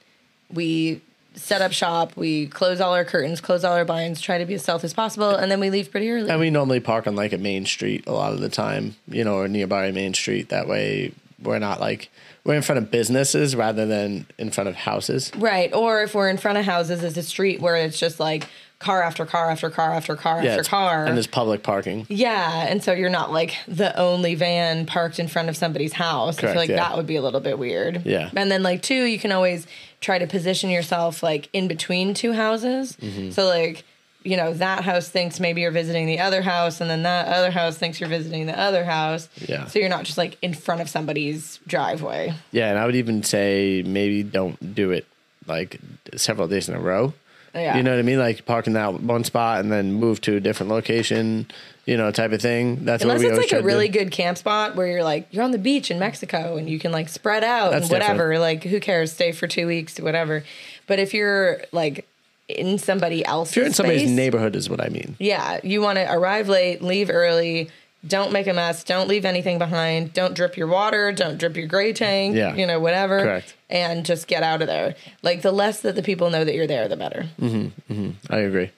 [0.53, 1.01] we
[1.35, 4.55] set up shop, we close all our curtains, close all our blinds, try to be
[4.55, 6.31] as stealth as possible, and then we leave pretty early.
[6.31, 9.25] and we normally park on like a main street a lot of the time, you
[9.25, 10.49] know, or nearby main street.
[10.51, 12.09] That way, we're not like
[12.45, 15.33] we're in front of businesses rather than in front of houses.
[15.37, 15.73] right.
[15.75, 19.03] Or if we're in front of houses, it's a street where it's just like car
[19.03, 21.07] after car after car after car after car.
[21.07, 22.07] and there's public parking.
[22.11, 26.37] Yeah, and so you're not like the only van parked in front of somebody's house.
[26.37, 26.77] Correct, I feel like yeah.
[26.77, 28.05] that would be a little bit weird.
[28.05, 28.31] Yeah.
[28.37, 29.67] And then like two, you can always
[30.01, 32.97] try to position yourself like in between two houses.
[33.01, 33.31] Mm-hmm.
[33.31, 33.85] So like,
[34.25, 37.51] you know, that house thinks maybe you're visiting the other house and then that other
[37.51, 39.29] house thinks you're visiting the other house.
[39.37, 39.67] Yeah.
[39.67, 42.35] So you're not just like in front of somebody's driveway.
[42.51, 45.07] Yeah, and I would even say maybe don't do it
[45.47, 45.79] like
[46.17, 47.13] several days in a row.
[47.55, 47.77] Yeah.
[47.77, 48.19] You know what I mean?
[48.19, 51.47] Like park in that one spot and then move to a different location,
[51.85, 52.85] you know, type of thing.
[52.85, 55.45] That's Unless what we it's like a really good camp spot where you're like you're
[55.45, 58.39] on the beach in Mexico and you can like spread out That's and whatever.
[58.39, 59.13] Like who cares?
[59.13, 60.43] Stay for two weeks, whatever.
[60.87, 62.09] But if you're like
[62.49, 65.17] in somebody else's If you're in somebody's space, neighborhood, is what I mean.
[65.19, 67.71] yeah, you want to arrive late, leave early.
[68.07, 68.85] Don't make a mess.
[68.85, 70.13] Don't leave anything behind.
[70.13, 71.11] Don't drip your water.
[71.11, 72.37] Don't drip your gray tank.
[72.37, 72.55] Yeah.
[72.55, 73.21] You know, whatever.
[73.21, 73.55] Correct.
[73.71, 74.95] And just get out of there.
[75.23, 77.29] Like the less that the people know that you're there, the better.
[77.41, 78.11] Mm-hmm, mm-hmm.
[78.33, 78.73] I agree.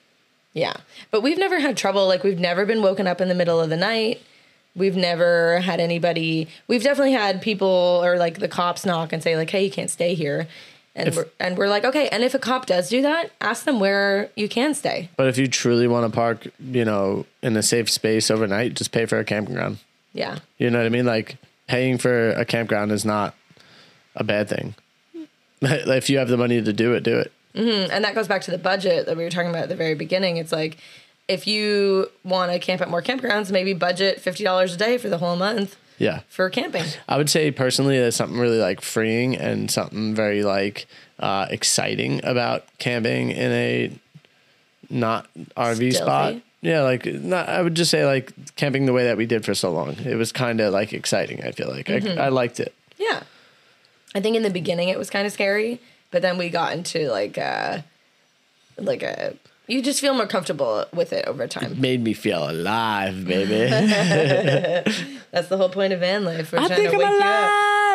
[0.52, 0.76] Yeah.
[1.10, 2.06] But we've never had trouble.
[2.06, 4.22] Like, we've never been woken up in the middle of the night.
[4.76, 6.46] We've never had anybody.
[6.68, 9.90] We've definitely had people or like the cops knock and say, like, hey, you can't
[9.90, 10.46] stay here.
[10.97, 12.09] And, we're, and we're like, okay.
[12.09, 15.11] And if a cop does do that, ask them where you can stay.
[15.16, 18.92] But if you truly want to park, you know, in a safe space overnight, just
[18.92, 19.78] pay for a campground.
[20.14, 20.38] Yeah.
[20.57, 21.05] You know what I mean?
[21.05, 21.36] Like
[21.68, 23.34] paying for a campground is not
[24.14, 24.74] a bad thing.
[25.61, 27.30] if you have the money to do it, do it.
[27.55, 27.90] Mm-hmm.
[27.92, 29.94] And that goes back to the budget that we were talking about at the very
[29.94, 30.38] beginning.
[30.38, 30.78] It's like,
[31.28, 35.18] if you want to camp at more campgrounds, maybe budget $50 a day for the
[35.18, 35.76] whole month.
[35.99, 36.20] Yeah.
[36.28, 36.84] for camping.
[37.09, 40.86] I would say personally, there's something really like freeing and something very like
[41.18, 43.99] uh, exciting about camping in a
[44.90, 45.26] not
[45.57, 46.34] RV spot.
[46.62, 47.49] Yeah, like not.
[47.49, 49.94] I would just say like camping the way that we did for so long.
[50.05, 51.44] It was kind of like exciting.
[51.44, 52.18] I feel like Mm-hmm.
[52.18, 52.74] I, I liked it.
[52.99, 53.22] Yeah.
[54.14, 55.80] I think in the beginning it was kind of scary,
[56.11, 57.78] but then we got into like uh
[58.78, 59.34] like a
[59.66, 61.72] you just feel more comfortable with it over time.
[61.72, 63.70] It Made me feel alive, baby.
[65.30, 66.52] That's the whole point of van life.
[66.52, 67.50] We're I trying think to I'm wake you up.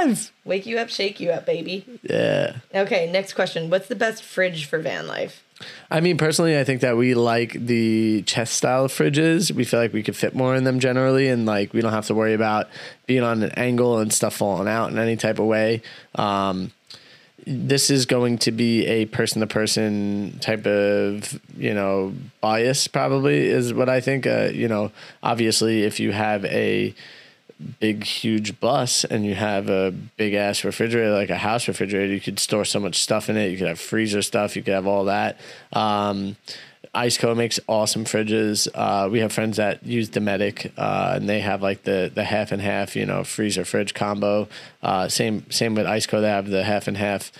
[0.05, 0.31] alive.
[0.45, 1.85] Wake you up, shake you up, baby.
[2.03, 2.57] Yeah.
[2.73, 3.69] Okay, next question.
[3.69, 5.43] What's the best fridge for van life?
[5.91, 9.51] I mean, personally, I think that we like the chest style fridges.
[9.51, 12.07] We feel like we could fit more in them generally, and like we don't have
[12.07, 12.67] to worry about
[13.05, 15.83] being on an angle and stuff falling out in any type of way.
[16.15, 16.71] Um,
[17.45, 23.47] this is going to be a person to person type of you know bias, probably
[23.47, 24.27] is what I think.
[24.27, 24.91] Uh, you know,
[25.23, 26.93] obviously, if you have a
[27.79, 32.19] big huge bus and you have a big ass refrigerator like a house refrigerator you
[32.19, 33.51] could store so much stuff in it.
[33.51, 34.55] You could have freezer stuff.
[34.55, 35.39] You could have all that.
[35.71, 36.37] Um,
[36.93, 38.67] Iceco makes awesome fridges.
[38.73, 42.51] Uh, we have friends that use Dometic, uh, and they have like the the half
[42.51, 44.49] and half, you know, freezer fridge combo.
[44.83, 47.31] Uh, same same with Iceco, they have the half and half.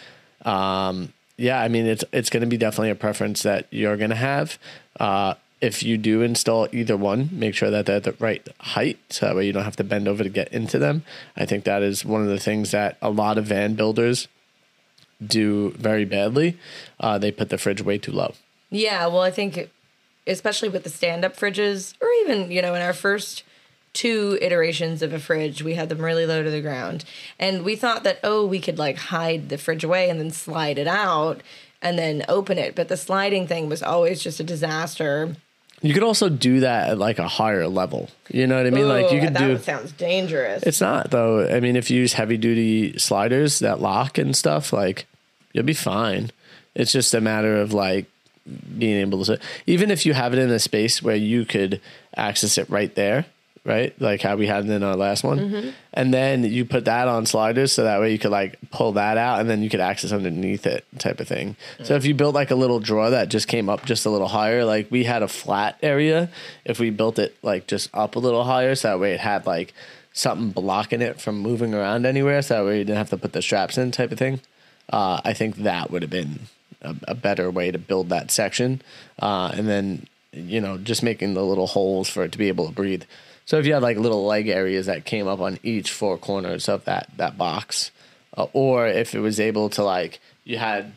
[0.46, 4.10] Um, yeah, I mean it's it's going to be definitely a preference that you're going
[4.12, 4.58] to have.
[5.00, 9.00] Uh, if you do install either one, make sure that they're at the right height,
[9.10, 11.04] so that way you don't have to bend over to get into them.
[11.36, 14.28] I think that is one of the things that a lot of van builders
[15.24, 16.58] do very badly.
[17.00, 18.34] Uh, they put the fridge way too low.
[18.72, 19.70] Yeah, well, I think
[20.26, 23.44] especially with the stand-up fridges or even, you know, in our first
[23.94, 27.04] two iterations of a fridge, we had them really low to the ground.
[27.38, 30.78] And we thought that oh, we could like hide the fridge away and then slide
[30.80, 31.42] it out
[31.82, 35.36] and then open it, but the sliding thing was always just a disaster.
[35.82, 38.10] You could also do that at like a higher level.
[38.30, 38.88] You know what I mean?
[38.88, 39.58] like you Ooh, could that do.
[39.58, 40.62] sounds dangerous.
[40.62, 41.48] It's not though.
[41.48, 45.08] I mean, if you use heavy duty sliders that lock and stuff, like
[45.54, 46.30] you'll be fine.
[46.76, 48.06] It's just a matter of like
[48.78, 49.40] being able to.
[49.68, 51.80] Even if you have it in a space where you could
[52.16, 53.26] access it right there,
[53.64, 53.94] right?
[54.02, 55.70] Like how we had it in our last one, Mm-hmm.
[55.94, 59.18] and then you put that on sliders so that way you could like pull that
[59.18, 61.56] out and then you could access underneath it, type of thing.
[61.84, 64.30] So if you built like a little drawer that just came up just a little
[64.30, 66.30] higher, like we had a flat area.
[66.66, 69.46] If we built it like just up a little higher, so that way it had
[69.46, 69.74] like
[70.14, 73.34] something blocking it from moving around anywhere, so that way you didn't have to put
[73.34, 74.42] the straps in, type of thing.
[74.92, 76.40] Uh, I think that would have been
[76.82, 78.82] a, a better way to build that section,
[79.20, 82.68] uh, and then you know just making the little holes for it to be able
[82.68, 83.04] to breathe.
[83.46, 86.70] So if you had like little leg areas that came up on each four corners
[86.70, 87.92] of that that box,
[88.38, 90.94] uh, or if it was able to like you had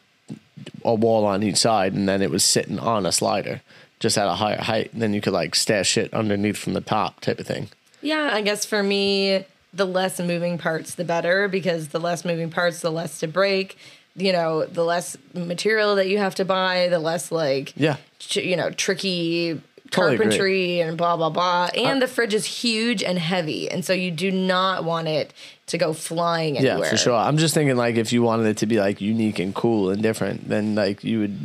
[0.84, 3.60] a wall on each side and then it was sitting on a slider
[4.00, 6.80] just at a higher height, and then you could like stash it underneath from the
[6.80, 7.68] top type of thing.
[8.02, 12.50] Yeah, I guess for me, the less moving parts, the better, because the less moving
[12.50, 13.78] parts, the less to break.
[14.16, 17.96] You know, the less material that you have to buy, the less like, Yeah.
[18.20, 19.60] tr- you know, tricky
[19.90, 20.24] Totally agree.
[20.26, 21.68] carpentry and blah blah blah.
[21.76, 25.32] And the fridge is huge and heavy, and so you do not want it
[25.68, 26.78] to go flying anywhere.
[26.84, 27.14] Yeah, for sure.
[27.14, 30.02] I'm just thinking like if you wanted it to be like unique and cool and
[30.02, 31.38] different, then like you would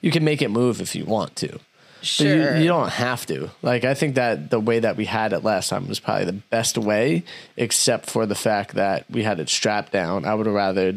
[0.00, 1.58] you can make it move if you want to.
[2.02, 2.56] Sure.
[2.56, 3.50] you, you don't have to.
[3.62, 6.32] Like I think that the way that we had it last time was probably the
[6.32, 7.22] best way,
[7.56, 10.24] except for the fact that we had it strapped down.
[10.24, 10.94] I would have rather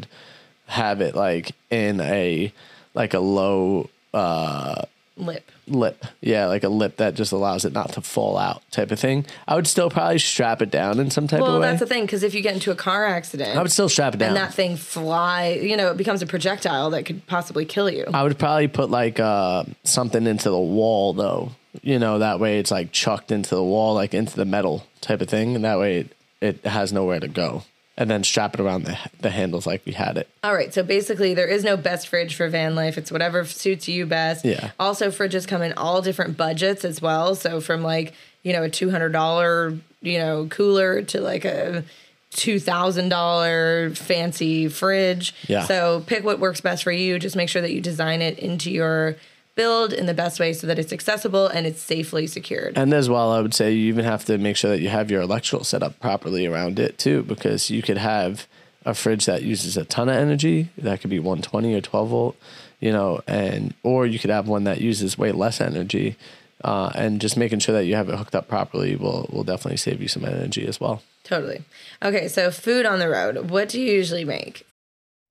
[0.67, 2.51] have it like in a
[2.93, 4.83] like a low uh
[5.17, 5.49] Lip.
[5.65, 6.03] lip.
[6.19, 9.25] Yeah, like a lip that just allows it not to fall out type of thing.
[9.47, 11.59] I would still probably strap it down in some type Well, of way.
[11.61, 13.87] well that's the thing, because if you get into a car accident, I would still
[13.87, 14.29] strap it down.
[14.29, 18.03] and that thing fly, you know, it becomes a projectile that could possibly kill you.
[18.13, 21.51] I would probably put like uh, something into the wall though.
[21.81, 25.21] You know, that way it's like chucked into the wall, like into the metal type
[25.21, 26.09] of thing, and that way it,
[26.41, 27.63] it has nowhere to go.
[27.97, 30.27] And then strap it around the the handles like we had it.
[30.43, 32.97] All right, so basically, there is no best fridge for van life.
[32.97, 34.43] It's whatever suits you best.
[34.43, 34.71] Yeah.
[34.77, 37.35] Also, fridges come in all different budgets as well.
[37.35, 41.85] So from like you know a two hundred dollar you know cooler to like a
[42.31, 45.33] two thousand dollar fancy fridge.
[45.47, 45.63] Yeah.
[45.63, 47.17] So pick what works best for you.
[47.17, 49.15] Just make sure that you design it into your
[49.55, 52.77] build in the best way so that it's accessible and it's safely secured.
[52.77, 55.09] And as well, I would say you even have to make sure that you have
[55.09, 58.47] your electrical set up properly around it too, because you could have
[58.85, 60.69] a fridge that uses a ton of energy.
[60.77, 62.37] That could be 120 or 12 volt,
[62.79, 66.17] you know, and or you could have one that uses way less energy.
[66.63, 69.77] Uh, and just making sure that you have it hooked up properly will will definitely
[69.77, 71.01] save you some energy as well.
[71.23, 71.63] Totally.
[72.01, 73.49] Okay, so food on the road.
[73.49, 74.65] What do you usually make?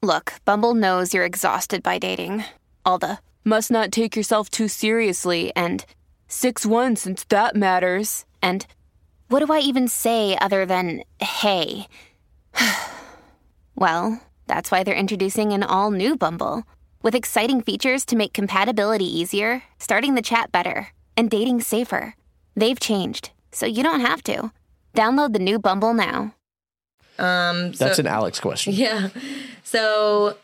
[0.02, 2.44] Look, Bumble knows you're exhausted by dating.
[2.84, 5.84] All the must not take yourself too seriously and
[6.28, 8.24] 6 1 since that matters.
[8.42, 8.66] And
[9.28, 11.86] What do I even say other than hey?
[13.74, 16.64] well, that's why they're introducing an all new Bumble
[17.02, 22.14] with exciting features to make compatibility easier, starting the chat better, and dating safer.
[22.56, 24.50] They've changed, so you don't have to.
[24.94, 26.34] Download the new Bumble now.
[27.18, 28.72] Um That's an Alex question.
[28.84, 29.08] Yeah.
[29.62, 30.36] So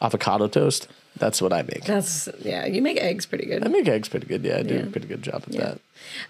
[0.00, 0.88] Avocado toast.
[1.18, 1.84] That's what I make.
[1.84, 3.64] that's yeah, you make eggs pretty good.
[3.64, 4.44] I make eggs pretty good.
[4.44, 5.80] Yeah, I do a pretty good job of that.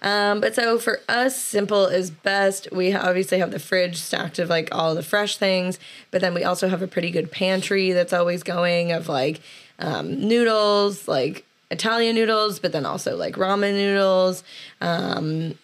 [0.01, 2.67] Um, but so for us, simple is best.
[2.71, 5.79] We obviously have the fridge stacked of like all the fresh things,
[6.11, 9.41] but then we also have a pretty good pantry that's always going of like
[9.79, 14.43] um, noodles, like Italian noodles, but then also like ramen noodles.
[14.81, 15.55] Um,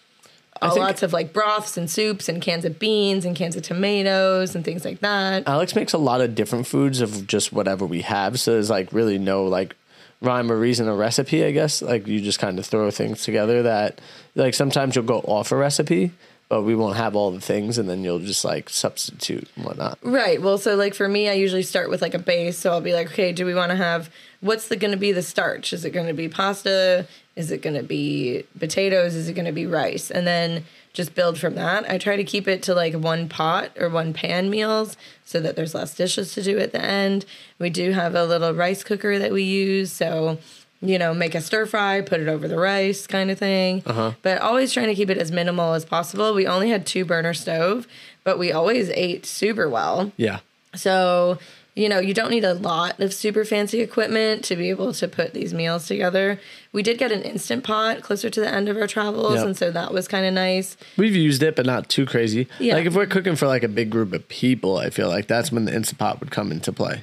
[0.60, 4.54] Think- lots of like broths and soups and cans of beans and cans of tomatoes
[4.54, 5.46] and things like that.
[5.46, 8.40] Alex makes a lot of different foods of just whatever we have.
[8.40, 9.76] So there's like really no like
[10.20, 11.82] rhyme or reason or recipe, I guess.
[11.82, 14.00] Like you just kind of throw things together that
[14.34, 16.12] like sometimes you'll go off a recipe,
[16.48, 19.98] but we won't have all the things and then you'll just like substitute and whatnot.
[20.02, 20.40] Right.
[20.40, 22.58] Well, so like for me, I usually start with like a base.
[22.58, 25.12] So I'll be like, okay, do we want to have what's the going to be
[25.12, 25.72] the starch?
[25.72, 27.06] Is it going to be pasta?
[27.36, 29.14] Is it going to be potatoes?
[29.14, 30.10] Is it going to be rice?
[30.10, 30.64] And then
[30.94, 31.88] just build from that.
[31.90, 35.54] I try to keep it to like one pot or one pan meals so that
[35.54, 37.26] there's less dishes to do at the end.
[37.58, 39.92] We do have a little rice cooker that we use.
[39.92, 40.38] So,
[40.80, 43.82] you know, make a stir fry, put it over the rice kind of thing.
[43.84, 44.12] Uh-huh.
[44.22, 46.32] But always trying to keep it as minimal as possible.
[46.32, 47.86] We only had two burner stove,
[48.24, 50.12] but we always ate super well.
[50.16, 50.38] Yeah.
[50.74, 51.38] So,
[51.76, 55.06] you know, you don't need a lot of super fancy equipment to be able to
[55.06, 56.40] put these meals together.
[56.72, 59.44] We did get an instant pot closer to the end of our travels, Yep.
[59.46, 60.76] and so that was kind of nice.
[60.96, 62.48] We've used it, but not too crazy.
[62.58, 62.74] Yeah.
[62.76, 65.52] Like if we're cooking for like a big group of people, I feel like that's
[65.52, 67.02] when the instant pot would come into play.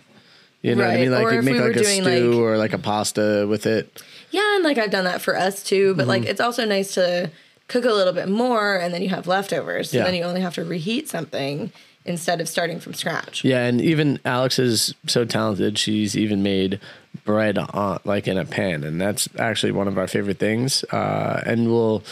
[0.63, 1.11] You know what I mean?
[1.11, 4.01] Like Or you make we like a stew like- or like a pasta with it.
[4.31, 6.09] Yeah, and like I've done that for us too, but Mm-hmm.
[6.09, 7.29] like it's also nice to
[7.67, 9.91] cook a little bit more and then you have leftovers.
[9.91, 10.05] So Yeah.
[10.05, 11.71] then you only have to reheat something
[12.05, 13.43] instead of starting from scratch.
[13.43, 15.77] Yeah, and even Alex is so talented.
[15.77, 16.79] She's even made
[17.25, 20.83] bread on like in a pan, and that's actually one of our favorite things.
[20.85, 22.03] Uh, and we'll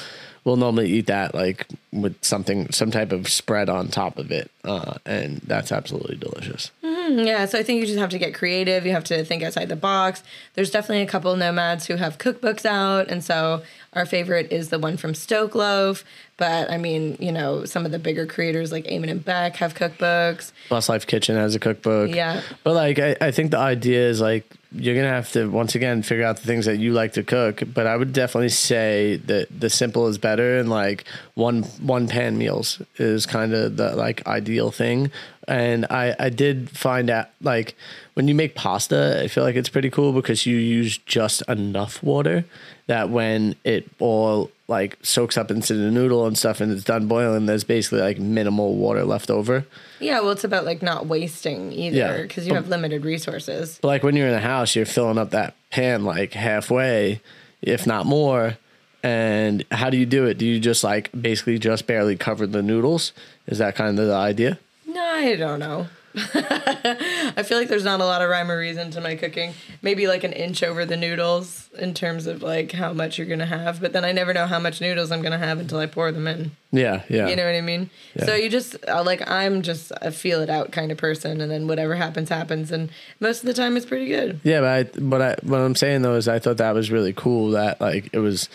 [0.44, 4.50] we'll normally eat that like with something, some type of spread on top of it,
[4.64, 6.72] uh, and that's absolutely delicious.
[6.84, 8.86] Yeah, so I think you just have to get creative.
[8.86, 10.24] You have to think outside the box.
[10.54, 13.64] There's definitely a couple nomads who have cookbooks out, and so
[13.94, 16.06] our favorite is the one from Stoke Loaf.
[16.42, 19.76] But I mean, you know, some of the bigger creators like Eamon and Bec have
[19.76, 20.52] cookbooks.
[20.70, 22.10] Bus Life Kitchen has a cookbook.
[22.10, 22.42] Yeah.
[22.64, 26.02] But like I, I think the idea is like you're gonna have to once again
[26.02, 27.62] figure out the things that you like to cook.
[27.72, 32.39] But I would definitely say that the simple is better and like one one pan
[32.39, 35.12] meals is kind of the like ideal thing.
[35.48, 37.76] And I, I did find out like
[38.16, 42.02] when you make pasta, I feel like it's pretty cool because you use just enough
[42.02, 42.46] water
[42.88, 47.08] that when it all like soaks up into the noodle and stuff and it's done
[47.08, 49.66] boiling, there's basically like minimal water left over.
[50.00, 53.78] Yeah, well, it's about like not wasting either because you have limited resources.
[53.82, 57.22] But like when you're in the house, you're filling up that pan like halfway,
[57.62, 58.58] if not more.
[59.04, 60.38] And how do you do it?
[60.38, 63.14] Do you just like basically just barely cover the noodles?
[63.48, 64.58] Is that kind of the idea?
[64.88, 65.88] No, I don't know.
[66.34, 69.53] I feel like there's not a lot of rhyme or reason to my cooking.
[69.82, 73.45] Maybe like an inch over the noodles in terms of like how much you're gonna
[73.45, 76.12] have, but then I never know how much noodles I'm gonna have until I pour
[76.12, 76.51] them in.
[76.72, 77.28] Yeah, yeah.
[77.28, 77.89] You know what I mean?
[78.16, 78.26] Yeah.
[78.26, 81.49] So you just uh, like I'm just a feel it out kind of person, and
[81.49, 82.89] then whatever happens happens, and
[83.20, 84.39] most of the time it's pretty good.
[84.43, 87.14] Yeah, but I, but I, what I'm saying though is I thought that was really
[87.14, 88.49] cool that like it was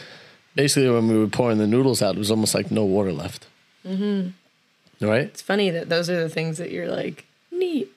[0.54, 3.46] basically when we were pouring the noodles out, it was almost like no water left.
[3.86, 5.06] Mm-hmm.
[5.06, 5.26] Right?
[5.26, 7.24] It's funny that those are the things that you're like
[7.58, 7.92] neat.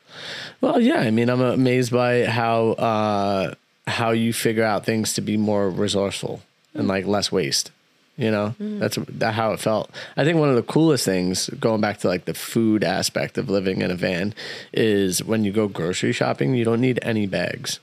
[0.62, 1.00] Well, yeah.
[1.00, 3.54] I mean, I'm amazed by how uh,
[3.88, 6.42] how you figure out things to be more resourceful
[6.74, 7.72] and like less waste.
[8.18, 9.90] You know, that's that how it felt.
[10.18, 13.50] I think one of the coolest things, going back to like the food aspect of
[13.50, 14.34] living in a van,
[14.74, 17.80] is when you go grocery shopping, you don't need any bags.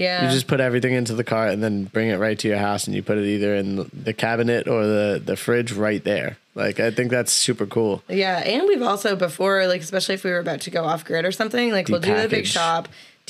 [0.00, 0.24] Yeah.
[0.24, 2.86] You just put everything into the cart and then bring it right to your house,
[2.86, 6.38] and you put it either in the cabinet or the the fridge right there.
[6.54, 8.02] Like I think that's super cool.
[8.08, 11.26] Yeah, and we've also before, like especially if we were about to go off grid
[11.26, 12.88] or something, like we'll do the big shop,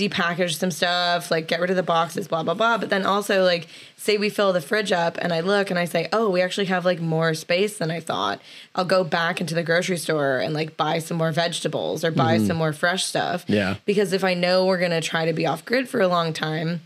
[0.08, 2.78] depackage some stuff, like get rid of the boxes, blah blah blah.
[2.78, 5.84] But then also like say we fill the fridge up and I look and I
[5.84, 8.40] say, Oh, we actually have like more space than I thought.
[8.74, 12.36] I'll go back into the grocery store and like buy some more vegetables or buy
[12.36, 12.46] mm-hmm.
[12.46, 13.44] some more fresh stuff.
[13.46, 13.76] Yeah.
[13.84, 16.80] Because if I know we're gonna try to be off grid for a long time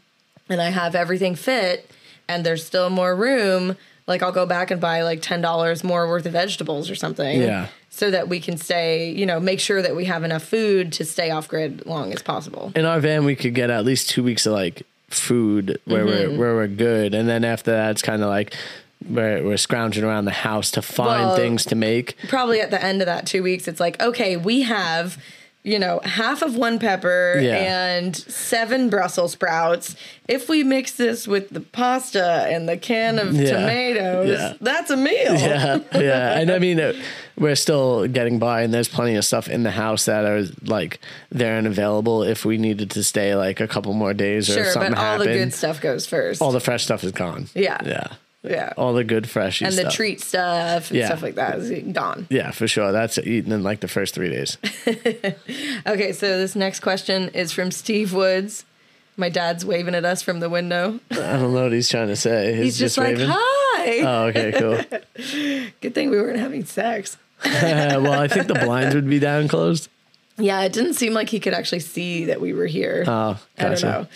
[0.49, 1.91] and I have everything fit
[2.29, 3.77] and there's still more room,
[4.07, 7.41] like I'll go back and buy like ten dollars more worth of vegetables or something.
[7.41, 7.69] Yeah.
[7.91, 11.05] So that we can stay, you know, make sure that we have enough food to
[11.05, 12.73] stay off grid long as possible.
[12.75, 16.29] in our van we could get at least two weeks of like food where we're
[16.29, 16.39] mm-hmm.
[16.39, 18.53] where we're good and then after that it's kind of like
[19.09, 22.17] we're, we're scrounging around the house to find Well- things to make.
[22.29, 25.19] Probably at the end of that two weeks, it's like, okay, we have,
[25.65, 27.57] you know, half of one pepper Yeah.
[27.57, 29.97] and seven Brussels sprouts.
[30.29, 33.51] If we mix this with the pasta and the can of Yeah.
[33.53, 34.53] tomatoes, Yeah.
[34.61, 35.35] that's a meal.
[35.35, 36.93] Yeah, yeah, and I mean, uh,
[37.39, 41.01] we're still getting by, and there's plenty of stuff in the house that are like
[41.33, 44.65] there and available if we needed to stay like a couple more days or Sure,
[44.73, 45.31] something but all happened.
[45.31, 46.43] the good stuff goes first.
[46.43, 47.49] all the fresh stuff is gone.
[47.55, 47.79] Yeah.
[47.87, 48.09] yeah,
[48.45, 48.73] yeah.
[48.77, 49.95] all the good fresh and the stuff.
[49.95, 51.07] treat stuff and Yeah.
[51.07, 52.27] stuff like that is gone.
[52.31, 52.93] Yeah, for sure.
[52.93, 54.59] That's eaten in like the first three days.
[55.87, 58.65] Okay, so this next question is from Steve Woods.
[59.17, 60.99] My dad's waving at us from the window.
[61.11, 62.57] I don't know what he's trying to say.
[62.57, 63.29] He's just, like, waving.
[63.31, 64.81] "Hi." Oh, okay, cool.
[65.81, 67.17] Good thing we weren't having sex.
[67.45, 69.89] well, I think the blinds would be down closed.
[70.37, 73.05] Yeah, it didn't seem like he could actually see that we were here.
[73.07, 73.87] Oh, I don't gotcha.
[73.87, 74.07] know.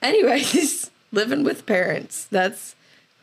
[0.00, 2.26] Anyways, living with parents.
[2.30, 2.74] That's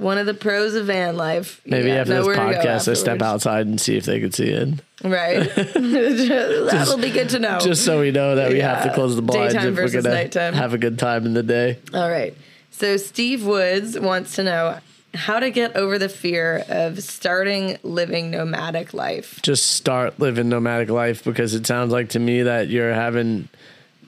[0.01, 1.61] one of the pros of van life.
[1.65, 4.49] Maybe got after this to podcast, I step outside and see if they could see
[4.49, 4.79] it.
[5.03, 5.49] Right.
[5.55, 7.59] That'll be good to know.
[7.59, 10.55] Just so we know that we have to close the blinds Daytime if we're gonna
[10.55, 11.77] have a good time in the day.
[11.93, 12.35] All right.
[12.71, 14.79] So Steve Woods wants to know
[15.13, 19.39] how to get over the fear of starting living nomadic life.
[19.41, 23.49] Just start living nomadic life because it sounds like to me that you're having,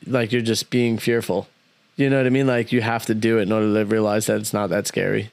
[0.08, 1.48] like you're just being fearful.
[1.98, 2.48] You know what I mean?
[2.48, 5.30] Like you have to do it in order to realize that it's not that scary.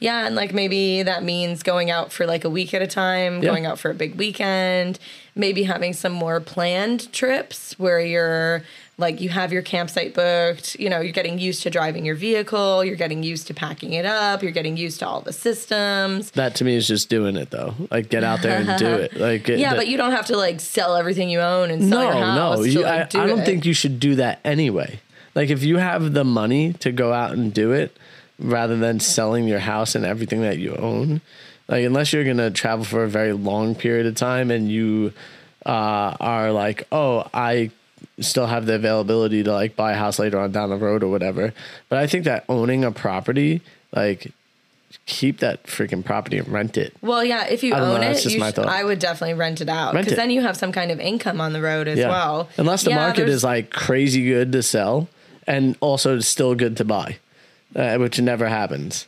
[0.00, 3.42] Yeah, and like maybe that means going out for like a week at a time,
[3.42, 3.50] Yeah.
[3.50, 4.98] going out for a big weekend,
[5.34, 8.62] maybe having some more planned trips where you're
[8.96, 12.84] like you have your campsite booked, you know, you're getting used to driving your vehicle,
[12.84, 16.30] you're getting used to packing it up, you're getting used to all the systems.
[16.32, 17.74] That to me is just doing it though.
[17.90, 19.16] Like get out there and do it.
[19.18, 21.98] Like it- Yeah, but you don't have to like sell everything you own and sell
[22.00, 22.58] no, your house.
[22.58, 22.64] no.
[22.64, 23.44] to, You, like, I, do I don't it.
[23.46, 25.00] think you should do that anyway.
[25.34, 27.96] Like if you have the money to go out and do it,
[28.40, 31.20] rather than selling your house and everything that you own,
[31.68, 35.12] like unless you're gonna travel for a very long period of time and you
[35.66, 37.70] uh, are like, oh, I
[38.18, 41.08] still have the availability to like buy a house later on down the road or
[41.08, 41.52] whatever.
[41.88, 43.60] But I think that owning a property,
[43.94, 44.32] like
[45.06, 46.94] keep that freaking property and rent it.
[47.02, 49.68] Well, yeah, if you don't know, own it, you sh- I would definitely rent it
[49.68, 52.08] out because then you have some kind of income on the road as Yeah.
[52.08, 52.48] well.
[52.56, 55.08] Unless the Yeah, market there's- is like crazy good to sell
[55.46, 57.18] and also still good to buy,
[57.76, 59.06] uh, which never happens.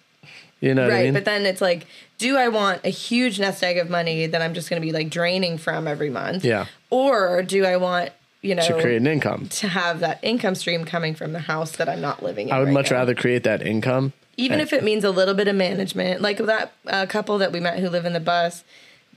[0.61, 1.15] You know what right, I mean?
[1.15, 1.87] but then it's like,
[2.19, 4.93] do I want a huge nest egg of money that I'm just going to be
[4.93, 6.45] like draining from every month?
[6.45, 6.67] Yeah.
[6.91, 8.11] Or do I want
[8.43, 9.49] you know to create an income.
[9.49, 12.55] to have that income stream coming from the house that I'm not living in?
[12.55, 12.99] I would right much now?
[12.99, 14.13] rather create that income.
[14.37, 17.61] even if it means a little bit of management like that uh, couple that we
[17.61, 18.65] met who live in the bus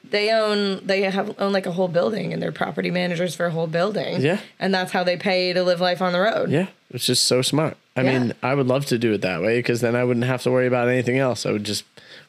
[0.03, 3.51] they own they have own like a whole building and they're property managers for a
[3.51, 4.39] whole building Yeah.
[4.59, 7.41] and that's how they pay to live life on the road Yeah, it's just so
[7.41, 7.77] smart.
[7.95, 8.19] I Yeah.
[8.19, 10.51] mean, I would love to do it that way because then I wouldn't have to
[10.51, 11.45] worry about anything else.
[11.45, 11.83] I would just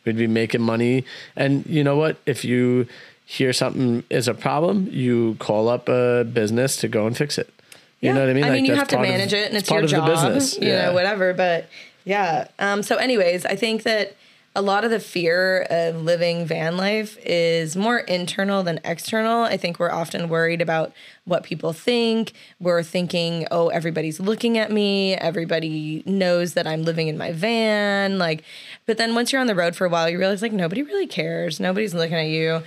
[0.05, 1.05] we'd be making money.
[1.35, 2.17] And you know what?
[2.27, 2.87] If you
[3.25, 7.53] hear something is a problem, you call up a business to go and fix it.
[8.01, 8.45] You know what I mean?
[8.45, 9.91] I mean, Like, you have to part of- manage it, and it's, part your of
[9.91, 10.59] job, the business.
[10.61, 10.87] you yeah.
[10.87, 11.33] know, whatever.
[11.35, 11.67] But
[12.05, 12.47] yeah.
[12.61, 14.15] Um, so, anyways, I think that
[14.57, 19.43] a lot of the fear of living van life is more internal than external.
[19.43, 20.95] I think we're often worried about
[21.27, 22.33] what people think.
[22.59, 25.13] We're thinking, oh, everybody's looking at me.
[25.15, 28.19] Everybody knows that I'm living in my van.
[28.19, 28.45] Like,
[28.87, 31.07] but then once you're on the road for a while, you realize like nobody really
[31.07, 31.61] cares.
[31.61, 32.63] Nobody's looking at you.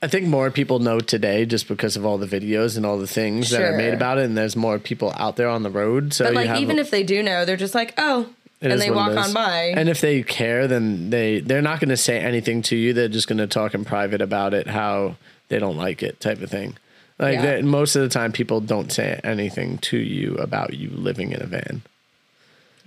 [0.00, 3.08] I think more people know today just because of all the videos and all the
[3.08, 6.12] things that are made about it, and there's more people out there on the road.
[6.12, 8.28] So But like, have even if they do know, they're just like, oh,
[8.60, 9.72] It and they walk on by.
[9.76, 12.92] And if they care, then they they're not going to say anything to you.
[12.92, 15.16] They're just going to talk in private about it, how
[15.48, 16.76] they don't like it, type of thing.
[17.18, 17.42] Like Yeah.
[17.42, 21.42] that, most of the time, people don't say anything to you about you living in
[21.42, 21.82] a van.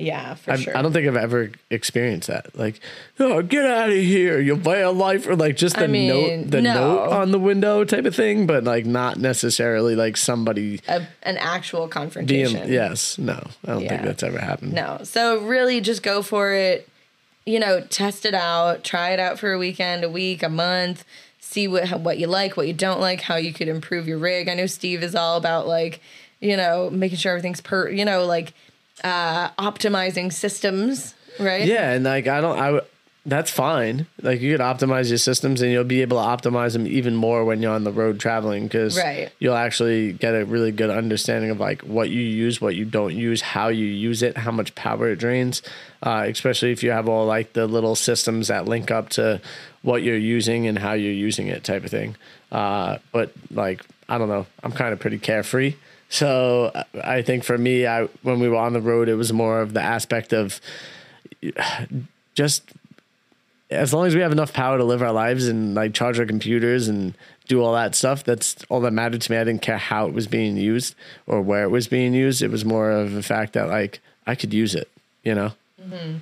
[0.02, 0.78] Yeah, for I, sure.
[0.78, 2.58] I don't think I've ever experienced that.
[2.58, 2.80] Like,
[3.20, 6.52] oh, get out of here, your van life, or like just the I mean, note,
[6.52, 6.74] the no.
[6.74, 11.38] note on the window type of thing, but like not necessarily like somebody a, an
[11.38, 12.72] actual confrontation.
[12.72, 14.74] Yes, no, I don't think that's ever happened.
[14.74, 15.00] No.
[15.04, 16.88] So really just go for it.
[17.46, 21.04] You know, test it out, try it out for a weekend, a week, a month,
[21.40, 24.48] see what what you like, what you don't like, how you could improve your rig.
[24.48, 26.02] I know Steve is all about like,
[26.40, 28.54] you know, making sure everything's per, you know, like
[29.04, 31.66] uh optimizing systems, right?
[31.66, 32.86] Yeah, and like I don't, I w-
[33.24, 34.08] that's fine.
[34.24, 37.46] Like you could optimize your systems, and you'll be able to optimize them even more
[37.46, 39.30] when you're on the road traveling because Right.
[39.38, 43.16] you'll actually get a really good understanding of like what you use, what you don't
[43.16, 45.62] use, how you use it, how much power it drains.
[46.02, 49.40] Uh, especially if you have all like the little systems that link up to
[49.84, 52.16] what you're using and how you're using it, type of thing.
[52.52, 55.76] Uh, but like I don't know, I'm kind of pretty carefree.
[56.12, 56.72] So
[57.02, 59.74] I think for me, I when we were on the road, it was more of
[59.74, 60.60] the aspect of
[62.36, 62.64] just
[63.70, 66.26] as long as we have enough power to live our lives and like charge our
[66.26, 67.14] computers and
[67.48, 69.38] do all that stuff, that's all that mattered to me.
[69.38, 70.96] I didn't care how it was being used
[71.28, 72.42] or where it was being used.
[72.42, 74.90] It was more of the fact that like I could use it,
[75.24, 75.54] you know?
[75.82, 76.18] Hmm.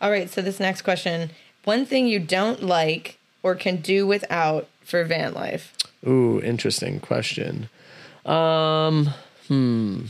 [0.00, 1.30] All right, so this next question
[1.64, 5.76] one thing you don't like or can do without for van life?
[6.06, 7.68] Ooh, interesting question.
[8.24, 9.10] Um,
[9.48, 10.02] hmm.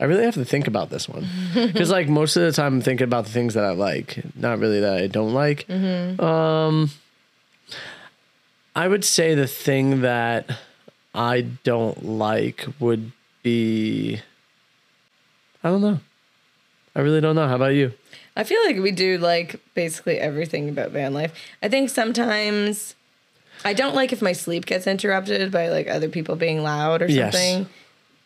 [0.00, 2.80] I really have to think about this one because, like, most of the time I'm
[2.80, 5.68] thinking about the things that I like, not really that I don't like.
[5.68, 6.90] Um,
[8.76, 10.56] I would say the thing that
[11.14, 13.10] I don't like would
[13.42, 14.20] be,
[15.64, 15.98] I don't know.
[16.94, 17.48] I really don't know.
[17.48, 17.92] How about you?
[18.36, 21.34] I feel like we do like basically everything about van life.
[21.60, 22.94] I think sometimes
[23.64, 27.06] I don't like if my sleep gets interrupted by like other people being loud or
[27.06, 27.32] Yes.
[27.32, 27.66] something.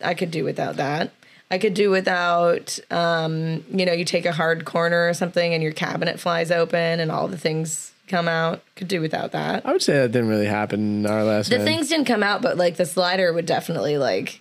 [0.01, 1.11] I could do without that.
[1.51, 5.63] I could do without, um, you know, you take a hard corner or something and
[5.63, 8.63] your cabinet flies open and all the things come out.
[8.75, 9.65] Could do without that.
[9.67, 11.51] I would say that didn't really happen in our last.
[11.51, 14.41] The things didn't come out, but like the slider would definitely like,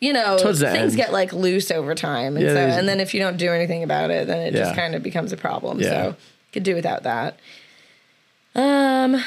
[0.00, 0.96] you know, Towards the things end.
[0.96, 3.52] get like loose over time, and Yeah, so there's- and then if you don't do
[3.52, 4.60] anything about it, then it Yeah.
[4.64, 5.80] just kind of becomes a problem.
[5.80, 5.88] Yeah.
[5.88, 6.16] So
[6.52, 7.38] could do without that.
[8.54, 9.22] Um,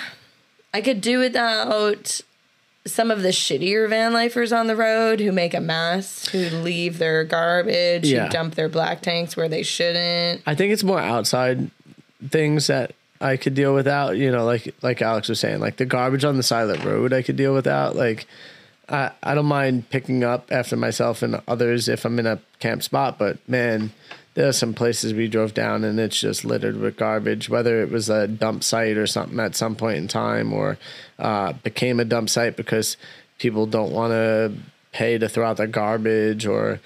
[0.73, 2.21] I could do without
[2.85, 6.97] some of the shittier van lifers on the road who make a mess, who leave
[6.97, 8.25] their garbage, Yeah.
[8.25, 10.41] who dump their black tanks where they shouldn't.
[10.45, 11.69] I think it's more outside
[12.29, 12.91] things that
[13.21, 14.17] I could deal without.
[14.17, 16.89] You know, like like Alex was saying, like the garbage on the side of the
[16.89, 17.95] road, I could deal without.
[17.95, 18.25] Like,
[18.89, 22.83] I I don't mind picking up after myself and others if I'm in a camp
[22.83, 23.91] spot, but man.
[24.35, 27.91] There are some places we drove down and it's just littered with garbage, whether it
[27.91, 30.77] was a dump site or something at some point in time or
[31.19, 32.97] uh, became a dump site because
[33.37, 34.53] people don't want to
[34.91, 36.79] pay to throw out their garbage or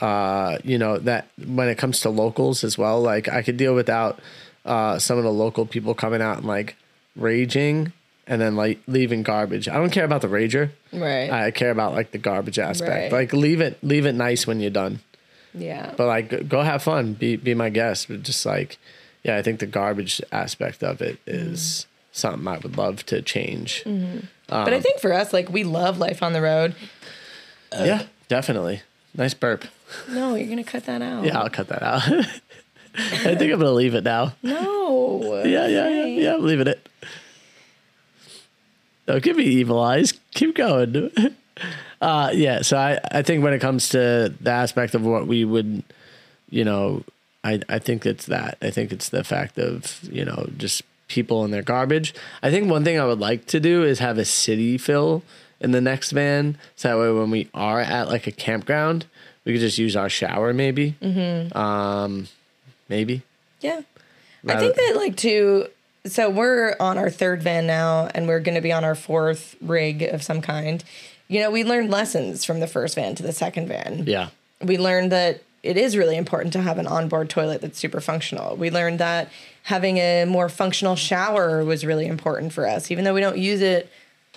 [0.00, 3.74] uh, you know that when it comes to locals as well like i could deal
[3.74, 4.18] without
[4.64, 6.76] uh, some of the local people coming out and like
[7.16, 7.92] raging
[8.26, 11.30] and then like leaving garbage i don't care about the rager Right.
[11.30, 13.12] i care about like the garbage aspect Right.
[13.12, 14.98] like leave it leave it nice when you're done
[15.54, 15.92] yeah.
[15.96, 18.78] but like go- have fun be be my guest but just like
[19.22, 22.08] yeah i think the garbage aspect of it is mm-hmm.
[22.12, 24.20] something i would love to change mm-hmm.
[24.48, 26.74] but I um, think for us, like we love life on the road.
[27.72, 28.82] yeah definitely
[29.14, 29.64] nice burp
[30.08, 31.24] No, you're gonna cut that out.
[31.24, 32.02] yeah i'll cut that out
[32.96, 34.74] i think i'm gonna leave it now No.
[35.44, 36.34] Yeah, yeah, yeah, yeah.
[36.34, 36.88] I'm leaving it.
[39.06, 40.14] Don't give me evil eyes.
[40.32, 41.10] Keep going.
[42.00, 42.62] Uh, yeah.
[42.62, 45.82] So I, I think when it comes to the aspect of what we would,
[46.50, 47.04] you know,
[47.42, 48.58] I, I think it's that.
[48.62, 52.14] I think it's the fact of you know just people and their garbage.
[52.42, 55.22] I think one thing I would like to do is have a city fill
[55.60, 59.06] in the next van, so that way when we are at like a campground,
[59.44, 60.96] we could just use our shower maybe.
[61.00, 61.56] Mm-hmm.
[61.56, 62.28] Um,
[62.88, 63.22] maybe.
[63.60, 63.82] Yeah.
[64.46, 65.68] I think that like to
[66.06, 69.56] so we're on our third van now and we're going to be on our fourth
[69.60, 70.84] rig of some kind.
[71.28, 74.04] You know, we learned lessons from the first van to the second van.
[74.06, 74.28] Yeah.
[74.60, 78.54] We learned that it is really important to have an onboard toilet that's super functional.
[78.56, 79.30] We learned that
[79.62, 82.90] having a more functional shower was really important for us.
[82.90, 83.90] Even though we don't use it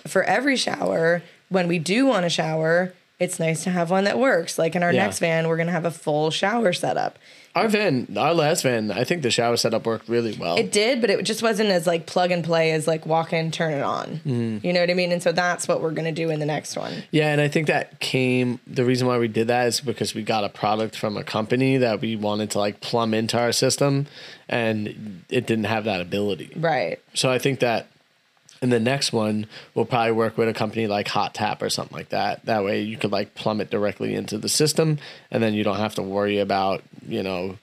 [0.06, 4.18] for every shower, when we do want to shower, it's nice to have one that
[4.18, 4.58] works.
[4.58, 5.04] Like in our Yeah.
[5.04, 7.18] next van, we're going to have a full shower setup.
[7.54, 10.56] Our van, our last van, I think the shower setup worked really well.
[10.56, 13.50] It did, but it just wasn't as like plug and play as like walk in,
[13.50, 14.20] turn it on.
[14.24, 14.64] Mm-hmm.
[14.64, 15.10] You know what I mean?
[15.10, 17.02] And so that's what we're gonna do in the next one.
[17.10, 18.60] yeah, and I think that came.
[18.68, 21.78] The reason why we did that is because we got a product from a company
[21.78, 24.06] that we wanted to like plumb into our system,
[24.48, 26.52] and it didn't have that ability.
[26.54, 27.00] Right.
[27.14, 27.88] So I think that
[28.62, 31.96] in the next one, we'll probably work with a company like Hot Tap or something
[31.96, 32.44] like that.
[32.46, 34.98] That way, you could like plumb it directly into the system,
[35.30, 37.56] and then you don't have to worry about you know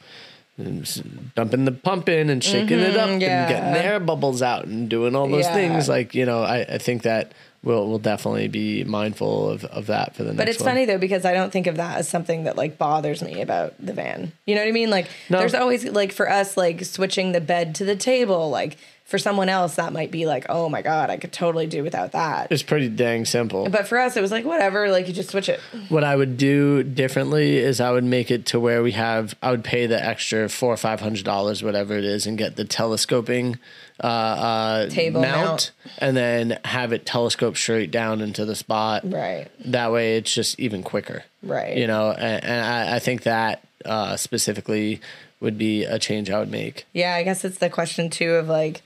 [1.35, 3.41] dumping the pump in and shaking it up Mm-hmm, yeah.
[3.41, 5.53] and getting air bubbles out and doing all those Yeah.
[5.53, 5.89] things.
[5.89, 10.15] Like you know, I, I think that we'll we'll definitely be mindful of, of that
[10.15, 10.37] for the next.
[10.37, 10.69] But it's one.
[10.69, 13.73] funny though because I don't think of that as something that like bothers me about
[13.85, 14.31] the van.
[14.45, 14.89] You know what I mean?
[14.89, 15.39] Like No.
[15.39, 18.49] there's always like for us like switching the bed to the table.
[18.49, 21.83] Like for someone else that might be like, oh my god, I could totally do
[21.83, 22.51] without that.
[22.51, 23.69] It's pretty dang simple.
[23.69, 24.89] But for us, it was like whatever.
[24.89, 25.59] Like you just switch it.
[25.89, 29.51] What I would do differently is I would make it to where we have I
[29.51, 32.65] would pay the extra four or five hundred dollars, whatever it is, and get the
[32.65, 33.59] telescoping
[34.03, 35.71] uh, uh, Table mount.
[35.99, 39.03] and then have it telescope straight down into the spot.
[39.05, 39.47] Right.
[39.65, 41.23] That way, it's just even quicker.
[41.43, 41.77] Right.
[41.77, 44.99] You know, and, and I, I think that uh, specifically
[45.39, 46.85] would be a change I would make.
[46.91, 48.81] Yeah, I guess it's the question too of like,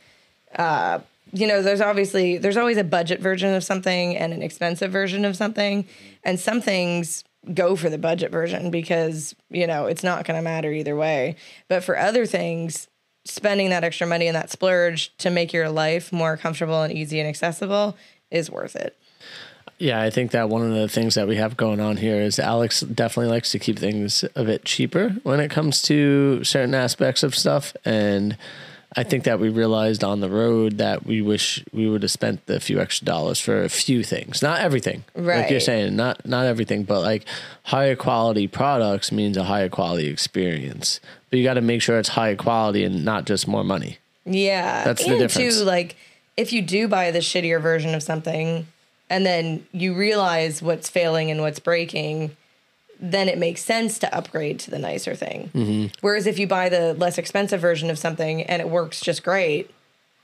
[0.56, 1.00] uh,
[1.32, 5.26] you know, there's obviously there's always a budget version of something and an expensive version
[5.26, 5.88] of something,
[6.24, 7.24] and some things
[7.54, 11.36] go for the budget version because you know it's not going to matter either way.
[11.68, 12.88] But for other things,
[13.26, 17.20] spending that extra money and that splurge to make your life more comfortable and easy
[17.20, 17.96] and accessible
[18.32, 18.96] is worth it.
[19.78, 22.38] Yeah, I think that one of the things that we have going on here is
[22.38, 27.24] Alex definitely likes to keep things a bit cheaper when it comes to certain aspects
[27.24, 27.74] of stuff.
[27.86, 28.38] And
[28.96, 32.46] I think that we realized on the road that we wish we would have spent
[32.48, 35.04] the few extra dollars for a few things, not everything.
[35.16, 37.26] Like you're saying, not not everything, but like
[37.64, 41.00] higher quality products means a higher quality experience.
[41.30, 44.00] But you got to make sure it's higher quality and not just more money.
[44.26, 44.84] Yeah.
[44.84, 45.60] That's the and difference.
[45.60, 45.96] too, like
[46.36, 48.66] if you do buy the shittier version of something
[49.10, 52.36] and then you realize what's failing and what's breaking,
[53.00, 55.50] then it makes sense to upgrade to the nicer thing.
[55.54, 55.88] Mm-hmm.
[56.02, 59.72] Whereas if you buy the less expensive version of something and it works just great,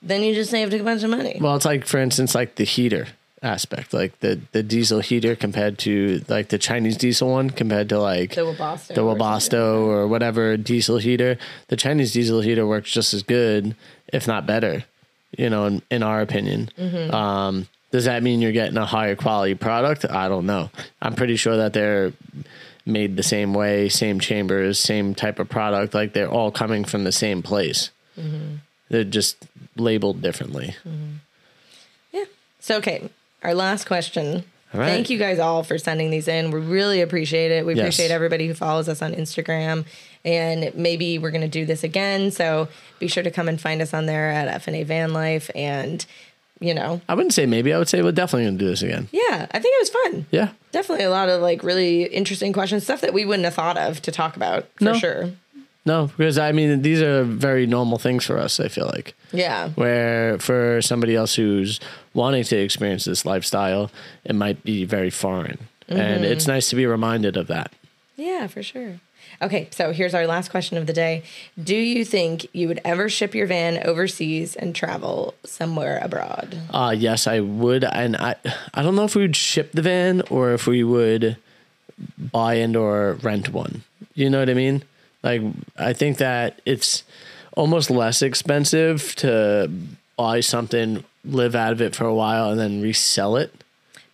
[0.02, 1.38] then you just saved a bunch of money.
[1.40, 3.08] Well, it's like, for instance, like the heater
[3.42, 8.00] aspect, like the, the diesel heater compared to like the Chinese diesel one compared to
[8.00, 11.38] like The Webasto the or or whatever diesel heater.
[11.68, 13.76] The Chinese diesel heater works just as good,
[14.12, 14.84] if not better,
[15.38, 16.70] you know, in, in our opinion.
[16.78, 17.14] Mm-hmm.
[17.14, 20.06] Um, does that mean you're getting a higher quality product?
[20.10, 20.70] I don't know.
[21.02, 22.12] I'm pretty sure that they're
[22.86, 25.94] made the same way, same chambers, same type of product.
[25.94, 27.90] Like they're all coming from the same place.
[28.20, 28.56] Mm-hmm.
[28.90, 29.38] They're just
[29.76, 30.76] labeled differently.
[32.12, 32.26] Yeah.
[32.60, 33.10] So, okay,
[33.44, 34.44] our last question.
[34.74, 34.88] Right.
[34.88, 36.52] Thank you guys all for sending these in.
[36.52, 37.66] We really appreciate it.
[37.66, 37.82] We Yes.
[37.84, 39.86] appreciate everybody who follows us on Instagram.
[40.26, 42.32] And maybe we're going to do this again.
[42.32, 42.68] So
[43.00, 45.50] be sure to come and find us on there at FNA Van Life.
[45.56, 46.06] And,
[46.60, 47.74] you know, I wouldn't say maybe.
[47.74, 49.08] I would say we're definitely going to do this again.
[49.12, 50.26] yeah, I think it was fun.
[50.32, 50.50] Yeah.
[50.72, 54.02] Definitely a lot of like really interesting questions, stuff that we wouldn't have thought of
[54.04, 54.94] to talk about for No.
[54.94, 55.32] sure.
[55.88, 59.14] No, because I mean, these are very normal things for us, I feel like.
[59.32, 59.70] Yeah.
[59.70, 61.80] Where for somebody else who's
[62.16, 63.92] wanting to experience this lifestyle,
[64.24, 65.60] it might be very foreign.
[65.88, 66.24] And mm-hmm.
[66.24, 67.72] it's nice to be reminded of that.
[68.16, 69.00] Yeah, for sure.
[69.42, 71.24] Okay, so here's our last question of the day.
[71.62, 76.58] Do you think you would ever ship your van overseas and travel somewhere abroad?
[76.72, 77.84] Uh, yes, I would.
[77.84, 78.36] And I,
[78.74, 81.38] I don't know if we would ship the van or if we would
[82.32, 83.84] buy and or rent one.
[84.14, 84.84] You know what I mean?
[85.24, 85.42] Like,
[85.78, 87.04] I think that it's
[87.56, 89.70] almost less expensive to
[90.18, 93.52] buy something, live out of it for a while, and then resell it.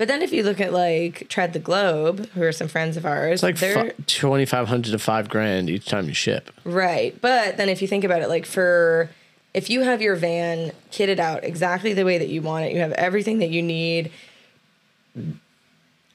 [0.02, 3.06] But then if you look at like Tread the Globe, who are some friends of
[3.06, 6.50] ours, It's like they're twenty five hundred to five grand each time you ship.
[6.64, 7.16] right.
[7.22, 9.12] But then if you think about it, like for
[9.54, 12.80] if you have your van kitted out exactly the way that you want it, you
[12.80, 14.10] have everything that you need,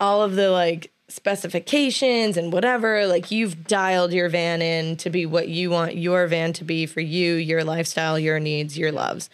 [0.01, 5.27] all of the like specifications and whatever, like you've dialed your van in to be
[5.27, 9.31] what you want your van to be for you, your lifestyle, your needs, your loves.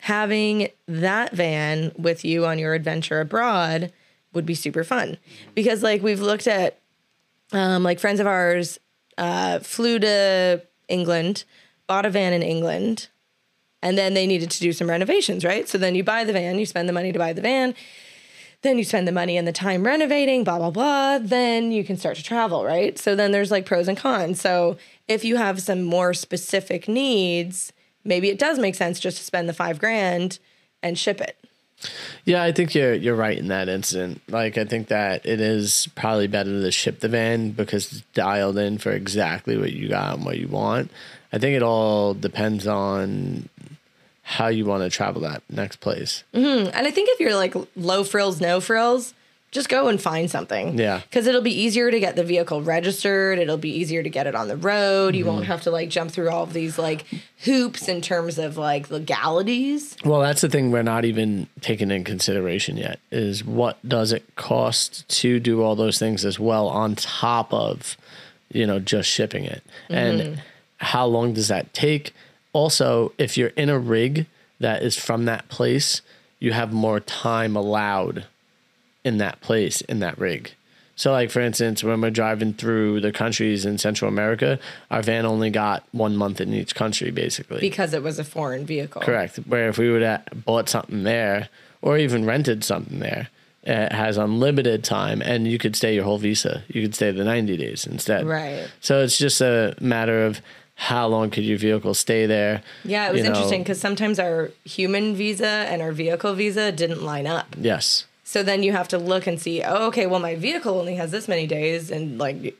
[0.00, 3.92] Having that van with you on your adventure abroad
[4.32, 5.16] would be super fun
[5.54, 6.78] because like we've looked at
[7.52, 8.78] um, like friends of ours
[9.18, 11.44] uh, flew to England,
[11.86, 13.08] bought a van in England,
[13.82, 15.68] and then they needed to do some renovations, right?
[15.68, 17.74] So then you buy the van, you spend the money to buy the van,
[18.62, 21.18] then you spend the money and the time renovating, blah, blah, blah.
[21.18, 22.98] Then you can start to travel, right?
[22.98, 24.40] So then there's like pros and cons.
[24.40, 24.76] So
[25.08, 27.72] if you have some more specific needs,
[28.06, 30.38] maybe it does make sense just to spend the five grand
[30.82, 31.36] and ship it.
[32.24, 34.22] Yeah, I think you're you're right in that incident.
[34.28, 38.58] Like I think that it is probably better to ship the van because it's dialed
[38.58, 40.90] in for exactly what you got and what you want.
[41.32, 43.48] I think it all depends on
[44.22, 46.24] how you want to travel that next place.
[46.34, 46.70] Mm-hmm.
[46.74, 49.14] And I think if you're like low frills, no frills,
[49.52, 50.76] just go and find something.
[50.78, 51.00] Yeah.
[51.00, 53.38] Because it'll be easier to get the vehicle registered.
[53.38, 55.14] It'll be easier to get it on the road.
[55.14, 55.32] You Mm-hmm.
[55.34, 57.06] won't have to like jump through all of these like
[57.44, 59.96] hoops in terms of like legalities.
[60.04, 64.24] Well, that's the thing we're not even taking in consideration yet is what does it
[64.36, 67.96] cost to do all those things as well on top of,
[68.52, 69.62] you know, just shipping it.
[69.88, 70.42] And
[70.78, 72.12] how long does that take?
[72.52, 74.26] Also, if you're in a rig
[74.60, 76.02] that is from that place,
[76.38, 78.26] you have more time allowed
[79.06, 80.52] in that place in that rig.
[80.96, 84.58] So, like for instance, when we're driving through the countries in Central America,
[84.90, 87.60] our van only got one month in each country, basically.
[87.60, 89.02] Because it was a foreign vehicle.
[89.02, 89.36] Correct.
[89.46, 91.48] Where if we would have bought something there
[91.82, 93.28] or even rented something there,
[93.62, 96.64] it has unlimited time and you could stay your whole visa.
[96.68, 98.26] You could stay the 90 days instead.
[98.26, 98.66] Right.
[98.80, 100.40] So it's just a matter of
[100.76, 102.62] how long could your vehicle stay there.
[102.84, 103.30] Yeah, it was you know.
[103.30, 107.54] interesting because sometimes our human visa and our vehicle visa didn't line up.
[107.58, 108.06] Yes.
[108.36, 111.10] So then you have to look and see, oh, okay, well, my vehicle only has
[111.10, 112.54] this many days, and like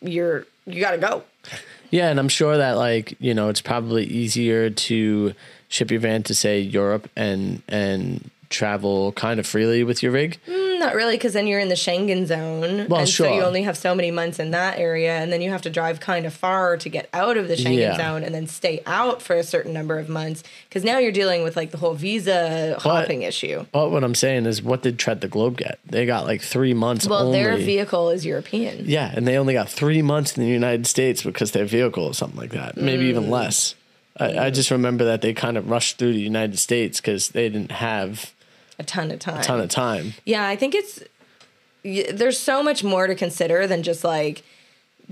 [0.00, 1.24] you're, you got to go.
[1.90, 5.34] Yeah, and I'm sure that like, you know, it's probably easier to
[5.66, 10.38] ship your van to say Europe and and travel kind of freely with your rig.
[10.46, 13.62] Mm, not really, because then you're in the Schengen zone, Well, and so you only
[13.62, 16.32] have so many months in that area, and then you have to drive kind of
[16.34, 17.96] far to get out of the Schengen Yeah.
[17.96, 21.42] zone, and then stay out for a certain number of months, because now you're dealing
[21.42, 23.64] with like the whole visa hopping issue.
[23.72, 25.78] But what I'm saying is, what did Tread the Globe get?
[25.86, 27.06] They got like three months.
[27.08, 27.42] Well, only.
[27.42, 28.84] their vehicle is European.
[28.86, 32.14] Yeah, and they only got three months in the United States because their vehicle or
[32.14, 33.30] something like that, maybe even Mm.
[33.30, 33.74] less.
[34.18, 37.48] I, I just remember that they kind of rushed through the United States because they
[37.48, 38.30] didn't have
[38.82, 39.38] A ton of time.
[39.40, 40.14] a ton of time.
[40.24, 41.02] Yeah, I think it's
[41.84, 44.44] there's so much more to consider than just like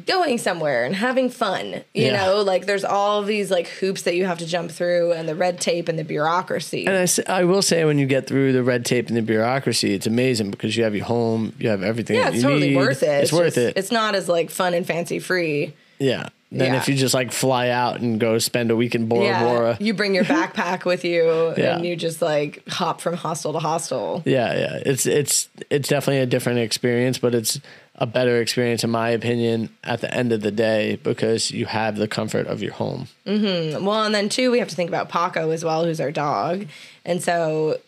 [0.06, 1.82] going somewhere and having fun.
[1.94, 2.16] You Yeah.
[2.26, 5.34] know, like there's all these like hoops that you have to jump through and the
[5.34, 6.86] red tape and the bureaucracy.
[6.86, 6.96] And
[7.28, 10.06] I, I will say, when you get through the red tape and the bureaucracy, it's
[10.06, 12.16] amazing because you have your home, you have everything.
[12.16, 12.76] yeah, it's totally need.
[12.76, 13.24] worth it.
[13.24, 13.76] It's, worth just- it.
[13.76, 15.74] It's not as like fun and fancy free.
[16.00, 16.28] Yeah.
[16.52, 16.78] Then Yeah.
[16.80, 19.76] if you just like fly out and go spend a week in Bora yeah, Bora.
[19.78, 21.76] you bring your backpack with you Yeah.
[21.76, 24.22] and you just like hop from hostel to hostel.
[24.24, 24.82] Yeah, yeah.
[24.84, 27.60] It's it's it's definitely a different experience, but it's
[27.94, 31.94] a better experience in my opinion at the end of the day because you have
[31.96, 33.06] the comfort of your home.
[33.28, 33.82] Mhm.
[33.82, 36.66] Well, and then too we have to think about Paco as well, who's our dog.
[37.04, 37.78] And so,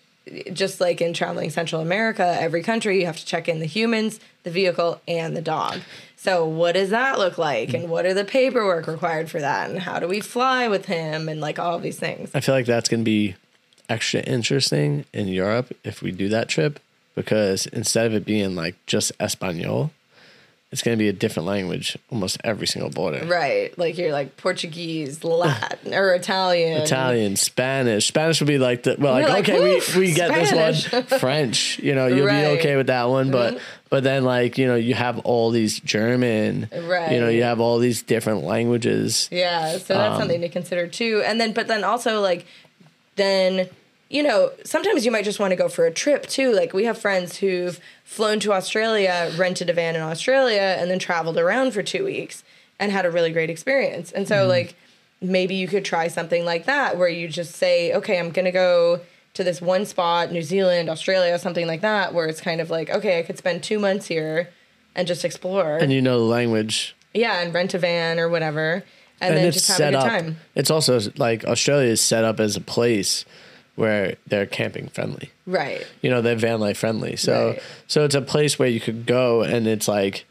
[0.53, 4.21] just like in traveling Central America, every country you have to check in the humans,
[4.45, 5.81] the vehicle, and the dog.
[6.23, 7.75] So, what does that look like?
[7.75, 9.69] And what are the paperwork required for that?
[9.69, 11.29] And how do we fly with him?
[11.29, 12.31] And like all these things.
[12.33, 13.35] I feel like that's going to be
[13.89, 16.79] extra interesting in Europe if we do that trip
[17.17, 19.91] because instead of it being like just Espanol,
[20.73, 23.25] it's going to be a different language almost every single border.
[23.27, 23.77] Right.
[23.79, 26.81] Like you're like Portuguese, Latin, or Italian.
[26.83, 28.07] Italian, Spanish.
[28.09, 31.03] Spanish would be like the well, like, like, okay, we, we get this one.
[31.21, 32.43] French, you know, you'll Right.
[32.45, 32.55] Mm-hmm.
[32.55, 35.79] be okay with that one, but but then like you know you have all these
[35.79, 37.13] German, right.
[37.13, 39.29] You know, you have all these different languages.
[39.31, 41.23] Yeah, so Um, that's something to consider too.
[41.27, 42.47] And then, but then also like,
[43.17, 43.69] then
[44.13, 46.53] you know, sometimes you might just want to go for a trip too.
[46.53, 50.99] Like we have friends who've flown to Australia, rented a van in Australia, and then
[50.99, 52.45] traveled around for two weeks
[52.79, 54.13] and had a really great experience.
[54.13, 54.49] And so Mm-hmm.
[54.51, 54.75] like
[55.23, 59.01] maybe you could try something like that where you just say, okay, I'm gonna go
[59.35, 62.91] to this one spot, New Zealand, Australia, something like that, where it's kind of like,
[62.91, 64.51] okay, I could spend two months here
[64.95, 65.79] and just explore.
[65.79, 66.95] And you know the language.
[67.15, 68.85] yeah, and rent a van or whatever.
[69.23, 70.07] And, then just have a good up.
[70.07, 70.37] time.
[70.55, 73.25] It's also like Australia is set up as a place
[73.75, 75.31] where they're camping friendly.
[75.47, 75.87] Right.
[76.03, 77.17] You know, they're van life friendly.
[77.17, 77.63] So Right.
[77.87, 80.25] so it's a place where you could go and it's like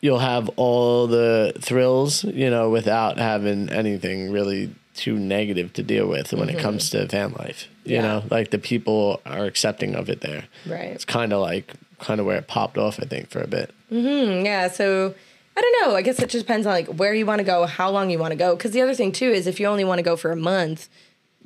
[0.00, 6.06] you'll have all the thrills, you know, without having anything really too negative to deal
[6.08, 7.68] with when it comes to van life.
[7.84, 8.04] You Mm-hmm.
[8.04, 8.12] Yeah.
[8.12, 10.44] know, like the people are accepting of it there.
[10.66, 10.90] Right.
[10.90, 13.70] It's kind of like kind of where it popped off, I think, for a bit.
[13.88, 14.44] Hmm.
[14.44, 14.68] Yeah.
[14.68, 15.14] So
[15.56, 15.96] I don't know.
[15.96, 18.18] I guess it just depends on like where you want to go, how long you
[18.20, 18.54] want to go.
[18.54, 20.88] Because the other thing too is if you only want to go for a month,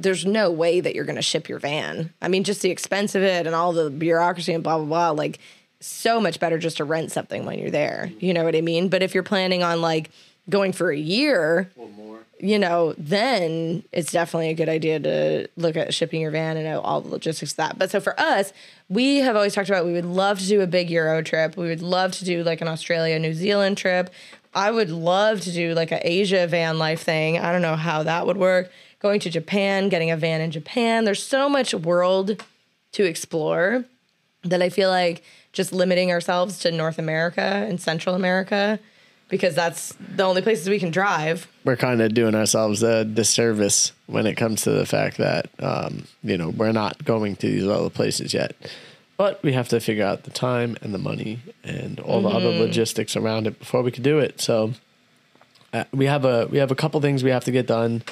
[0.02, 2.12] there's no way that you're going to ship your van.
[2.20, 5.10] I mean, just the expense of it and all the bureaucracy and blah blah blah.
[5.10, 5.38] Like,
[5.80, 8.12] so much better just to rent something when you're there.
[8.20, 8.88] You know what I mean?
[8.88, 10.10] But if you're planning on like
[10.48, 11.70] going for a year,
[12.38, 16.66] you know, then it's definitely a good idea to look at shipping your van and
[16.66, 17.78] know all the logistics of that.
[17.78, 18.52] But so for us,
[18.88, 21.56] we have always talked about we would love to do a big Euro trip.
[21.56, 24.10] We would love to do like an Australia, New Zealand trip.
[24.54, 27.38] I would love to do like an Asia van life thing.
[27.38, 28.70] I don't know how that would work.
[29.02, 31.04] Going to Japan, getting a van in Japan.
[31.04, 32.44] There's so much world
[32.92, 33.84] to explore
[34.44, 38.78] that I feel like just limiting ourselves to North America and Central America
[39.28, 41.48] because that's the only places we can drive.
[41.64, 46.04] we're kind of doing ourselves a disservice when it comes to the fact that um,
[46.22, 48.54] you know we're not going to these other places yet
[49.16, 52.50] but we have to figure out the time and the money and all the other
[52.50, 54.72] logistics around it before we could do it so
[55.72, 58.02] uh, we have a we have a couple things we have to get done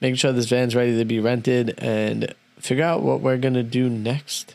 [0.00, 3.62] making sure this van's ready to be rented and figure out what we're going to
[3.62, 4.54] do next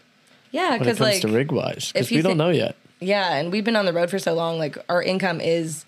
[0.52, 3.52] Yeah, because like to rig wise because if you we don't know yet Yeah, and
[3.52, 5.86] we've been on the road for so long, like our income is,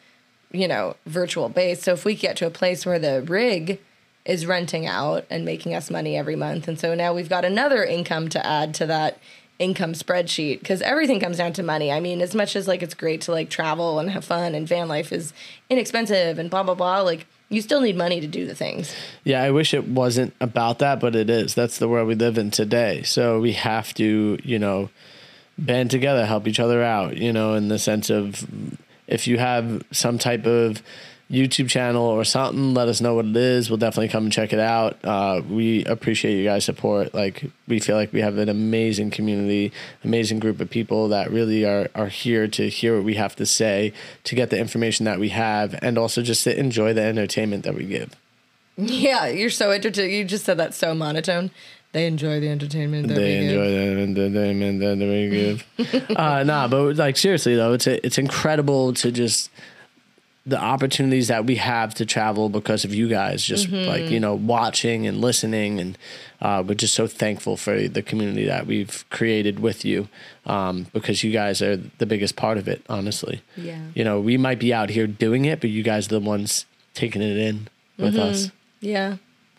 [0.52, 1.84] you know, virtual based.
[1.84, 3.80] So if we get to a place where the rig
[4.26, 7.84] is renting out and making us money every month, and so now we've got another
[7.84, 9.20] income to add to that
[9.58, 11.92] income spreadsheet because everything comes down to money.
[11.92, 14.68] I mean, as much as like it's great to like travel and have fun and
[14.68, 15.34] van life is
[15.70, 18.94] inexpensive and blah blah blah, like you still need money to do the things.
[19.24, 21.56] Yeah, I wish it wasn't about that, but it is.
[21.56, 23.04] That's the world we live in today.
[23.04, 24.90] So we have to, you know,
[25.58, 28.46] band together, help each other out, you know, in the sense of
[29.08, 30.82] if you have some type of
[31.30, 33.70] YouTube channel or something, let us know what it is.
[33.70, 34.98] We'll definitely come and check it out.
[35.04, 37.14] Uh, we appreciate you guys' support.
[37.14, 39.74] Like we feel like we have an amazing community,
[40.06, 43.46] amazing group of people that really are are here to hear what we have to
[43.46, 43.92] say,
[44.24, 47.76] to get the information that we have, and also just to enjoy the entertainment that
[47.76, 48.16] we give.
[48.78, 50.16] Yeah, you're so entertaining.
[50.16, 51.50] You just said that so monotone
[51.94, 53.08] They enjoy the entertainment.
[53.08, 54.80] They enjoy the entertainment.
[54.80, 56.18] They're very good.
[56.18, 59.50] uh, nah, but like seriously though, it's it's incredible to just
[60.48, 63.44] the opportunities that we have to travel because of you guys.
[63.44, 65.98] Just like you know, watching and listening, and
[66.42, 70.08] uh, we're just so thankful for the community that we've created with you
[70.46, 72.82] um, because you guys are the biggest part of it.
[72.90, 73.82] Honestly, Yeah.
[73.94, 76.66] You know, we might be out here doing it, but you guys are the ones
[76.94, 77.68] taking it in
[77.98, 78.52] with us.
[78.80, 79.18] Yeah.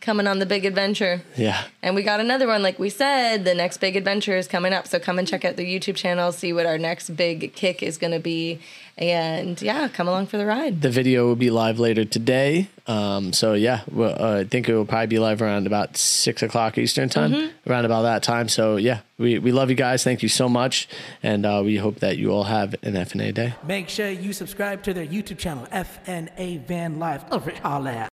[0.09, 1.20] Coming on the big adventure.
[1.36, 1.64] Yeah.
[1.82, 4.86] And we got another one, like we said, the next big adventure is coming up.
[4.86, 7.98] So come and check out the YouTube channel, see what our next big kick is
[7.98, 8.59] going to be.
[8.97, 10.80] And yeah, come along for the ride.
[10.80, 12.68] The video will be live later today.
[12.86, 16.43] Um, so yeah, well, uh, I think it will probably be live around about six
[16.43, 18.48] o'clock Eastern time, around about that time.
[18.48, 20.02] So yeah, we, we love you guys.
[20.02, 20.89] Thank you so much,
[21.22, 23.55] and uh, we hope that you all have an FNA day.
[23.66, 27.24] Make sure you subscribe to their YouTube channel, FNA Van Life.
[27.30, 28.06] Over all that.